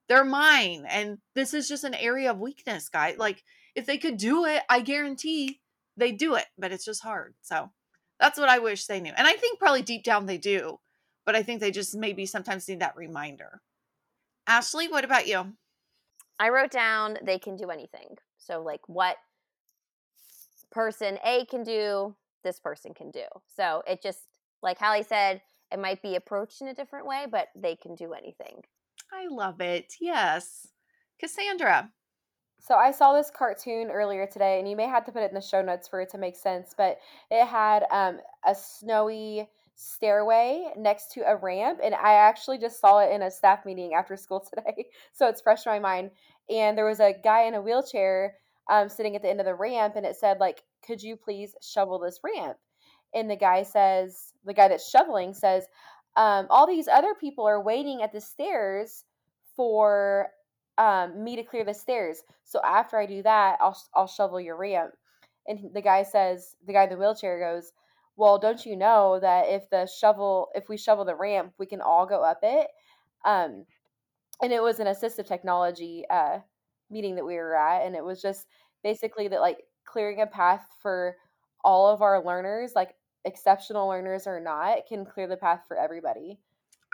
they're 0.08 0.24
mine. 0.24 0.84
And 0.88 1.18
this 1.34 1.54
is 1.54 1.68
just 1.68 1.84
an 1.84 1.94
area 1.94 2.32
of 2.32 2.40
weakness, 2.40 2.88
guy. 2.88 3.14
Like 3.16 3.44
if 3.76 3.86
they 3.86 3.98
could 3.98 4.16
do 4.16 4.44
it, 4.44 4.62
I 4.68 4.80
guarantee 4.80 5.60
they 5.96 6.10
do 6.10 6.34
it, 6.34 6.46
but 6.58 6.72
it's 6.72 6.84
just 6.84 7.02
hard. 7.02 7.34
So 7.42 7.70
that's 8.18 8.38
what 8.38 8.48
I 8.48 8.58
wish 8.58 8.86
they 8.86 9.00
knew. 9.00 9.12
And 9.16 9.26
I 9.26 9.34
think 9.34 9.60
probably 9.60 9.82
deep 9.82 10.02
down 10.02 10.26
they 10.26 10.38
do 10.38 10.78
but 11.24 11.36
I 11.36 11.42
think 11.42 11.60
they 11.60 11.70
just 11.70 11.94
maybe 11.94 12.26
sometimes 12.26 12.68
need 12.68 12.80
that 12.80 12.96
reminder. 12.96 13.60
Ashley, 14.46 14.88
what 14.88 15.04
about 15.04 15.26
you? 15.26 15.52
I 16.38 16.48
wrote 16.48 16.70
down 16.70 17.18
they 17.22 17.38
can 17.38 17.56
do 17.56 17.70
anything. 17.70 18.16
So, 18.38 18.62
like, 18.62 18.80
what 18.88 19.16
person 20.70 21.18
A 21.24 21.44
can 21.46 21.62
do, 21.62 22.14
this 22.42 22.58
person 22.58 22.94
can 22.94 23.10
do. 23.10 23.24
So, 23.56 23.82
it 23.86 24.02
just, 24.02 24.20
like 24.62 24.78
Hallie 24.78 25.04
said, 25.04 25.42
it 25.70 25.78
might 25.78 26.02
be 26.02 26.16
approached 26.16 26.60
in 26.60 26.68
a 26.68 26.74
different 26.74 27.06
way, 27.06 27.26
but 27.30 27.48
they 27.54 27.76
can 27.76 27.94
do 27.94 28.12
anything. 28.12 28.62
I 29.12 29.28
love 29.28 29.60
it. 29.60 29.94
Yes. 30.00 30.68
Cassandra. 31.20 31.90
So 32.60 32.76
I 32.76 32.92
saw 32.92 33.12
this 33.12 33.30
cartoon 33.30 33.90
earlier 33.90 34.26
today, 34.26 34.60
and 34.60 34.68
you 34.68 34.76
may 34.76 34.86
have 34.86 35.04
to 35.06 35.12
put 35.12 35.22
it 35.22 35.30
in 35.30 35.34
the 35.34 35.40
show 35.40 35.62
notes 35.62 35.88
for 35.88 36.00
it 36.00 36.10
to 36.10 36.18
make 36.18 36.36
sense, 36.36 36.74
but 36.76 36.98
it 37.30 37.44
had 37.46 37.84
um, 37.90 38.20
a 38.46 38.54
snowy 38.54 39.48
stairway 39.82 40.72
next 40.76 41.10
to 41.12 41.20
a 41.22 41.36
ramp 41.36 41.80
and 41.82 41.92
i 41.94 42.14
actually 42.14 42.56
just 42.56 42.80
saw 42.80 43.00
it 43.00 43.10
in 43.10 43.22
a 43.22 43.30
staff 43.30 43.66
meeting 43.66 43.94
after 43.94 44.16
school 44.16 44.40
today 44.54 44.86
so 45.12 45.28
it's 45.28 45.40
fresh 45.40 45.66
in 45.66 45.72
my 45.72 45.78
mind. 45.78 46.10
And 46.50 46.76
there 46.76 46.86
was 46.86 47.00
a 47.00 47.14
guy 47.24 47.42
in 47.42 47.54
a 47.54 47.62
wheelchair 47.62 48.34
um, 48.70 48.88
sitting 48.88 49.16
at 49.16 49.22
the 49.22 49.28
end 49.28 49.40
of 49.40 49.46
the 49.46 49.54
ramp 49.54 49.94
and 49.96 50.06
it 50.06 50.16
said 50.16 50.38
like 50.40 50.62
could 50.86 51.02
you 51.02 51.16
please 51.16 51.54
shovel 51.62 51.98
this 51.98 52.20
ramp? 52.24 52.56
And 53.14 53.30
the 53.30 53.36
guy 53.36 53.62
says 53.62 54.32
the 54.44 54.54
guy 54.54 54.68
that's 54.68 54.88
shoveling 54.88 55.34
says 55.34 55.66
um, 56.16 56.46
all 56.50 56.66
these 56.66 56.88
other 56.88 57.14
people 57.14 57.46
are 57.46 57.62
waiting 57.62 58.02
at 58.02 58.12
the 58.12 58.20
stairs 58.20 59.04
for 59.56 60.28
um, 60.78 61.22
me 61.22 61.36
to 61.36 61.42
clear 61.42 61.64
the 61.64 61.74
stairs. 61.74 62.22
So 62.44 62.60
after 62.64 62.98
i 62.98 63.06
do 63.06 63.22
that 63.22 63.58
i'll, 63.60 63.78
I'll 63.94 64.06
shovel 64.06 64.40
your 64.40 64.56
ramp. 64.56 64.92
And 65.46 65.70
the 65.74 65.82
guy 65.82 66.02
says 66.02 66.54
the 66.66 66.72
guy 66.72 66.84
in 66.84 66.90
the 66.90 66.96
wheelchair 66.96 67.38
goes 67.38 67.72
well, 68.16 68.38
don't 68.38 68.64
you 68.64 68.76
know 68.76 69.18
that 69.20 69.48
if 69.48 69.68
the 69.70 69.86
shovel, 69.86 70.48
if 70.54 70.68
we 70.68 70.76
shovel 70.76 71.04
the 71.04 71.14
ramp, 71.14 71.52
we 71.58 71.66
can 71.66 71.80
all 71.80 72.06
go 72.06 72.22
up 72.22 72.40
it? 72.42 72.68
Um, 73.24 73.64
and 74.42 74.52
it 74.52 74.62
was 74.62 74.80
an 74.80 74.86
assistive 74.86 75.26
technology 75.26 76.04
uh, 76.10 76.38
meeting 76.90 77.14
that 77.14 77.24
we 77.24 77.36
were 77.36 77.56
at, 77.56 77.86
and 77.86 77.96
it 77.96 78.04
was 78.04 78.20
just 78.20 78.46
basically 78.82 79.28
that 79.28 79.40
like 79.40 79.64
clearing 79.84 80.20
a 80.20 80.26
path 80.26 80.66
for 80.80 81.16
all 81.64 81.88
of 81.88 82.02
our 82.02 82.22
learners, 82.24 82.72
like 82.74 82.94
exceptional 83.24 83.88
learners 83.88 84.26
or 84.26 84.40
not, 84.40 84.86
can 84.88 85.04
clear 85.04 85.26
the 85.26 85.36
path 85.36 85.62
for 85.68 85.76
everybody. 85.76 86.38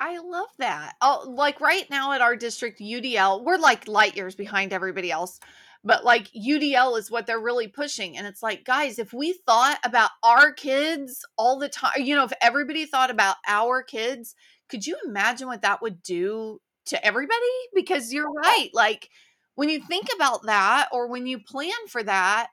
I 0.01 0.19
love 0.19 0.49
that. 0.59 0.95
Oh, 1.01 1.25
like 1.27 1.61
right 1.61 1.89
now 1.91 2.13
at 2.13 2.21
our 2.21 2.37
district 2.37 2.81
UDL, 2.81 3.43
we're 3.43 3.57
like 3.57 3.89
light 3.89 4.17
years 4.17 4.37
behind 4.37 4.73
everybody 4.73 5.11
else 5.11 5.41
but 5.85 6.05
like 6.05 6.31
UDL 6.33 6.99
is 6.99 7.11
what 7.11 7.27
they're 7.27 7.41
really 7.41 7.69
pushing. 7.69 8.17
And 8.17 8.27
it's 8.27 8.43
like, 8.43 8.65
guys, 8.65 8.99
if 8.99 9.13
we 9.13 9.39
thought 9.47 9.79
about 9.85 10.11
our 10.23 10.53
kids 10.53 11.25
all 11.37 11.59
the 11.59 11.69
time, 11.69 12.03
you 12.03 12.15
know, 12.15 12.25
if 12.25 12.33
everybody 12.41 12.85
thought 12.85 13.11
about 13.11 13.37
our 13.47 13.83
kids, 13.83 14.35
could 14.69 14.87
you 14.87 14.97
imagine 15.05 15.49
what 15.49 15.63
that 15.63 15.81
would 15.81 16.03
do 16.03 16.61
to 16.87 17.05
everybody? 17.05 17.39
Because 17.75 18.13
you're 18.13 18.31
right. 18.31 18.71
Like 18.75 19.09
when 19.55 19.69
you 19.69 19.81
think 19.81 20.07
about 20.15 20.45
that 20.45 20.89
or 20.93 21.09
when 21.09 21.27
you 21.27 21.39
plan 21.39 21.73
for 21.89 22.03
that, 22.03 22.49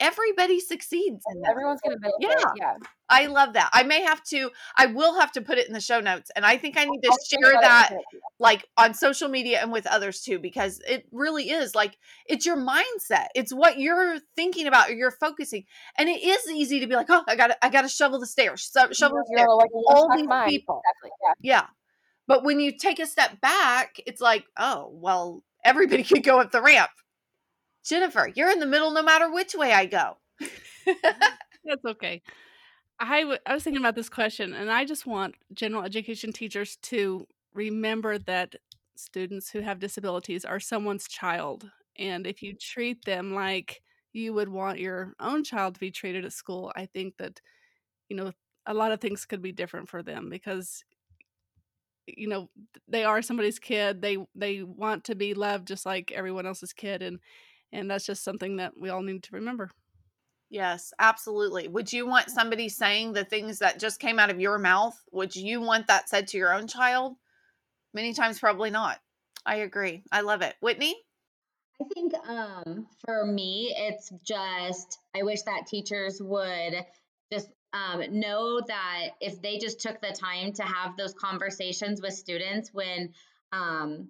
everybody 0.00 0.58
succeeds 0.58 1.22
And. 1.26 1.44
Everyone's 1.48 1.80
gonna 1.82 1.98
benefit. 1.98 2.18
Yeah. 2.20 2.44
Yeah. 2.56 2.74
I 3.08 3.26
love 3.26 3.54
that. 3.54 3.70
I 3.72 3.82
may 3.82 4.02
have 4.02 4.22
to, 4.24 4.50
I 4.76 4.86
will 4.86 5.18
have 5.18 5.32
to 5.32 5.40
put 5.40 5.58
it 5.58 5.66
in 5.66 5.72
the 5.72 5.80
show 5.80 6.00
notes. 6.00 6.30
And 6.36 6.46
I 6.46 6.56
think 6.56 6.76
I 6.78 6.84
need 6.84 7.00
to 7.02 7.08
I'll 7.10 7.18
share 7.28 7.50
about 7.50 7.52
it 7.52 7.56
and 7.56 7.64
that 7.64 7.88
send 7.88 8.00
it 8.00 8.04
to 8.10 8.16
you. 8.16 8.20
like 8.38 8.66
on 8.76 8.94
social 8.94 9.28
media 9.28 9.60
and 9.60 9.72
with 9.72 9.86
others 9.86 10.22
too, 10.22 10.38
because 10.38 10.80
it 10.88 11.06
really 11.12 11.50
is 11.50 11.74
like 11.74 11.96
it's 12.26 12.46
your 12.46 12.56
mindset. 12.56 13.26
It's 13.34 13.52
what 13.52 13.78
you're 13.78 14.18
thinking 14.36 14.66
about 14.66 14.90
or 14.90 14.92
you're 14.94 15.10
focusing. 15.10 15.64
And 15.98 16.08
it 16.08 16.22
is 16.22 16.48
easy 16.50 16.80
to 16.80 16.86
be 16.86 16.94
like, 16.94 17.10
oh, 17.10 17.24
I 17.28 17.36
gotta, 17.36 17.64
I 17.64 17.68
gotta 17.68 17.88
shovel 17.88 18.20
the 18.20 18.26
stairs, 18.26 18.68
so, 18.72 18.90
shovel 18.92 19.18
the 19.18 19.34
stairs. 19.34 19.48
like 19.50 19.70
All 19.88 20.08
these 20.16 20.26
mind. 20.26 20.48
people. 20.48 20.80
Exactly. 21.02 21.10
Yeah. 21.42 21.60
Yeah. 21.62 21.66
But 22.26 22.44
when 22.44 22.60
you 22.60 22.78
take 22.78 23.00
a 23.00 23.06
step 23.06 23.40
back, 23.40 23.96
it's 24.06 24.20
like, 24.20 24.44
oh, 24.56 24.88
well, 24.92 25.42
everybody 25.64 26.04
could 26.04 26.22
go 26.22 26.40
up 26.40 26.52
the 26.52 26.62
ramp. 26.62 26.90
Jennifer, 27.84 28.30
you're 28.34 28.50
in 28.50 28.60
the 28.60 28.66
middle 28.66 28.90
no 28.90 29.02
matter 29.02 29.30
which 29.32 29.54
way 29.54 29.72
I 29.72 29.86
go. 29.86 30.16
Mm-hmm. 30.86 31.24
That's 31.64 31.84
okay. 31.84 32.22
I 32.98 33.20
w- 33.20 33.38
I 33.46 33.54
was 33.54 33.62
thinking 33.64 33.80
about 33.82 33.94
this 33.94 34.08
question, 34.08 34.54
and 34.54 34.70
I 34.70 34.84
just 34.84 35.06
want 35.06 35.34
general 35.54 35.82
education 35.84 36.32
teachers 36.32 36.76
to 36.84 37.26
remember 37.54 38.18
that 38.18 38.56
students 38.96 39.50
who 39.50 39.60
have 39.60 39.78
disabilities 39.78 40.44
are 40.44 40.60
someone's 40.60 41.08
child. 41.08 41.70
And 41.98 42.26
if 42.26 42.42
you 42.42 42.54
treat 42.54 43.04
them 43.04 43.34
like 43.34 43.82
you 44.12 44.32
would 44.34 44.48
want 44.48 44.78
your 44.78 45.14
own 45.20 45.44
child 45.44 45.74
to 45.74 45.80
be 45.80 45.90
treated 45.90 46.24
at 46.24 46.32
school, 46.32 46.72
I 46.76 46.86
think 46.86 47.16
that, 47.18 47.40
you 48.08 48.16
know, 48.16 48.32
a 48.66 48.74
lot 48.74 48.92
of 48.92 49.00
things 49.00 49.26
could 49.26 49.42
be 49.42 49.52
different 49.52 49.88
for 49.88 50.02
them 50.02 50.28
because 50.30 50.84
you 52.06 52.26
know 52.28 52.48
they 52.88 53.04
are 53.04 53.22
somebody's 53.22 53.58
kid 53.58 54.02
they 54.02 54.16
they 54.34 54.62
want 54.62 55.04
to 55.04 55.14
be 55.14 55.34
loved 55.34 55.68
just 55.68 55.86
like 55.86 56.10
everyone 56.12 56.46
else's 56.46 56.72
kid 56.72 57.02
and 57.02 57.20
and 57.72 57.90
that's 57.90 58.06
just 58.06 58.24
something 58.24 58.56
that 58.56 58.72
we 58.78 58.88
all 58.88 59.02
need 59.02 59.22
to 59.22 59.34
remember 59.34 59.70
Yes, 60.50 60.92
absolutely. 60.98 61.68
Would 61.68 61.92
you 61.92 62.06
want 62.06 62.28
somebody 62.28 62.68
saying 62.68 63.12
the 63.12 63.24
things 63.24 63.60
that 63.60 63.78
just 63.78 64.00
came 64.00 64.18
out 64.18 64.30
of 64.30 64.40
your 64.40 64.58
mouth? 64.58 65.00
Would 65.12 65.36
you 65.36 65.60
want 65.60 65.86
that 65.86 66.08
said 66.08 66.26
to 66.28 66.38
your 66.38 66.52
own 66.52 66.66
child? 66.66 67.14
Many 67.94 68.12
times, 68.12 68.40
probably 68.40 68.70
not. 68.70 68.98
I 69.46 69.56
agree. 69.56 70.02
I 70.10 70.22
love 70.22 70.42
it. 70.42 70.56
Whitney? 70.60 70.96
I 71.80 71.84
think 71.94 72.12
um, 72.28 72.88
for 73.04 73.24
me, 73.24 73.74
it's 73.76 74.12
just 74.24 74.98
I 75.16 75.22
wish 75.22 75.42
that 75.42 75.68
teachers 75.68 76.20
would 76.20 76.84
just 77.32 77.48
um, 77.72 78.02
know 78.10 78.60
that 78.60 79.10
if 79.20 79.40
they 79.40 79.58
just 79.58 79.80
took 79.80 80.00
the 80.00 80.12
time 80.12 80.52
to 80.54 80.62
have 80.64 80.96
those 80.96 81.14
conversations 81.14 82.02
with 82.02 82.14
students 82.14 82.74
when 82.74 83.14
um, 83.52 84.08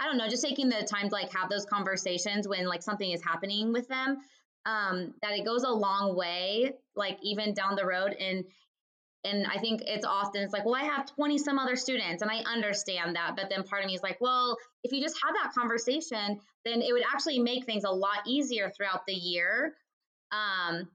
I 0.00 0.06
don't 0.06 0.16
know, 0.16 0.28
just 0.28 0.42
taking 0.42 0.68
the 0.68 0.82
time 0.82 1.08
to 1.08 1.14
like 1.14 1.32
have 1.34 1.50
those 1.50 1.66
conversations 1.66 2.48
when 2.48 2.66
like 2.66 2.82
something 2.82 3.10
is 3.10 3.22
happening 3.22 3.72
with 3.72 3.86
them, 3.88 4.18
um, 4.64 5.14
that 5.22 5.32
it 5.32 5.44
goes 5.44 5.62
a 5.62 5.70
long 5.70 6.16
way, 6.16 6.72
like 6.96 7.18
even 7.22 7.52
down 7.54 7.76
the 7.76 7.86
road. 7.86 8.14
And 8.18 8.44
and 9.22 9.46
I 9.46 9.58
think 9.58 9.82
it's 9.84 10.06
often 10.06 10.42
it's 10.42 10.52
like, 10.54 10.64
well, 10.64 10.74
I 10.74 10.84
have 10.84 11.04
20 11.14 11.36
some 11.36 11.58
other 11.58 11.76
students, 11.76 12.22
and 12.22 12.30
I 12.30 12.38
understand 12.50 13.16
that. 13.16 13.36
But 13.36 13.50
then 13.50 13.64
part 13.64 13.82
of 13.82 13.86
me 13.86 13.94
is 13.94 14.02
like, 14.02 14.18
well, 14.18 14.56
if 14.82 14.92
you 14.92 15.02
just 15.02 15.16
have 15.22 15.34
that 15.34 15.52
conversation, 15.52 16.40
then 16.64 16.80
it 16.80 16.92
would 16.92 17.02
actually 17.12 17.38
make 17.38 17.66
things 17.66 17.84
a 17.84 17.90
lot 17.90 18.20
easier 18.26 18.70
throughout 18.70 19.04
the 19.06 19.12
year. 19.12 19.74
Um, 20.32 20.88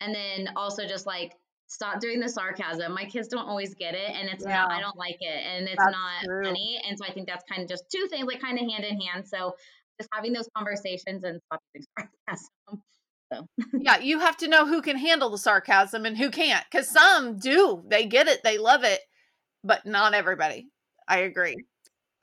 and 0.00 0.14
then 0.14 0.50
also 0.54 0.86
just 0.86 1.06
like 1.06 1.32
stop 1.66 2.00
doing 2.00 2.20
the 2.20 2.28
sarcasm. 2.28 2.92
My 2.92 3.04
kids 3.04 3.28
don't 3.28 3.46
always 3.46 3.74
get 3.74 3.94
it, 3.94 4.10
and 4.10 4.28
it's 4.28 4.44
not. 4.44 4.70
I 4.70 4.80
don't 4.80 4.96
like 4.96 5.18
it, 5.20 5.44
and 5.44 5.66
it's 5.66 5.76
That's 5.76 5.92
not 5.92 6.24
true. 6.24 6.44
funny. 6.44 6.80
And 6.88 6.98
so 6.98 7.04
I 7.04 7.12
think 7.12 7.26
that's 7.26 7.44
kind 7.50 7.62
of 7.62 7.68
just 7.68 7.84
two 7.90 8.06
things, 8.08 8.26
like 8.26 8.40
kind 8.40 8.58
of 8.58 8.68
hand 8.70 8.84
in 8.84 9.00
hand. 9.00 9.26
So 9.26 9.54
just 9.98 10.08
having 10.12 10.32
those 10.32 10.48
conversations 10.56 11.24
and 11.24 11.40
stop 11.46 11.60
using 11.74 11.86
sarcasm. 12.28 12.82
So 13.32 13.46
Yeah, 13.78 13.98
you 13.98 14.20
have 14.20 14.36
to 14.38 14.48
know 14.48 14.66
who 14.66 14.82
can 14.82 14.96
handle 14.96 15.30
the 15.30 15.38
sarcasm 15.38 16.06
and 16.06 16.16
who 16.16 16.30
can't. 16.30 16.64
Because 16.70 16.88
some 16.88 17.38
do. 17.38 17.82
They 17.88 18.06
get 18.06 18.28
it, 18.28 18.42
they 18.44 18.58
love 18.58 18.84
it, 18.84 19.00
but 19.64 19.84
not 19.86 20.14
everybody. 20.14 20.68
I 21.08 21.18
agree. 21.18 21.56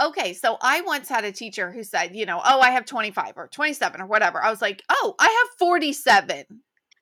Okay, 0.01 0.33
so 0.33 0.57
I 0.61 0.81
once 0.81 1.07
had 1.07 1.23
a 1.23 1.31
teacher 1.31 1.71
who 1.71 1.83
said, 1.83 2.15
you 2.15 2.25
know, 2.25 2.41
oh, 2.43 2.59
I 2.59 2.71
have 2.71 2.85
25 2.85 3.33
or 3.35 3.47
27 3.47 4.01
or 4.01 4.05
whatever. 4.05 4.43
I 4.43 4.49
was 4.49 4.61
like, 4.61 4.81
oh, 4.89 5.15
I 5.19 5.25
have 5.25 5.57
47. 5.59 6.45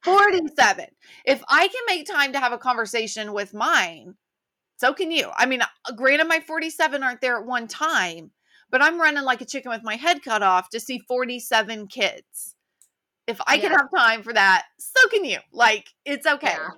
47. 0.04 0.86
If 1.26 1.43
I 1.47 1.68
can 1.68 1.82
make 1.88 2.08
time 2.08 2.34
to 2.34 2.39
have 2.39 2.54
a 2.54 2.58
conversation 2.58 3.34
with 3.34 3.54
mine, 3.54 4.16
so 4.78 4.93
can 4.93 5.12
you. 5.12 5.30
I 5.36 5.45
mean, 5.45 5.62
uh, 5.62 5.68
granted, 5.95 6.28
my 6.28 6.39
47 6.39 7.04
aren't 7.04 7.22
there 7.22 7.38
at 7.38 7.45
one 7.45 7.68
time, 7.68 8.32
but 8.72 8.82
I'm 8.82 8.99
running 8.99 9.24
like 9.24 9.41
a 9.41 9.45
chicken 9.45 9.72
with 9.72 9.84
my 9.84 9.95
head 9.95 10.24
cut 10.24 10.41
off 10.41 10.70
to 10.70 10.80
see 10.80 10.99
47 11.08 11.88
kids. 11.88 12.56
If 13.28 13.39
I 13.45 13.60
can 13.60 13.72
have 13.72 13.89
time 13.95 14.24
for 14.24 14.34
that, 14.34 14.66
so 14.80 15.08
can 15.10 15.24
you. 15.24 15.38
Like, 15.54 15.88
it's 16.06 16.26
okay. 16.26 16.56
yeah. 16.58 16.70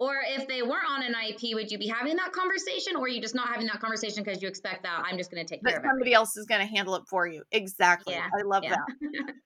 Or 0.00 0.16
if 0.26 0.48
they 0.48 0.62
weren't 0.62 0.90
on 0.90 1.02
an 1.02 1.14
IEP, 1.14 1.54
would 1.54 1.70
you 1.70 1.78
be 1.78 1.86
having 1.86 2.16
that 2.16 2.32
conversation, 2.32 2.96
or 2.96 3.04
are 3.04 3.08
you 3.08 3.20
just 3.20 3.36
not 3.36 3.48
having 3.48 3.66
that 3.66 3.78
conversation 3.80 4.24
because 4.24 4.42
you 4.42 4.48
expect 4.48 4.82
that 4.82 5.04
I'm 5.06 5.16
just 5.16 5.30
going 5.30 5.44
to 5.46 5.48
take 5.48 5.62
That 5.62 5.70
care 5.70 5.78
of 5.78 5.84
it? 5.84 5.88
somebody 5.88 6.12
else 6.12 6.36
is 6.36 6.46
going 6.46 6.60
to 6.60 6.66
handle 6.66 6.96
it 6.96 7.02
for 7.08 7.26
you. 7.26 7.44
Exactly. 7.52 8.14
Yeah, 8.14 8.26
I 8.36 8.42
love 8.42 8.64
yeah. 8.64 8.76
that. 8.76 9.34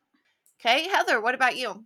Okay, 0.59 0.89
Heather, 0.89 1.21
what 1.21 1.35
about 1.35 1.59
you? 1.59 1.85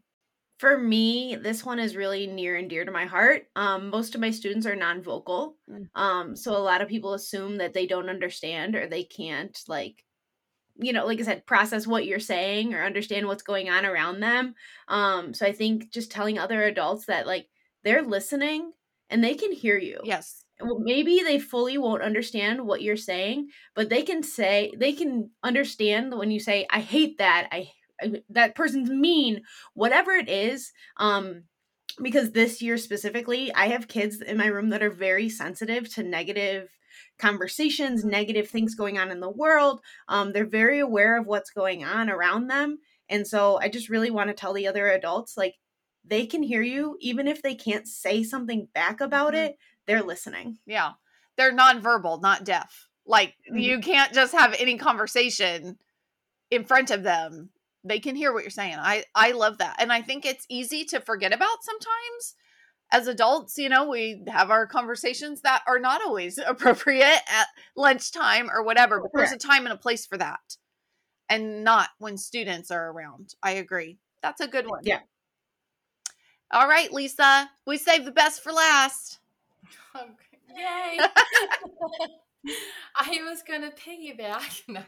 For 0.61 0.76
me, 0.76 1.36
this 1.36 1.64
one 1.64 1.78
is 1.78 1.96
really 1.96 2.26
near 2.26 2.54
and 2.54 2.68
dear 2.68 2.84
to 2.84 2.90
my 2.90 3.06
heart. 3.06 3.46
Um, 3.56 3.88
most 3.88 4.14
of 4.14 4.20
my 4.20 4.30
students 4.30 4.66
are 4.66 4.76
non-vocal, 4.76 5.56
Mm. 5.68 5.90
um, 5.94 6.36
so 6.36 6.54
a 6.54 6.58
lot 6.58 6.82
of 6.82 6.88
people 6.88 7.14
assume 7.14 7.56
that 7.56 7.72
they 7.72 7.86
don't 7.86 8.11
understand 8.11 8.76
or 8.76 8.86
they 8.86 9.02
can't 9.04 9.58
like, 9.68 10.04
you 10.76 10.92
know, 10.92 11.06
like 11.06 11.20
I 11.20 11.24
said, 11.24 11.46
process 11.46 11.86
what 11.86 12.06
you're 12.06 12.20
saying 12.20 12.74
or 12.74 12.84
understand 12.84 13.26
what's 13.26 13.42
going 13.42 13.70
on 13.70 13.86
around 13.86 14.20
them. 14.20 14.54
Um, 14.88 15.34
so 15.34 15.46
I 15.46 15.52
think 15.52 15.90
just 15.92 16.11
telling 16.11 16.38
other 16.38 16.62
adults 16.64 17.06
that 17.06 17.26
like 17.26 17.48
they're 17.84 18.02
listening 18.02 18.72
and 19.11 19.24
they 19.24 19.34
can 19.34 19.52
hear 19.52 19.78
you. 19.78 20.00
Yes. 20.02 20.44
well, 20.61 20.78
maybe 20.80 21.20
they 21.22 21.38
fully 21.38 21.78
won't 21.78 22.02
understand 22.02 22.66
what 22.66 22.82
you're 22.82 22.96
saying, 22.96 23.48
but 23.74 23.88
they 23.88 24.02
can 24.02 24.22
say 24.22 24.72
they 24.78 24.92
can 24.92 25.30
understand 25.42 26.16
when 26.18 26.30
you 26.30 26.40
say, 26.40 26.66
"I 26.70 26.80
hate 26.80 27.18
that," 27.18 27.48
I 27.52 27.70
that 28.28 28.55
person's 28.55 28.90
mean, 28.90 29.42
whatever 29.74 30.12
it 30.12 30.28
is. 30.28 30.72
Um, 30.96 31.44
because 32.01 32.32
this 32.32 32.62
year 32.62 32.76
specifically, 32.78 33.53
I 33.53 33.66
have 33.68 33.88
kids 33.88 34.20
in 34.20 34.36
my 34.36 34.46
room 34.46 34.70
that 34.70 34.82
are 34.82 34.90
very 34.90 35.28
sensitive 35.28 35.92
to 35.94 36.03
negative 36.03 36.70
conversations, 37.18 38.05
negative 38.05 38.48
things 38.48 38.74
going 38.74 38.98
on 38.98 39.11
in 39.11 39.20
the 39.20 39.30
world. 39.30 39.80
Um, 40.09 40.32
they're 40.32 40.46
very 40.46 40.78
aware 40.78 41.18
of 41.18 41.26
what's 41.26 41.51
going 41.51 41.84
on 41.84 42.09
around 42.09 42.46
them, 42.48 42.78
and 43.09 43.26
so 43.26 43.59
I 43.61 43.68
just 43.68 43.88
really 43.88 44.11
want 44.11 44.28
to 44.28 44.34
tell 44.34 44.53
the 44.55 44.66
other 44.68 44.88
adults 44.88 45.36
like 45.36 45.57
they 46.05 46.26
can 46.26 46.42
hear 46.42 46.62
you 46.62 46.96
even 47.01 47.28
if 47.28 47.42
they 47.42 47.55
can't 47.55 47.86
say 47.86 48.22
something 48.22 48.66
back 48.72 49.01
about 49.03 49.34
Mhm. 49.34 49.44
it 49.44 49.59
they're 49.86 50.03
listening 50.03 50.59
Yeah. 50.66 50.92
They're 51.36 51.53
nonverbal, 51.53 52.22
not 52.22 52.44
deaf. 52.44 52.88
Like, 53.07 53.36
Mhm. 53.51 53.62
you 53.62 53.80
can't 53.80 54.12
just 54.12 54.32
have 54.32 54.55
any 54.59 54.76
conversation 54.78 55.78
in 56.51 56.64
front 56.64 56.90
of 56.90 57.03
them. 57.03 57.51
They 57.85 58.01
can 58.01 58.14
hear 58.14 58.33
what 58.33 58.43
you're 58.43 58.51
saying. 58.51 58.76
I 58.78 59.05
I 59.14 59.33
love 59.33 59.59
that. 59.59 59.76
And 59.78 59.93
I 59.93 60.03
think 60.03 60.24
it's 60.26 60.47
easy 60.49 60.85
to 60.87 61.01
forget 61.01 61.33
about 61.33 61.62
sometimes. 61.62 62.37
As 62.93 63.07
adults, 63.07 63.57
you 63.57 63.68
know, 63.68 63.89
we 63.89 64.24
have 64.26 64.51
our 64.51 64.66
conversations 64.66 65.43
that 65.43 65.62
are 65.68 65.78
not 65.78 66.03
always 66.03 66.39
appropriate 66.47 67.22
at 67.28 67.47
lunchtime 67.76 68.51
or 68.51 68.62
whatever, 68.64 69.01
but 69.01 69.12
there's 69.14 69.33
a 69.33 69.39
time 69.39 69.64
and 69.64 69.72
a 69.72 69.78
place 69.78 70.07
for 70.07 70.18
that. 70.18 70.57
And 71.28 71.62
not 71.62 71.91
when 71.99 72.18
students 72.18 72.72
are 72.72 72.91
around. 72.91 73.35
I 73.43 73.53
agree. 73.53 73.99
That's 74.22 74.41
a 74.41 74.49
good 74.49 74.66
one. 74.68 74.81
Yeah. 74.83 75.01
All 76.51 76.66
right, 76.66 76.93
Lisa. 76.93 77.49
We 77.64 77.78
saved 77.78 78.05
the 78.05 78.11
best 78.11 78.43
for 78.43 78.51
last. 78.53 79.20
Okay. 79.95 80.31
Yay! 80.57 80.99
I 82.97 83.20
was 83.22 83.43
gonna 83.47 83.70
piggyback. 83.70 84.62
No. 84.68 84.83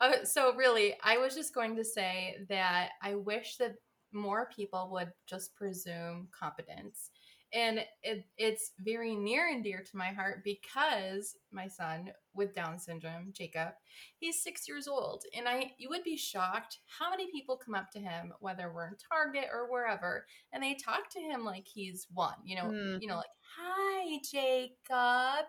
Uh, 0.00 0.24
so 0.24 0.54
really, 0.54 0.94
I 1.02 1.18
was 1.18 1.34
just 1.34 1.54
going 1.54 1.76
to 1.76 1.84
say 1.84 2.36
that 2.48 2.90
I 3.02 3.14
wish 3.16 3.56
that 3.56 3.74
more 4.12 4.48
people 4.54 4.88
would 4.92 5.12
just 5.26 5.54
presume 5.56 6.28
competence. 6.38 7.10
And 7.54 7.80
it, 8.02 8.26
it's 8.36 8.72
very 8.78 9.16
near 9.16 9.48
and 9.48 9.64
dear 9.64 9.82
to 9.82 9.96
my 9.96 10.08
heart 10.08 10.42
because 10.44 11.34
my 11.50 11.66
son 11.66 12.10
with 12.34 12.54
Down 12.54 12.78
syndrome, 12.78 13.32
Jacob, 13.32 13.70
he's 14.18 14.42
six 14.42 14.68
years 14.68 14.86
old. 14.86 15.24
And 15.34 15.48
I 15.48 15.72
you 15.78 15.88
would 15.88 16.04
be 16.04 16.16
shocked 16.16 16.78
how 16.98 17.08
many 17.10 17.30
people 17.32 17.56
come 17.56 17.74
up 17.74 17.90
to 17.92 17.98
him, 18.00 18.32
whether 18.40 18.70
we're 18.72 18.88
in 18.88 18.96
Target 19.10 19.48
or 19.52 19.70
wherever, 19.70 20.26
and 20.52 20.62
they 20.62 20.74
talk 20.74 21.08
to 21.12 21.20
him 21.20 21.42
like 21.44 21.66
he's 21.66 22.06
one, 22.12 22.34
you 22.44 22.54
know, 22.56 22.64
Mm. 22.64 22.98
you 23.00 23.08
know, 23.08 23.16
like, 23.16 23.26
hi 23.56 24.18
Jacob. 24.30 25.46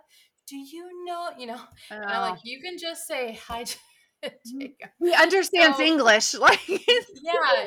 Do 0.47 0.57
you 0.57 1.05
know, 1.05 1.29
you 1.37 1.47
know, 1.47 1.61
and 2.01 2.09
I'm 2.11 2.21
like, 2.31 2.39
you 2.43 2.61
can 2.61 2.77
just 2.79 3.05
say 3.07 3.37
hi, 3.45 3.63
Jacob. 3.65 3.81
Mm, 4.53 4.73
he 4.99 5.13
understands 5.13 5.77
So- 5.77 5.83
English. 5.83 6.33
Like, 6.39 6.67
Yeah, 6.67 6.79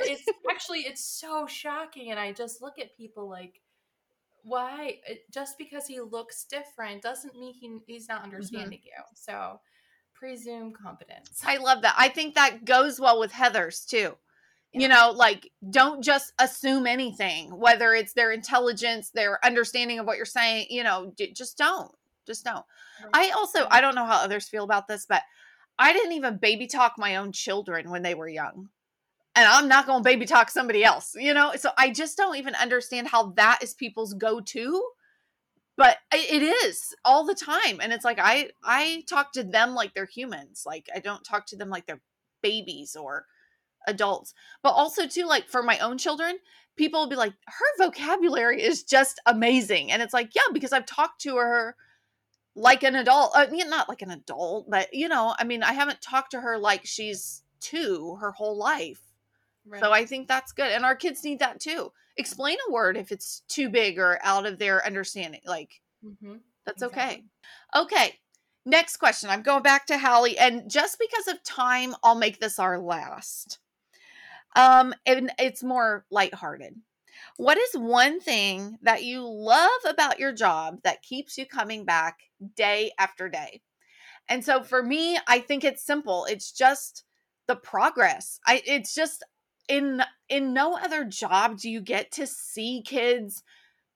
it's 0.03 0.25
actually 0.51 0.81
it's 0.81 1.05
so 1.05 1.47
shocking, 1.47 2.11
and 2.11 2.21
I 2.21 2.33
just 2.33 2.61
look 2.61 2.79
at 2.79 2.97
people 2.97 3.29
like, 3.29 3.61
why? 4.43 4.99
Uh, 5.09 5.15
just 5.31 5.57
because 5.57 5.87
he 5.87 6.01
looks 6.01 6.45
different 6.45 7.03
doesn't 7.03 7.35
mean 7.39 7.55
he, 7.55 7.79
he's 7.87 8.09
not 8.09 8.19
mm-hmm. 8.19 8.25
understanding 8.25 8.81
you. 8.85 9.03
So, 9.15 9.61
presume 10.15 10.73
competence. 10.73 11.41
I 11.45 11.57
love 11.59 11.83
that. 11.83 11.95
I 11.97 12.09
think 12.09 12.35
that 12.35 12.65
goes 12.65 13.01
well 13.01 13.19
with 13.19 13.33
Heather's 13.33 13.85
too. 13.85 14.17
You 14.75 14.89
know, 14.89 15.13
like 15.15 15.51
don't 15.69 16.03
just 16.03 16.33
assume 16.39 16.87
anything, 16.87 17.59
whether 17.59 17.93
it's 17.93 18.15
their 18.15 18.33
intelligence, 18.33 19.11
their 19.11 19.39
understanding 19.45 19.99
of 19.99 20.07
what 20.07 20.17
you're 20.17 20.25
saying, 20.25 20.69
you 20.71 20.83
know, 20.83 21.13
just 21.35 21.59
don't. 21.59 21.93
Just 22.27 22.45
don't. 22.45 22.65
I 23.13 23.31
also 23.37 23.67
I 23.71 23.83
don't 23.83 23.95
know 23.95 24.07
how 24.07 24.23
others 24.23 24.49
feel 24.49 24.65
about 24.65 24.89
this, 24.89 25.05
but 25.07 25.23
I 25.79 25.93
didn't 25.93 26.13
even 26.13 26.39
baby 26.39 26.67
talk 26.67 26.95
my 26.99 27.17
own 27.17 27.33
children 27.33 27.91
when 27.91 28.03
they 28.03 28.15
were 28.15 28.29
young. 28.29 28.69
And 29.35 29.47
I'm 29.49 29.67
not 29.67 29.87
going 29.87 30.01
to 30.01 30.05
baby 30.05 30.27
talk 30.27 30.51
somebody 30.51 30.85
else, 30.85 31.15
you 31.15 31.33
know? 31.33 31.53
So 31.57 31.71
I 31.79 31.91
just 31.91 32.19
don't 32.19 32.37
even 32.37 32.55
understand 32.55 33.09
how 33.09 33.31
that 33.37 33.61
is 33.63 33.73
people's 33.73 34.13
go-to. 34.15 34.83
But 35.77 35.97
it 36.13 36.43
is 36.43 36.95
all 37.05 37.25
the 37.25 37.35
time. 37.35 37.81
And 37.81 37.93
it's 37.93 38.05
like 38.05 38.19
I 38.21 38.51
I 38.63 39.05
talk 39.09 39.33
to 39.33 39.43
them 39.43 39.75
like 39.75 39.95
they're 39.95 40.05
humans. 40.05 40.65
Like 40.67 40.89
I 40.95 40.99
don't 40.99 41.25
talk 41.25 41.47
to 41.47 41.57
them 41.57 41.71
like 41.71 41.87
they're 41.87 42.03
babies 42.43 42.95
or 42.95 43.25
adults. 43.87 44.35
But 44.63 44.73
also 44.73 45.07
too 45.07 45.25
like 45.25 45.49
for 45.49 45.63
my 45.63 45.79
own 45.79 45.97
children, 45.97 46.37
people 46.77 47.01
will 47.01 47.09
be 47.09 47.17
like 47.17 47.33
her 47.47 47.87
vocabulary 47.87 48.63
is 48.63 48.83
just 48.85 49.19
amazing. 49.25 49.91
And 49.91 50.03
it's 50.03 50.15
like, 50.15 50.35
yeah, 50.35 50.43
because 50.53 50.75
I've 50.75 50.87
talked 50.87 51.23
to 51.23 51.37
her 51.37 51.75
like 52.55 52.83
an 52.83 52.97
adult. 52.97 53.33
I 53.35 53.47
mean, 53.47 53.71
not 53.71 53.89
like 53.89 54.03
an 54.03 54.11
adult, 54.11 54.69
but 54.69 54.93
you 54.93 55.09
know, 55.09 55.35
I 55.39 55.45
mean, 55.45 55.63
I 55.63 55.73
haven't 55.73 56.03
talked 56.03 56.33
to 56.33 56.41
her 56.41 56.59
like 56.59 56.85
she's 56.85 57.43
two 57.61 58.17
her 58.21 58.33
whole 58.33 58.57
life. 58.59 59.01
So 59.81 59.93
I 59.93 60.05
think 60.07 60.29
that's 60.29 60.53
good. 60.53 60.73
And 60.73 60.85
our 60.85 60.97
kids 60.97 61.23
need 61.25 61.39
that 61.39 61.61
too. 61.61 61.93
Explain 62.17 62.57
a 62.69 62.73
word 62.73 62.97
if 62.97 63.13
it's 63.13 63.43
too 63.49 63.69
big 63.69 63.99
or 63.99 64.19
out 64.23 64.45
of 64.45 64.59
their 64.59 64.85
understanding. 64.85 65.41
Like, 65.47 65.81
hmm 66.03 66.37
that's 66.65 66.83
okay. 66.85 67.25
Okay. 67.75 68.19
Next 68.65 68.99
question. 68.99 69.31
I'm 69.31 69.43
going 69.43 69.65
back 69.65 69.87
to 69.87 69.99
Hallie. 69.99 70.39
And 70.39 70.71
just 70.71 70.99
because 71.01 71.27
of 71.27 71.43
time, 71.43 71.97
I'll 72.05 72.15
make 72.15 72.39
this 72.39 72.61
our 72.61 72.79
last. 72.79 73.59
Um, 74.55 74.95
and 75.05 75.33
it's 75.39 75.65
more 75.65 76.05
lighthearted. 76.11 76.77
What 77.37 77.59
is 77.59 77.75
one 77.75 78.21
thing 78.21 78.79
that 78.83 79.05
you 79.05 79.23
love 79.27 79.71
about 79.87 80.19
your 80.19 80.33
job 80.33 80.79
that 80.85 81.03
keeps 81.03 81.39
you 81.39 81.47
coming 81.47 81.85
back 81.85 82.19
day 82.57 82.93
after 82.99 83.29
day? 83.29 83.63
And 84.29 84.45
so 84.45 84.63
for 84.63 84.83
me, 84.83 85.19
I 85.27 85.41
think 85.41 85.65
it's 85.65 85.85
simple. 85.85 86.27
It's 86.27 86.53
just 86.53 87.05
the 87.47 87.57
progress. 87.57 88.39
I 88.47 88.63
it's 88.67 88.95
just 88.95 89.25
in 89.69 90.03
in 90.29 90.53
no 90.53 90.77
other 90.77 91.05
job 91.05 91.59
do 91.59 91.71
you 91.71 91.81
get 91.81 92.13
to 92.13 92.27
see 92.27 92.83
kids 92.85 93.43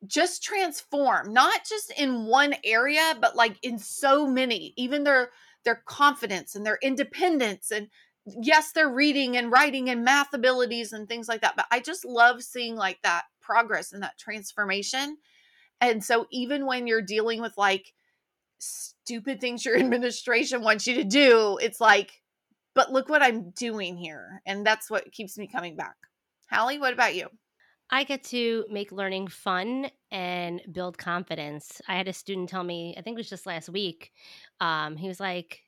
just 0.07 0.43
transform, 0.43 1.33
not 1.33 1.65
just 1.65 1.93
in 1.99 2.27
one 2.27 2.55
area, 2.65 3.17
but 3.21 3.37
like 3.37 3.57
in 3.63 3.79
so 3.79 4.27
many, 4.27 4.75
even 4.77 5.05
their 5.05 5.31
their 5.65 5.83
confidence 5.87 6.55
and 6.55 6.65
their 6.65 6.79
independence 6.83 7.71
and 7.71 7.89
yes, 8.27 8.73
they're 8.73 8.89
reading 8.89 9.37
and 9.37 9.51
writing 9.51 9.89
and 9.89 10.05
math 10.05 10.33
abilities 10.33 10.93
and 10.93 11.09
things 11.09 11.29
like 11.29 11.43
that. 11.43 11.57
But 11.57 11.67
I 11.71 11.81
just 11.81 12.05
love 12.05 12.43
seeing 12.43 12.77
like 12.77 13.01
that 13.03 13.25
progress 13.41 13.93
and 13.93 14.03
that 14.03 14.19
transformation. 14.19 15.19
And 15.81 16.03
so 16.03 16.27
even 16.31 16.67
when 16.67 16.87
you're 16.87 17.03
dealing 17.03 17.41
with 17.41 17.57
like 17.57 17.93
stupid 18.59 19.41
things 19.41 19.65
your 19.65 19.77
administration 19.79 20.63
wants 20.63 20.87
you 20.87 20.97
to 20.97 21.05
do, 21.05 21.59
it's 21.61 21.81
like, 21.81 22.23
but 22.75 22.93
look 22.93 23.09
what 23.09 23.23
I'm 23.23 23.51
doing 23.51 23.97
here. 23.97 24.43
And 24.45 24.67
that's 24.67 24.91
what 24.91 25.13
keeps 25.13 25.39
me 25.39 25.47
coming 25.47 25.77
back. 25.77 25.97
Hallie, 26.51 26.79
what 26.79 26.93
about 26.93 27.15
you? 27.15 27.29
I 27.89 28.03
get 28.03 28.25
to 28.25 28.65
make 28.69 28.91
learning 28.91 29.29
fun 29.29 29.91
and 30.11 30.61
build 30.73 30.99
confidence. 30.99 31.81
I 31.87 31.97
had 31.97 32.09
a 32.09 32.13
student 32.13 32.49
tell 32.49 32.65
me, 32.65 32.95
I 32.99 33.03
think 33.03 33.15
it 33.15 33.21
was 33.21 33.31
just 33.31 33.47
last 33.47 33.69
week, 33.69 34.13
um, 34.61 34.97
he 34.97 35.07
was 35.07 35.21
like, 35.21 35.63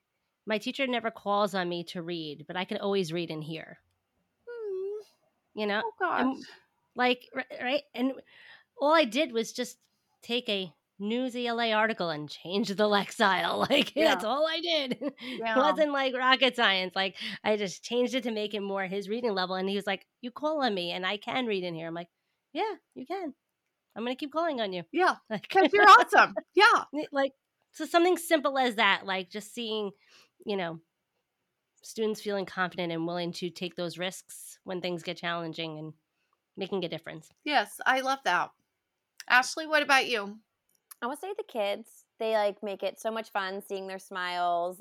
My 0.49 0.59
teacher 0.59 0.87
never 0.87 1.11
calls 1.11 1.55
on 1.55 1.69
me 1.69 1.85
to 1.93 2.03
read, 2.03 2.45
but 2.49 2.57
I 2.57 2.65
can 2.65 2.79
always 2.79 3.13
read 3.13 3.31
in 3.31 3.43
here. 3.43 3.79
Hmm, 4.49 5.03
You 5.61 5.67
know? 5.67 5.83
Oh. 6.01 6.13
And, 6.17 6.45
like, 6.97 7.23
right? 7.63 7.83
And 7.95 8.13
all 8.81 8.95
I 8.95 9.05
did 9.05 9.33
was 9.33 9.53
just 9.53 9.77
take 10.23 10.49
a 10.49 10.73
Newsela 11.01 11.77
article 11.77 12.11
and 12.11 12.29
change 12.29 12.69
the 12.69 12.89
lexile. 12.89 13.59
Like, 13.71 13.95
Yeah. 13.95 14.07
that's 14.15 14.25
all 14.25 14.47
I 14.49 14.61
did. 14.61 14.99
Yeah. 15.21 15.55
It 15.55 15.59
wasn't 15.59 15.93
like 15.93 16.15
rocket 16.17 16.57
science. 16.57 16.97
Like, 16.97 17.15
I 17.45 17.57
just 17.57 17.85
changed 17.85 18.15
it 18.15 18.23
to 18.25 18.31
make 18.33 18.55
it 18.55 18.61
more 18.61 18.85
his 18.87 19.09
reading 19.09 19.35
level. 19.35 19.55
And 19.57 19.69
he 19.69 19.77
was 19.77 19.87
like, 19.87 20.07
You 20.23 20.31
call 20.31 20.63
on 20.65 20.75
me 20.75 20.93
and 20.93 21.05
I 21.07 21.19
can 21.19 21.47
read 21.47 21.63
in 21.63 21.75
here. 21.75 21.87
I'm 21.89 21.95
like, 21.95 22.09
Yeah, 22.53 22.75
you 22.95 23.07
can. 23.07 23.35
I'm 23.95 24.05
going 24.05 24.17
to 24.17 24.19
keep 24.19 24.33
calling 24.33 24.61
on 24.61 24.73
you. 24.73 24.83
Yeah. 24.93 25.17
Like, 25.31 25.43
Because 25.43 25.71
you're 25.73 25.89
awesome. 25.89 26.35
Yeah. 26.55 26.85
like 27.13 27.33
so 27.73 27.85
something 27.85 28.17
simple 28.17 28.59
as 28.59 28.77
that 28.77 29.03
like 29.05 29.29
just 29.31 29.55
seeing 29.55 29.91
you 30.49 30.57
know 30.57 30.81
students 31.83 32.21
feeling 32.23 32.47
confident 32.47 32.91
and 32.91 33.07
willing 33.07 33.31
to 33.33 33.51
take 33.51 33.77
those 33.77 33.99
risks 33.99 34.59
when 34.65 34.81
things 34.81 35.03
get 35.03 35.17
challenging 35.19 35.79
and 35.79 35.93
making 36.57 36.85
a 36.85 36.89
difference 36.89 37.29
Yes. 37.45 37.81
I 37.87 38.01
love 38.01 38.19
that. 38.25 38.51
Ashley, 39.29 39.67
what 39.67 39.83
about 39.83 40.09
you? 40.09 40.39
I 41.03 41.07
would 41.07 41.21
say 41.21 41.29
the 41.37 41.45
kids, 41.45 42.07
they 42.19 42.33
like 42.33 42.63
make 42.63 42.83
it 42.83 42.99
so 42.99 43.11
much 43.11 43.31
fun 43.31 43.63
seeing 43.63 43.87
their 43.87 43.99
smiles 43.99 44.81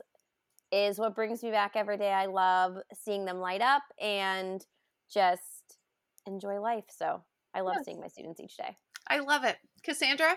is 0.72 0.98
what 0.98 1.16
brings 1.16 1.44
me 1.44 1.52
back 1.52 1.74
every 1.76 1.98
day. 1.98 2.12
I 2.12 2.26
love 2.26 2.78
seeing 3.04 3.26
them 3.26 3.38
light 3.38 3.62
up 3.62 3.84
and 4.02 4.66
just 5.14 5.78
enjoy 6.26 6.60
life. 6.60 6.86
So 6.90 7.22
I 7.54 7.62
love 7.62 7.76
Yes. 7.78 7.86
seeing 7.86 8.00
my 8.00 8.08
students 8.08 8.40
each 8.40 8.58
day. 8.58 8.76
I 9.08 9.20
love 9.20 9.44
it. 9.44 9.58
Cassandra? 9.84 10.36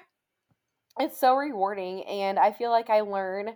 It's 0.99 1.18
so 1.18 1.35
rewarding, 1.37 2.05
and 2.05 2.39
I 2.39 2.53
feel 2.53 2.70
like 2.70 2.91
I 2.91 3.01
learn 3.01 3.51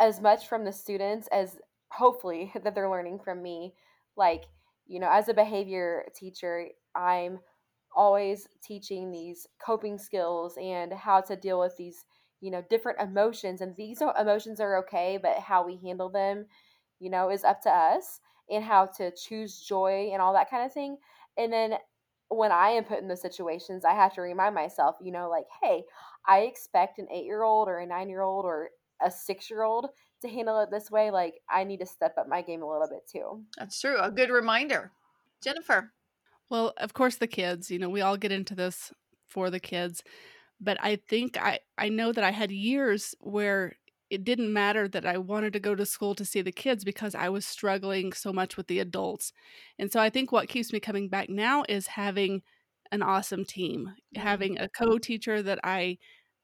as 0.00 0.20
much 0.20 0.48
from 0.48 0.64
the 0.64 0.72
students 0.72 1.28
as 1.28 1.58
hopefully 1.90 2.52
that 2.62 2.74
they're 2.74 2.90
learning 2.90 3.20
from 3.24 3.42
me. 3.42 3.74
Like, 4.16 4.44
you 4.86 5.00
know, 5.00 5.10
as 5.10 5.28
a 5.28 5.34
behavior 5.34 6.04
teacher, 6.14 6.66
I'm 6.94 7.38
always 7.94 8.48
teaching 8.62 9.10
these 9.10 9.46
coping 9.64 9.98
skills 9.98 10.56
and 10.60 10.92
how 10.92 11.20
to 11.20 11.36
deal 11.36 11.60
with 11.60 11.76
these, 11.76 12.04
you 12.40 12.50
know, 12.50 12.62
different 12.68 13.00
emotions. 13.00 13.60
And 13.60 13.76
these 13.76 14.02
emotions 14.18 14.60
are 14.60 14.78
okay, 14.78 15.18
but 15.22 15.38
how 15.38 15.64
we 15.64 15.78
handle 15.82 16.08
them, 16.08 16.46
you 17.00 17.10
know, 17.10 17.30
is 17.30 17.44
up 17.44 17.60
to 17.62 17.70
us 17.70 18.20
and 18.50 18.64
how 18.64 18.86
to 18.98 19.10
choose 19.12 19.60
joy 19.60 20.10
and 20.12 20.20
all 20.20 20.32
that 20.32 20.50
kind 20.50 20.64
of 20.64 20.72
thing. 20.72 20.96
And 21.38 21.52
then 21.52 21.74
when 22.28 22.50
I 22.50 22.70
am 22.70 22.84
put 22.84 23.00
in 23.00 23.08
those 23.08 23.20
situations, 23.20 23.84
I 23.84 23.94
have 23.94 24.14
to 24.14 24.22
remind 24.22 24.54
myself, 24.54 24.96
you 25.02 25.12
know, 25.12 25.28
like, 25.28 25.46
hey, 25.62 25.84
I 26.26 26.40
expect 26.40 26.98
an 26.98 27.08
eight 27.12 27.24
year 27.24 27.42
old 27.42 27.68
or 27.68 27.78
a 27.78 27.86
nine 27.86 28.08
year 28.08 28.22
old 28.22 28.44
or 28.44 28.70
a 29.04 29.10
six 29.10 29.50
year 29.50 29.62
old 29.62 29.88
to 30.22 30.28
handle 30.28 30.60
it 30.60 30.70
this 30.70 30.90
way. 30.90 31.10
Like, 31.10 31.34
I 31.48 31.64
need 31.64 31.80
to 31.80 31.86
step 31.86 32.14
up 32.18 32.28
my 32.28 32.42
game 32.42 32.62
a 32.62 32.68
little 32.68 32.88
bit 32.88 33.08
too. 33.10 33.42
That's 33.58 33.80
true. 33.80 33.98
A 33.98 34.10
good 34.10 34.30
reminder. 34.30 34.92
Jennifer? 35.42 35.92
Well, 36.48 36.72
of 36.76 36.94
course, 36.94 37.16
the 37.16 37.26
kids. 37.26 37.70
You 37.70 37.78
know, 37.78 37.88
we 37.88 38.00
all 38.00 38.16
get 38.16 38.32
into 38.32 38.54
this 38.54 38.92
for 39.28 39.50
the 39.50 39.60
kids, 39.60 40.02
but 40.60 40.78
I 40.80 40.96
think 41.08 41.38
I 41.40 41.60
I 41.78 41.88
know 41.88 42.12
that 42.12 42.24
I 42.24 42.30
had 42.30 42.50
years 42.50 43.14
where 43.20 43.76
it 44.10 44.24
didn't 44.24 44.52
matter 44.52 44.86
that 44.88 45.06
I 45.06 45.16
wanted 45.16 45.54
to 45.54 45.60
go 45.60 45.74
to 45.74 45.86
school 45.86 46.14
to 46.16 46.24
see 46.26 46.42
the 46.42 46.52
kids 46.52 46.84
because 46.84 47.14
I 47.14 47.30
was 47.30 47.46
struggling 47.46 48.12
so 48.12 48.30
much 48.30 48.58
with 48.58 48.66
the 48.66 48.78
adults. 48.78 49.32
And 49.78 49.90
so 49.90 50.00
I 50.00 50.10
think 50.10 50.30
what 50.30 50.50
keeps 50.50 50.70
me 50.70 50.80
coming 50.80 51.08
back 51.08 51.30
now 51.30 51.64
is 51.66 51.86
having 51.86 52.42
an 52.90 53.02
awesome 53.02 53.46
team, 53.46 53.86
mm-hmm. 53.86 54.22
having 54.22 54.58
a 54.58 54.68
co-teacher 54.68 55.42
that 55.42 55.60
I 55.64 55.96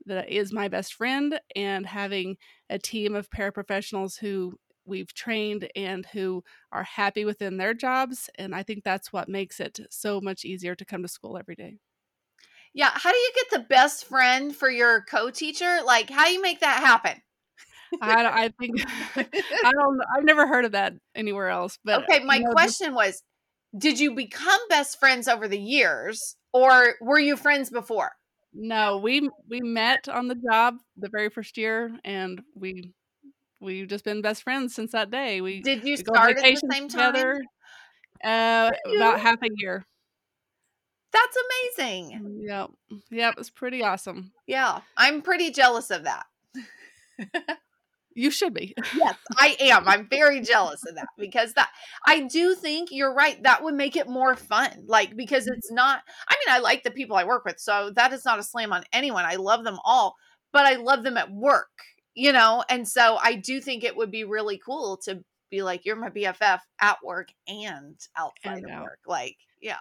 that 0.09 0.29
is 0.29 0.53
my 0.53 0.69
best 0.69 0.95
friend 0.95 1.41
and 1.57 1.87
having 1.87 2.37
a 2.69 2.79
team 2.79 3.15
of 3.15 3.31
paraprofessionals 3.31 4.19
who 4.19 4.59
we've 4.85 5.13
trained 5.15 5.69
and 5.77 6.07
who 6.07 6.43
are 6.73 6.83
happy 6.83 7.25
within 7.25 7.57
their 7.59 7.75
jobs 7.75 8.29
and 8.37 8.55
i 8.55 8.63
think 8.63 8.83
that's 8.85 9.13
what 9.13 9.29
makes 9.29 9.61
it 9.61 9.79
so 9.91 10.21
much 10.21 10.45
easier 10.45 10.75
to 10.75 10.85
come 10.85 11.03
to 11.03 11.09
school 11.09 11.37
every 11.39 11.55
day 11.55 11.77
Yeah. 12.75 12.91
How 12.93 13.11
do 13.11 13.17
you 13.17 13.33
get 13.35 13.51
the 13.51 13.67
best 13.69 14.05
friend 14.07 14.55
for 14.55 14.71
your 14.71 15.03
co 15.11 15.31
teacher? 15.31 15.79
Like, 15.85 16.11
how 16.11 16.27
do 16.27 16.33
you 16.33 16.43
make 16.43 16.61
that 16.61 16.81
happen? 16.85 17.21
i, 18.03 18.23
don't- 18.23 18.35
I 18.35 18.49
think 18.61 18.83
i 19.65 19.73
don't 19.73 20.01
i've 20.15 20.25
never 20.25 20.47
heard 20.47 20.67
of 20.67 20.73
that 20.73 20.93
anywhere 21.15 21.49
else 21.49 21.79
but 21.85 22.03
okay. 22.05 22.23
My 22.25 22.37
you 22.37 22.43
know, 22.43 22.51
the- 22.51 22.55
question 22.55 22.95
was 22.95 23.23
Did 23.77 23.99
you 23.99 24.15
become 24.15 24.61
best 24.69 24.99
friends 25.01 25.27
over 25.29 25.49
the 25.49 25.59
years 25.59 26.37
or 26.53 26.95
were 27.01 27.19
you 27.19 27.37
friends 27.37 27.71
before? 27.71 28.13
No 28.55 28.99
we 28.99 29.29
we 29.49 29.61
met 29.61 30.09
on 30.09 30.29
the 30.29 30.35
job 30.51 30.77
the 30.97 31.09
very 31.09 31.29
first 31.29 31.57
year 31.59 31.97
and 32.05 32.41
we 32.55 32.93
we've 33.61 33.89
just 33.89 34.05
been 34.05 34.23
best 34.23 34.43
friends 34.43 34.75
since 34.75 34.93
that 34.93 35.11
day 35.11 35.41
we, 35.41 35.61
Did 35.63 35.85
you 35.85 35.93
we 35.93 35.97
start 35.97 36.39
at 36.39 36.43
the 36.45 36.61
same 36.71 36.89
time? 36.89 37.13
together 37.13 37.43
uh 38.25 38.71
about 38.97 39.21
half 39.21 39.43
a 39.43 39.49
year 39.57 39.85
That's 41.13 41.37
amazing. 41.79 42.41
yep 42.47 42.71
yep 43.11 43.35
it's 43.39 43.51
pretty 43.51 43.83
awesome 43.83 44.33
Yeah. 44.47 44.81
I'm 44.97 45.23
pretty 45.23 45.51
jealous 45.51 45.91
of 45.91 46.05
that. 46.05 46.25
you 48.19 48.31
should 48.31 48.53
be 48.53 48.75
Yes, 48.95 49.17
I 49.37 49.57
am. 49.61 49.87
I'm 49.87 50.09
very 50.09 50.41
jealous 50.41 50.85
of 50.87 50.97
that 50.97 51.09
because 51.17 51.55
that 51.55 51.71
I 52.07 52.23
do 52.23 52.55
think 52.55 52.89
you're 52.91 53.15
right. 53.15 53.43
That 53.43 53.63
would 53.63 53.75
make 53.75 53.97
it 53.97 54.09
more 54.09 54.37
fun. 54.37 54.85
Like 54.87 55.17
because 55.17 55.45
mm-hmm. 55.45 55.55
it's 55.55 55.71
not 55.71 56.03
I 56.29 56.35
mean, 56.35 56.55
I 56.55 56.59
like 56.59 56.83
the 56.83 56.91
people 56.91 57.17
I 57.17 57.25
work 57.25 57.45
with, 57.45 57.59
so 57.59 57.93
that 57.95 58.13
is 58.13 58.25
not 58.25 58.39
a 58.39 58.43
slam 58.43 58.73
on 58.73 58.85
anyone. 58.93 59.25
I 59.25 59.37
love 59.37 59.65
them 59.65 59.79
all, 59.85 60.17
but 60.53 60.67
I 60.67 60.77
love 60.77 61.03
them 61.03 61.17
at 61.17 61.31
work, 61.31 61.71
you 62.15 62.33
know? 62.33 62.65
And 62.69 62.87
so 62.87 63.19
I 63.23 63.35
do 63.35 63.61
think 63.61 63.85
it 63.85 63.97
would 63.97 64.11
be 64.11 64.25
really 64.25 64.59
cool 64.59 64.99
to 65.05 65.23
be 65.51 65.63
like, 65.63 65.85
you're 65.85 65.97
my 65.97 66.11
BFF 66.11 66.61
at 66.81 66.99
work 67.05 67.29
and 67.47 67.97
outside 68.17 68.59
And 68.59 68.67
of 68.67 68.71
out. 68.71 68.83
work. 68.83 68.99
Like, 69.07 69.37
yeah. 69.61 69.79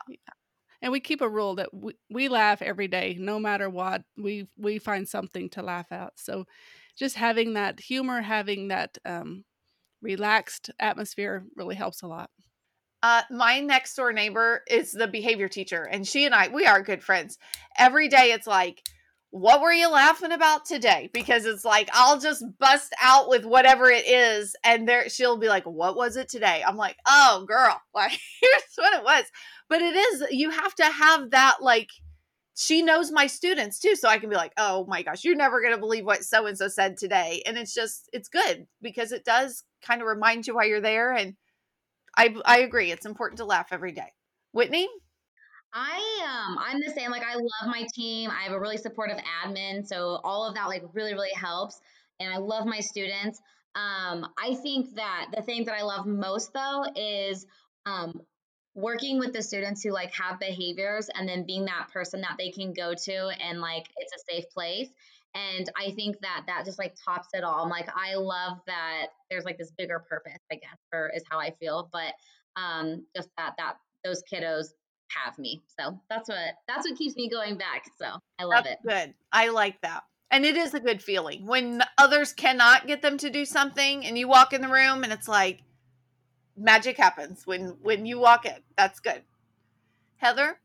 And 0.81 0.91
we 0.91 0.99
keep 0.99 1.21
a 1.21 1.29
rule 1.29 1.55
that 1.55 1.73
we, 1.73 1.93
we 2.09 2.29
laugh 2.29 2.61
every 2.61 2.88
day, 2.88 3.17
no 3.19 3.39
matter 3.39 3.69
what. 3.69 4.03
We 4.15 4.47
we 4.57 4.77
find 4.77 5.07
something 5.07 5.49
to 5.51 5.63
laugh 5.63 5.91
at. 5.91 6.13
So, 6.17 6.45
just 6.97 7.15
having 7.15 7.53
that 7.53 7.79
humor, 7.79 8.21
having 8.21 8.69
that 8.69 8.97
um, 9.05 9.45
relaxed 10.01 10.71
atmosphere, 10.79 11.45
really 11.55 11.75
helps 11.75 12.01
a 12.01 12.07
lot. 12.07 12.29
Uh, 13.03 13.21
my 13.29 13.59
next 13.59 13.95
door 13.95 14.11
neighbor 14.11 14.63
is 14.69 14.91
the 14.91 15.07
behavior 15.07 15.47
teacher, 15.47 15.83
and 15.83 16.07
she 16.07 16.25
and 16.25 16.33
I, 16.33 16.47
we 16.47 16.65
are 16.65 16.81
good 16.81 17.03
friends. 17.03 17.37
Every 17.77 18.07
day 18.07 18.31
it's 18.31 18.47
like, 18.47 18.81
what 19.29 19.61
were 19.61 19.73
you 19.73 19.89
laughing 19.89 20.31
about 20.31 20.65
today? 20.65 21.09
Because 21.13 21.45
it's 21.45 21.63
like 21.63 21.89
I'll 21.93 22.19
just 22.19 22.43
bust 22.59 22.93
out 23.01 23.29
with 23.29 23.45
whatever 23.45 23.89
it 23.89 24.07
is, 24.07 24.55
and 24.63 24.87
there 24.87 25.09
she'll 25.09 25.37
be 25.37 25.49
like, 25.49 25.65
"What 25.65 25.95
was 25.95 26.15
it 26.15 26.29
today?" 26.29 26.63
I'm 26.65 26.77
like, 26.77 26.97
"Oh, 27.05 27.45
girl, 27.47 27.79
like 27.93 28.17
here's 28.41 28.63
what 28.75 28.93
it 28.95 29.03
was." 29.03 29.25
But 29.69 29.81
it 29.81 29.95
is 29.95 30.23
you 30.31 30.49
have 30.49 30.73
to 30.75 30.85
have 30.85 31.31
that 31.31 31.57
like 31.61 31.89
she 32.60 32.82
knows 32.82 33.12
my 33.12 33.28
students 33.28 33.78
too, 33.78 33.95
so 33.95 34.10
I 34.10 34.18
can 34.18 34.32
be 34.32 34.36
like, 34.36 34.51
"Oh 34.58 34.86
my 34.88 35.03
gosh, 35.03 35.24
you're 35.24 35.36
never 35.36 35.62
gonna 35.62 35.78
believe 35.78 36.05
what 36.05 36.24
so 36.24 36.47
and 36.47 36.58
so 36.58 36.68
said 36.68 36.97
today," 36.97 37.43
and 37.45 37.55
it's 37.55 37.74
just 37.74 38.10
it's 38.14 38.30
good 38.30 38.66
because 38.82 39.12
it 39.12 39.24
does 39.24 39.64
kind 39.84 40.01
of 40.01 40.08
remind 40.08 40.47
you 40.47 40.55
why 40.55 40.66
you're 40.66 40.82
there, 40.82 41.14
and 41.14 41.36
I 42.18 42.36
I 42.45 42.60
agree, 42.62 42.91
it's 42.91 43.05
important 43.05 43.38
to 43.38 43.45
laugh 43.45 43.68
every 43.72 43.91
day. 43.91 44.12
Whitney, 44.53 44.89
I 45.72 46.47
um 46.47 46.58
I'm 46.60 46.80
the 46.82 46.91
same. 46.91 47.12
Like 47.12 47.24
I 47.24 47.36
love 47.36 47.68
my 47.68 47.86
team. 47.93 48.32
I 48.32 48.41
have 48.43 48.53
a 48.53 48.60
really 48.60 48.78
supportive 48.78 49.20
admin, 49.45 49.86
so 49.88 50.20
all 50.24 50.47
of 50.47 50.55
that 50.55 50.68
like 50.68 50.84
really 50.93 51.14
really 51.14 51.34
helps. 51.36 51.80
And 52.20 52.34
I 52.34 52.38
love 52.38 52.66
my 52.66 52.80
students. 52.80 53.39
Um, 53.76 54.28
I 54.43 54.55
think 54.55 54.95
that 54.95 55.28
the 55.36 55.43
thing 55.43 55.66
that 55.66 55.76
I 55.76 55.84
love 55.84 56.08
most 56.08 56.53
though 56.53 56.86
is 56.95 57.45
um 57.86 58.20
working 58.78 59.17
with 59.17 59.34
the 59.34 59.41
students 59.41 59.82
who 59.82 59.91
like 59.91 60.13
have 60.13 60.39
behaviors 60.39 61.09
and 61.15 61.28
then 61.28 61.43
being 61.43 61.65
that 61.65 61.89
person 61.91 62.21
that 62.21 62.36
they 62.38 62.51
can 62.51 62.71
go 62.73 62.93
to 62.93 63.30
and 63.43 63.59
like 63.59 63.88
it's 63.97 64.13
a 64.13 64.32
safe 64.32 64.45
place. 64.51 64.88
And 65.34 65.69
I 65.75 65.91
think 65.91 66.19
that 66.21 66.43
that 66.45 66.63
just 66.63 66.78
like 66.78 66.95
tops 67.03 67.30
it 67.34 67.43
all. 67.43 67.63
I'm 67.63 67.69
like 67.69 67.89
I 67.93 68.15
love 68.15 68.59
that 68.67 69.07
there's 69.30 69.45
like 69.45 69.57
this 69.57 69.71
bigger 69.71 69.99
purpose, 70.07 70.39
I 70.51 70.55
guess, 70.55 70.78
or 70.93 71.11
is 71.13 71.23
how 71.30 71.39
I 71.39 71.51
feel. 71.51 71.89
But 71.91 72.13
um 72.55 73.03
just 73.15 73.30
that 73.38 73.55
that 73.57 73.78
those 74.03 74.21
kiddos 74.32 74.67
have 75.09 75.39
me. 75.39 75.63
So 75.80 75.99
that's 76.07 76.30
what 76.30 76.53
that's 76.67 76.88
what 76.88 76.97
keeps 76.99 77.15
me 77.15 77.30
going 77.30 77.57
back. 77.57 77.86
So 77.99 78.05
I 78.38 78.43
love 78.43 78.63
that's 78.63 78.80
it. 78.84 78.88
good. 78.88 79.13
I 79.34 79.49
like 79.49 79.82
that. 79.82 80.03
And 80.30 80.45
it 80.45 80.55
is 80.55 80.75
a 80.75 80.80
good 80.80 81.01
feeling 81.01 81.47
when 81.47 81.82
others 81.97 82.32
cannot 82.32 82.86
get 82.86 83.01
them 83.01 83.17
to 83.19 83.32
do 83.32 83.43
something 83.43 84.05
and 84.05 84.17
you 84.17 84.28
walk 84.28 84.53
in 84.53 84.61
the 84.61 84.67
room 84.67 85.03
and 85.03 85.11
it's 85.11 85.28
like 85.28 85.63
magic 86.58 86.97
happens 86.97 87.45
when 87.45 87.78
when 87.82 88.05
you 88.05 88.20
walk 88.20 88.45
in. 88.45 88.58
That's 88.76 88.99
good. 88.99 89.24
Heather? 90.18 90.60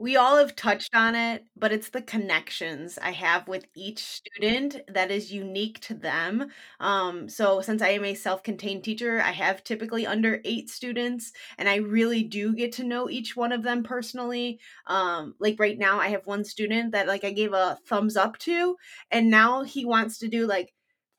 we 0.00 0.16
all 0.16 0.36
have 0.36 0.54
touched 0.54 0.94
on 0.94 1.16
it, 1.16 1.44
but 1.56 1.72
it's 1.72 1.88
the 1.88 2.00
connections 2.00 2.98
I 3.02 3.10
have 3.10 3.48
with 3.48 3.66
each 3.74 3.98
student 3.98 4.80
that 4.86 5.10
is 5.10 5.32
unique 5.32 5.80
to 5.80 5.94
them. 5.94 6.50
Um, 6.78 7.28
so, 7.28 7.60
since 7.60 7.82
I 7.82 7.88
am 7.88 8.04
a 8.04 8.14
self 8.14 8.44
contained 8.44 8.84
teacher, 8.84 9.20
I 9.20 9.32
have 9.32 9.64
typically 9.64 10.06
under 10.06 10.40
eight 10.44 10.70
students, 10.70 11.32
and 11.58 11.68
I 11.68 11.76
really 11.76 12.22
do 12.22 12.54
get 12.54 12.70
to 12.74 12.84
know 12.84 13.10
each 13.10 13.36
one 13.36 13.50
of 13.50 13.64
them 13.64 13.82
personally. 13.82 14.60
Um, 14.86 15.34
like 15.40 15.56
right 15.58 15.76
now, 15.78 15.98
I 15.98 16.08
have 16.08 16.26
one 16.26 16.44
student 16.44 16.92
that 16.92 17.08
like 17.08 17.24
I 17.24 17.32
gave 17.32 17.52
a 17.52 17.78
thumbs 17.88 18.16
up 18.16 18.38
to, 18.40 18.76
and 19.10 19.28
now 19.28 19.64
he 19.64 19.84
wants 19.84 20.18
to 20.18 20.28
do 20.28 20.46
like 20.46 20.72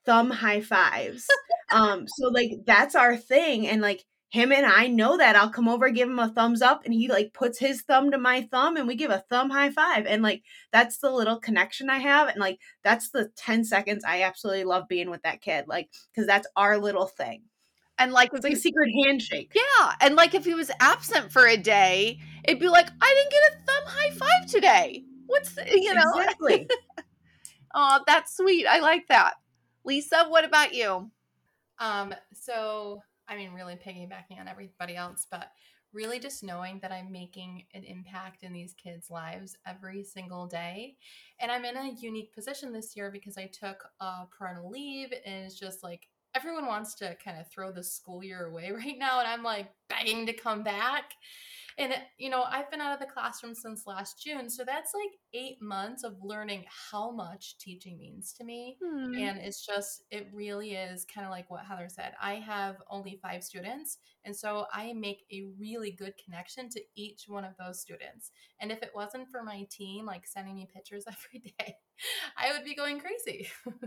thumb 0.06 0.30
high 0.30 0.62
fives. 0.62 1.28
um, 1.72 2.08
so 2.08 2.30
like 2.30 2.52
that's 2.66 2.96
our 2.96 3.18
thing, 3.18 3.68
and 3.68 3.82
like 3.82 4.06
him 4.30 4.52
and 4.52 4.66
I 4.66 4.88
know 4.88 5.18
that 5.18 5.36
I'll 5.36 5.50
come 5.50 5.68
over, 5.68 5.90
give 5.90 6.08
him 6.08 6.20
a 6.20 6.30
thumbs 6.30 6.62
up, 6.62 6.86
and 6.86 6.94
he 6.94 7.08
like 7.08 7.34
puts 7.34 7.58
his 7.60 7.82
thumb 7.82 8.12
to 8.12 8.18
my 8.18 8.44
thumb, 8.52 8.78
and 8.78 8.88
we 8.88 8.96
give 8.96 9.12
a 9.12 9.24
thumb 9.30 9.50
high 9.50 9.72
five. 9.72 10.06
And 10.06 10.22
like 10.22 10.44
that's 10.72 11.00
the 11.00 11.10
little 11.10 11.40
connection 11.40 11.90
I 11.90 11.98
have, 11.98 12.30
and 12.30 12.40
like 12.40 12.60
that's 12.84 13.10
the 13.10 13.30
10 13.36 13.64
seconds 13.64 14.04
I 14.08 14.22
absolutely 14.24 14.66
love 14.66 14.88
being 14.88 15.10
with 15.10 15.24
that 15.24 15.42
kid, 15.42 15.66
like 15.68 15.90
because 16.14 16.28
that's 16.28 16.48
our 16.56 16.78
little 16.78 17.08
thing. 17.08 17.44
And 17.98 18.14
like 18.14 18.30
It's 18.34 18.44
like 18.44 18.54
a 18.54 18.56
secret 18.56 18.90
handshake. 19.06 19.52
Yeah. 19.54 19.94
And 20.00 20.16
like 20.16 20.34
if 20.34 20.46
he 20.46 20.54
was 20.54 20.72
absent 20.80 21.34
for 21.34 21.46
a 21.46 21.58
day, 21.58 22.20
it'd 22.46 22.60
be 22.60 22.70
like, 22.70 22.88
I 23.02 23.14
didn't 23.14 23.32
get 23.32 23.42
a 23.52 23.66
thumb 23.66 23.84
high 23.88 24.12
five 24.12 24.50
today. 24.50 25.04
What's 25.26 25.54
the, 25.54 25.66
you 25.70 25.94
know? 25.94 26.14
Exactly. 26.16 26.68
Oh, 27.74 28.00
that's 28.08 28.36
sweet. 28.36 28.66
I 28.66 28.80
like 28.80 29.08
that. 29.10 29.36
Lisa, 29.84 30.26
what 30.28 30.44
about 30.44 30.74
you? 30.74 31.12
Um, 31.78 32.14
so 32.34 33.02
I 33.30 33.38
mean, 33.38 33.54
really 33.54 33.76
piggybacking 33.76 34.40
on 34.40 34.48
everybody 34.48 34.96
else, 34.96 35.28
but 35.30 35.52
really 35.94 36.20
just 36.20 36.44
knowing 36.44 36.80
that 36.82 36.92
I'm 36.92 37.12
making 37.12 37.64
an 37.74 37.84
impact 37.84 38.44
in 38.44 38.54
these 38.54 38.74
kids' 38.74 39.10
lives 39.10 39.56
every 39.66 40.04
single 40.04 40.48
day. 40.48 40.98
And 41.40 41.52
I'm 41.52 41.66
in 41.66 41.78
a 41.78 41.94
unique 42.00 42.34
position 42.34 42.72
this 42.72 42.96
year 42.96 43.10
because 43.12 43.38
I 43.38 43.48
took 43.48 43.84
a 44.00 44.26
parental 44.38 44.70
leave 44.70 45.12
and 45.26 45.46
it's 45.46 45.60
just 45.60 45.84
like 45.84 46.08
everyone 46.36 46.68
wants 46.68 46.94
to 46.96 47.16
kind 47.24 47.40
of 47.40 47.48
throw 47.48 47.72
the 47.72 47.84
school 47.84 48.24
year 48.24 48.46
away 48.46 48.72
right 48.76 48.98
now. 48.98 49.20
And 49.20 49.28
I'm 49.28 49.44
like 49.44 49.72
begging 49.88 50.26
to 50.28 50.34
come 50.34 50.64
back. 50.64 51.14
And, 51.80 51.94
you 52.18 52.30
know, 52.30 52.44
I've 52.44 52.70
been 52.70 52.82
out 52.82 52.94
of 52.94 53.00
the 53.00 53.12
classroom 53.12 53.56
since 53.56 53.88
last 53.88 54.22
June. 54.22 54.50
So 54.50 54.66
that's 54.66 54.94
like 54.94 55.12
eight 55.34 55.62
months 55.62 56.04
of 56.04 56.18
learning 56.22 56.66
how 56.92 57.10
much 57.10 57.58
teaching 57.58 57.98
means 57.98 58.34
to 58.34 58.44
me. 58.44 58.78
Hmm. 58.84 59.16
And 59.16 59.40
it's 59.40 59.66
just, 59.66 60.04
it 60.12 60.28
really 60.34 60.74
is 60.74 61.06
kind 61.06 61.26
of 61.26 61.32
like 61.32 61.50
what 61.50 61.66
Heather 61.66 61.88
said. 61.88 62.12
I 62.22 62.34
have 62.36 62.76
only 62.90 63.18
five 63.22 63.46
students. 63.46 64.00
And 64.26 64.36
so 64.36 64.66
I 64.74 64.92
make 64.92 65.24
a 65.32 65.46
really 65.58 65.92
good 65.92 66.16
connection 66.24 66.68
to 66.72 66.82
each 66.98 67.24
one 67.30 67.46
of 67.46 67.54
those 67.58 67.80
students. 67.80 68.32
And 68.60 68.74
if 68.74 68.84
it 68.84 68.92
wasn't 68.94 69.30
for 69.32 69.42
my 69.42 69.66
team, 69.72 70.06
like 70.06 70.28
sending 70.28 70.56
me 70.56 70.68
pictures 70.72 71.06
every 71.08 71.54
day, 71.58 71.76
I 72.38 72.52
would 72.52 72.66
be 72.66 72.76
going 72.76 73.00
crazy. 73.00 73.48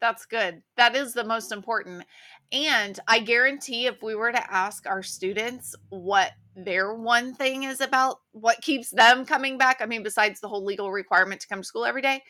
That's 0.00 0.26
good. 0.26 0.64
That 0.76 0.96
is 0.96 1.14
the 1.14 1.22
most 1.22 1.52
important. 1.52 2.04
And 2.50 2.98
I 3.06 3.20
guarantee 3.20 3.86
if 3.86 4.02
we 4.02 4.16
were 4.16 4.32
to 4.32 4.52
ask 4.52 4.84
our 4.88 5.04
students 5.04 5.76
what 5.90 6.32
their 6.54 6.94
one 6.94 7.34
thing 7.34 7.62
is 7.62 7.80
about 7.80 8.18
what 8.32 8.60
keeps 8.60 8.90
them 8.90 9.24
coming 9.24 9.58
back, 9.58 9.80
I 9.80 9.86
mean, 9.86 10.02
besides 10.02 10.40
the 10.40 10.48
whole 10.48 10.64
legal 10.64 10.90
requirement 10.90 11.40
to 11.40 11.48
come 11.48 11.60
to 11.60 11.66
school 11.66 11.84
every 11.84 12.02
day, 12.02 12.22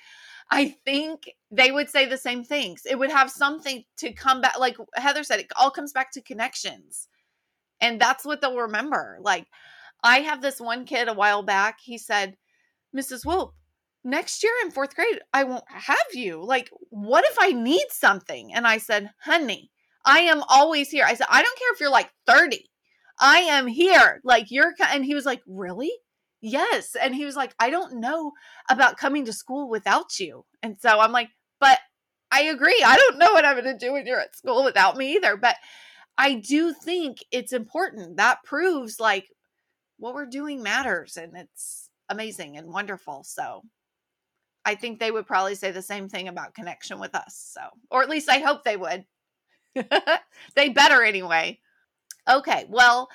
I 0.50 0.76
think 0.84 1.30
they 1.50 1.72
would 1.72 1.88
say 1.88 2.06
the 2.06 2.18
same 2.18 2.44
things. 2.44 2.82
It 2.88 2.98
would 2.98 3.10
have 3.10 3.30
something 3.30 3.84
to 3.98 4.12
come 4.12 4.40
back. 4.40 4.58
Like 4.58 4.76
Heather 4.94 5.24
said, 5.24 5.40
it 5.40 5.46
all 5.56 5.70
comes 5.70 5.92
back 5.92 6.12
to 6.12 6.22
connections. 6.22 7.08
And 7.80 8.00
that's 8.00 8.24
what 8.24 8.40
they'll 8.40 8.56
remember. 8.56 9.18
Like, 9.20 9.46
I 10.04 10.20
have 10.20 10.42
this 10.42 10.60
one 10.60 10.84
kid 10.84 11.08
a 11.08 11.14
while 11.14 11.42
back. 11.42 11.78
He 11.82 11.98
said, 11.98 12.36
Mrs. 12.96 13.24
Wolf, 13.24 13.54
next 14.04 14.42
year 14.42 14.52
in 14.62 14.70
fourth 14.70 14.94
grade, 14.94 15.20
I 15.32 15.44
won't 15.44 15.64
have 15.68 15.96
you. 16.12 16.44
Like, 16.44 16.70
what 16.90 17.24
if 17.24 17.36
I 17.40 17.52
need 17.52 17.86
something? 17.90 18.52
And 18.54 18.66
I 18.66 18.78
said, 18.78 19.10
honey, 19.24 19.70
I 20.04 20.20
am 20.20 20.42
always 20.48 20.90
here. 20.90 21.04
I 21.06 21.14
said, 21.14 21.26
I 21.30 21.42
don't 21.42 21.58
care 21.58 21.72
if 21.72 21.80
you're 21.80 21.90
like 21.90 22.10
30. 22.26 22.68
I 23.22 23.38
am 23.38 23.68
here. 23.68 24.20
Like, 24.24 24.50
you're, 24.50 24.74
and 24.90 25.04
he 25.04 25.14
was 25.14 25.24
like, 25.24 25.40
really? 25.46 25.92
Yes. 26.40 26.96
And 27.00 27.14
he 27.14 27.24
was 27.24 27.36
like, 27.36 27.54
I 27.60 27.70
don't 27.70 28.00
know 28.00 28.32
about 28.68 28.96
coming 28.98 29.24
to 29.26 29.32
school 29.32 29.70
without 29.70 30.18
you. 30.18 30.44
And 30.62 30.76
so 30.80 30.98
I'm 30.98 31.12
like, 31.12 31.28
but 31.60 31.78
I 32.32 32.42
agree. 32.42 32.82
I 32.84 32.96
don't 32.96 33.18
know 33.18 33.32
what 33.32 33.44
I'm 33.44 33.62
going 33.62 33.78
to 33.78 33.86
do 33.86 33.92
when 33.92 34.06
you're 34.06 34.20
at 34.20 34.36
school 34.36 34.64
without 34.64 34.96
me 34.96 35.14
either. 35.14 35.36
But 35.36 35.56
I 36.18 36.34
do 36.34 36.72
think 36.72 37.18
it's 37.30 37.52
important. 37.52 38.16
That 38.16 38.42
proves 38.44 38.98
like 38.98 39.28
what 39.98 40.14
we're 40.14 40.26
doing 40.26 40.60
matters 40.60 41.16
and 41.16 41.36
it's 41.36 41.90
amazing 42.08 42.56
and 42.56 42.72
wonderful. 42.72 43.22
So 43.22 43.62
I 44.64 44.74
think 44.74 44.98
they 44.98 45.12
would 45.12 45.26
probably 45.28 45.54
say 45.54 45.70
the 45.70 45.80
same 45.80 46.08
thing 46.08 46.26
about 46.26 46.54
connection 46.54 46.98
with 46.98 47.14
us. 47.14 47.52
So, 47.54 47.60
or 47.88 48.02
at 48.02 48.10
least 48.10 48.28
I 48.28 48.38
hope 48.38 48.64
they 48.64 48.76
would. 48.76 49.04
they 50.56 50.70
better 50.70 51.04
anyway. 51.04 51.60
Okay, 52.28 52.66
well, 52.68 53.08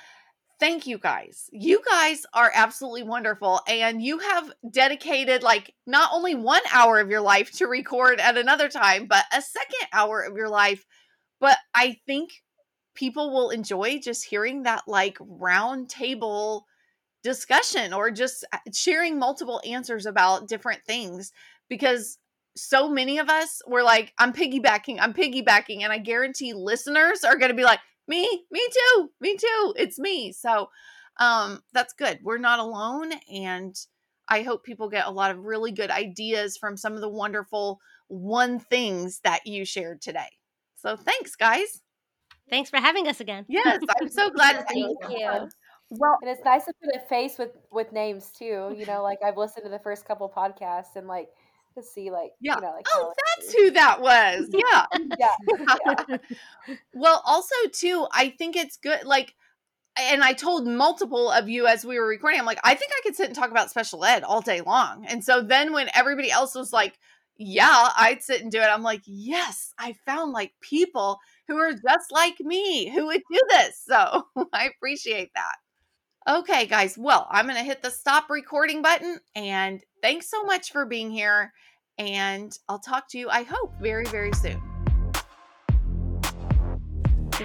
thank 0.60 0.86
you 0.86 0.98
guys. 0.98 1.48
You 1.52 1.80
guys 1.88 2.26
are 2.34 2.50
absolutely 2.54 3.04
wonderful. 3.04 3.60
And 3.68 4.02
you 4.02 4.18
have 4.18 4.52
dedicated 4.70 5.42
like 5.42 5.74
not 5.86 6.10
only 6.12 6.34
one 6.34 6.62
hour 6.72 6.98
of 6.98 7.10
your 7.10 7.20
life 7.20 7.52
to 7.52 7.66
record 7.66 8.20
at 8.20 8.36
another 8.36 8.68
time, 8.68 9.06
but 9.06 9.24
a 9.32 9.40
second 9.40 9.88
hour 9.92 10.20
of 10.20 10.36
your 10.36 10.48
life. 10.48 10.84
But 11.40 11.58
I 11.74 11.98
think 12.06 12.30
people 12.94 13.32
will 13.32 13.50
enjoy 13.50 14.00
just 14.00 14.24
hearing 14.24 14.64
that 14.64 14.82
like 14.88 15.16
round 15.20 15.88
table 15.88 16.66
discussion 17.22 17.92
or 17.92 18.10
just 18.10 18.44
uh, 18.52 18.58
sharing 18.74 19.18
multiple 19.18 19.60
answers 19.68 20.06
about 20.06 20.48
different 20.48 20.80
things 20.84 21.32
because 21.68 22.18
so 22.56 22.88
many 22.88 23.18
of 23.18 23.28
us 23.28 23.60
were 23.66 23.82
like 23.82 24.12
i'm 24.18 24.32
piggybacking 24.32 24.98
i'm 25.00 25.12
piggybacking 25.12 25.82
and 25.82 25.92
i 25.92 25.98
guarantee 25.98 26.52
listeners 26.52 27.24
are 27.24 27.36
going 27.36 27.50
to 27.50 27.56
be 27.56 27.64
like 27.64 27.80
me 28.08 28.44
me 28.50 28.68
too 28.72 29.10
me 29.20 29.36
too 29.36 29.74
it's 29.76 29.98
me 29.98 30.32
so 30.32 30.68
um 31.18 31.60
that's 31.72 31.92
good 31.92 32.18
we're 32.22 32.38
not 32.38 32.58
alone 32.58 33.12
and 33.32 33.76
i 34.28 34.42
hope 34.42 34.64
people 34.64 34.88
get 34.88 35.06
a 35.06 35.10
lot 35.10 35.30
of 35.30 35.44
really 35.44 35.72
good 35.72 35.90
ideas 35.90 36.56
from 36.56 36.76
some 36.76 36.94
of 36.94 37.00
the 37.00 37.08
wonderful 37.08 37.78
one 38.08 38.58
things 38.58 39.20
that 39.24 39.46
you 39.46 39.64
shared 39.64 40.00
today 40.00 40.28
so 40.76 40.96
thanks 40.96 41.36
guys 41.36 41.82
Thanks 42.50 42.70
for 42.70 42.78
having 42.78 43.08
us 43.08 43.20
again. 43.20 43.44
Yes, 43.48 43.80
I'm 44.00 44.08
so 44.10 44.30
glad. 44.30 44.64
Thank 44.68 45.02
have 45.02 45.10
you. 45.10 45.48
Well, 45.90 46.18
And 46.20 46.30
it's 46.30 46.44
nice 46.44 46.64
to 46.66 46.72
put 46.82 46.94
a 46.94 47.06
face 47.06 47.38
with 47.38 47.50
with 47.72 47.92
names 47.92 48.30
too. 48.30 48.74
You 48.76 48.84
know, 48.86 49.02
like 49.02 49.18
I've 49.24 49.36
listened 49.36 49.64
to 49.64 49.70
the 49.70 49.78
first 49.78 50.04
couple 50.04 50.28
podcasts 50.28 50.96
and 50.96 51.06
like 51.06 51.28
to 51.78 51.86
see 51.86 52.10
like 52.10 52.30
Yeah. 52.40 52.56
you 52.56 52.62
know 52.62 52.72
like 52.72 52.86
oh, 52.94 53.12
that's 53.38 53.52
who 53.52 53.70
that 53.72 54.00
was. 54.00 54.48
Yeah. 54.52 54.86
yeah. 55.18 56.06
yeah. 56.08 56.16
well, 56.94 57.22
also 57.24 57.54
too, 57.72 58.06
I 58.12 58.30
think 58.30 58.56
it's 58.56 58.76
good. 58.76 59.04
Like, 59.04 59.34
and 60.00 60.22
I 60.22 60.32
told 60.32 60.66
multiple 60.66 61.30
of 61.30 61.48
you 61.48 61.66
as 61.66 61.84
we 61.84 61.98
were 61.98 62.06
recording, 62.06 62.40
I'm 62.40 62.46
like, 62.46 62.60
I 62.62 62.74
think 62.74 62.92
I 62.92 63.00
could 63.02 63.16
sit 63.16 63.26
and 63.26 63.34
talk 63.34 63.50
about 63.50 63.70
special 63.70 64.04
ed 64.04 64.22
all 64.22 64.40
day 64.40 64.60
long. 64.60 65.04
And 65.06 65.24
so 65.24 65.42
then 65.42 65.72
when 65.72 65.88
everybody 65.94 66.30
else 66.30 66.54
was 66.54 66.72
like, 66.72 66.98
yeah, 67.36 67.90
I'd 67.96 68.22
sit 68.22 68.42
and 68.42 68.50
do 68.50 68.58
it. 68.58 68.64
I'm 68.66 68.82
like, 68.82 69.02
yes, 69.06 69.72
I 69.78 69.94
found 70.04 70.32
like 70.32 70.52
people 70.60 71.18
who 71.46 71.56
are 71.56 71.72
just 71.72 72.10
like 72.10 72.38
me 72.40 72.90
who 72.90 73.06
would 73.06 73.22
do 73.30 73.40
this. 73.50 73.82
So 73.86 74.26
I 74.52 74.68
appreciate 74.76 75.30
that. 75.34 76.36
Okay, 76.38 76.66
guys. 76.66 76.98
Well, 76.98 77.26
I'm 77.30 77.46
going 77.46 77.56
to 77.56 77.64
hit 77.64 77.82
the 77.82 77.90
stop 77.90 78.28
recording 78.28 78.82
button. 78.82 79.18
And 79.34 79.82
thanks 80.02 80.28
so 80.28 80.42
much 80.42 80.72
for 80.72 80.84
being 80.84 81.10
here. 81.10 81.52
And 81.98 82.56
I'll 82.68 82.78
talk 82.78 83.08
to 83.08 83.18
you, 83.18 83.28
I 83.28 83.42
hope, 83.42 83.74
very, 83.80 84.04
very 84.06 84.32
soon. 84.32 84.62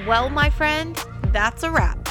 Well, 0.07 0.29
my 0.29 0.49
friend, 0.49 0.95
that's 1.31 1.63
a 1.63 1.71
wrap. 1.71 2.09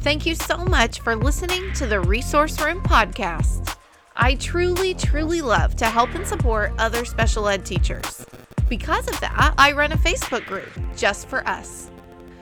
Thank 0.00 0.26
you 0.26 0.34
so 0.34 0.58
much 0.58 1.00
for 1.00 1.16
listening 1.16 1.72
to 1.74 1.86
the 1.86 2.00
Resource 2.00 2.60
Room 2.60 2.82
podcast. 2.82 3.76
I 4.16 4.34
truly, 4.34 4.94
truly 4.94 5.40
love 5.40 5.76
to 5.76 5.86
help 5.86 6.14
and 6.14 6.26
support 6.26 6.72
other 6.78 7.04
special 7.04 7.48
ed 7.48 7.64
teachers. 7.64 8.24
Because 8.68 9.08
of 9.08 9.18
that, 9.20 9.54
I 9.56 9.72
run 9.72 9.92
a 9.92 9.96
Facebook 9.96 10.46
group 10.46 10.70
just 10.96 11.28
for 11.28 11.46
us. 11.48 11.90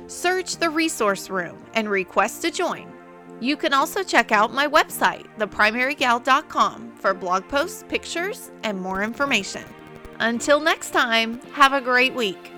Search 0.06 0.56
the 0.56 0.70
Resource 0.70 1.28
Room 1.30 1.62
and 1.74 1.88
request 1.90 2.42
to 2.42 2.50
join. 2.50 2.95
You 3.40 3.56
can 3.56 3.74
also 3.74 4.02
check 4.02 4.32
out 4.32 4.54
my 4.54 4.66
website, 4.66 5.26
theprimarygal.com, 5.38 6.96
for 6.96 7.12
blog 7.12 7.46
posts, 7.48 7.84
pictures, 7.88 8.50
and 8.62 8.80
more 8.80 9.02
information. 9.02 9.64
Until 10.20 10.60
next 10.60 10.90
time, 10.90 11.40
have 11.52 11.74
a 11.74 11.80
great 11.80 12.14
week. 12.14 12.55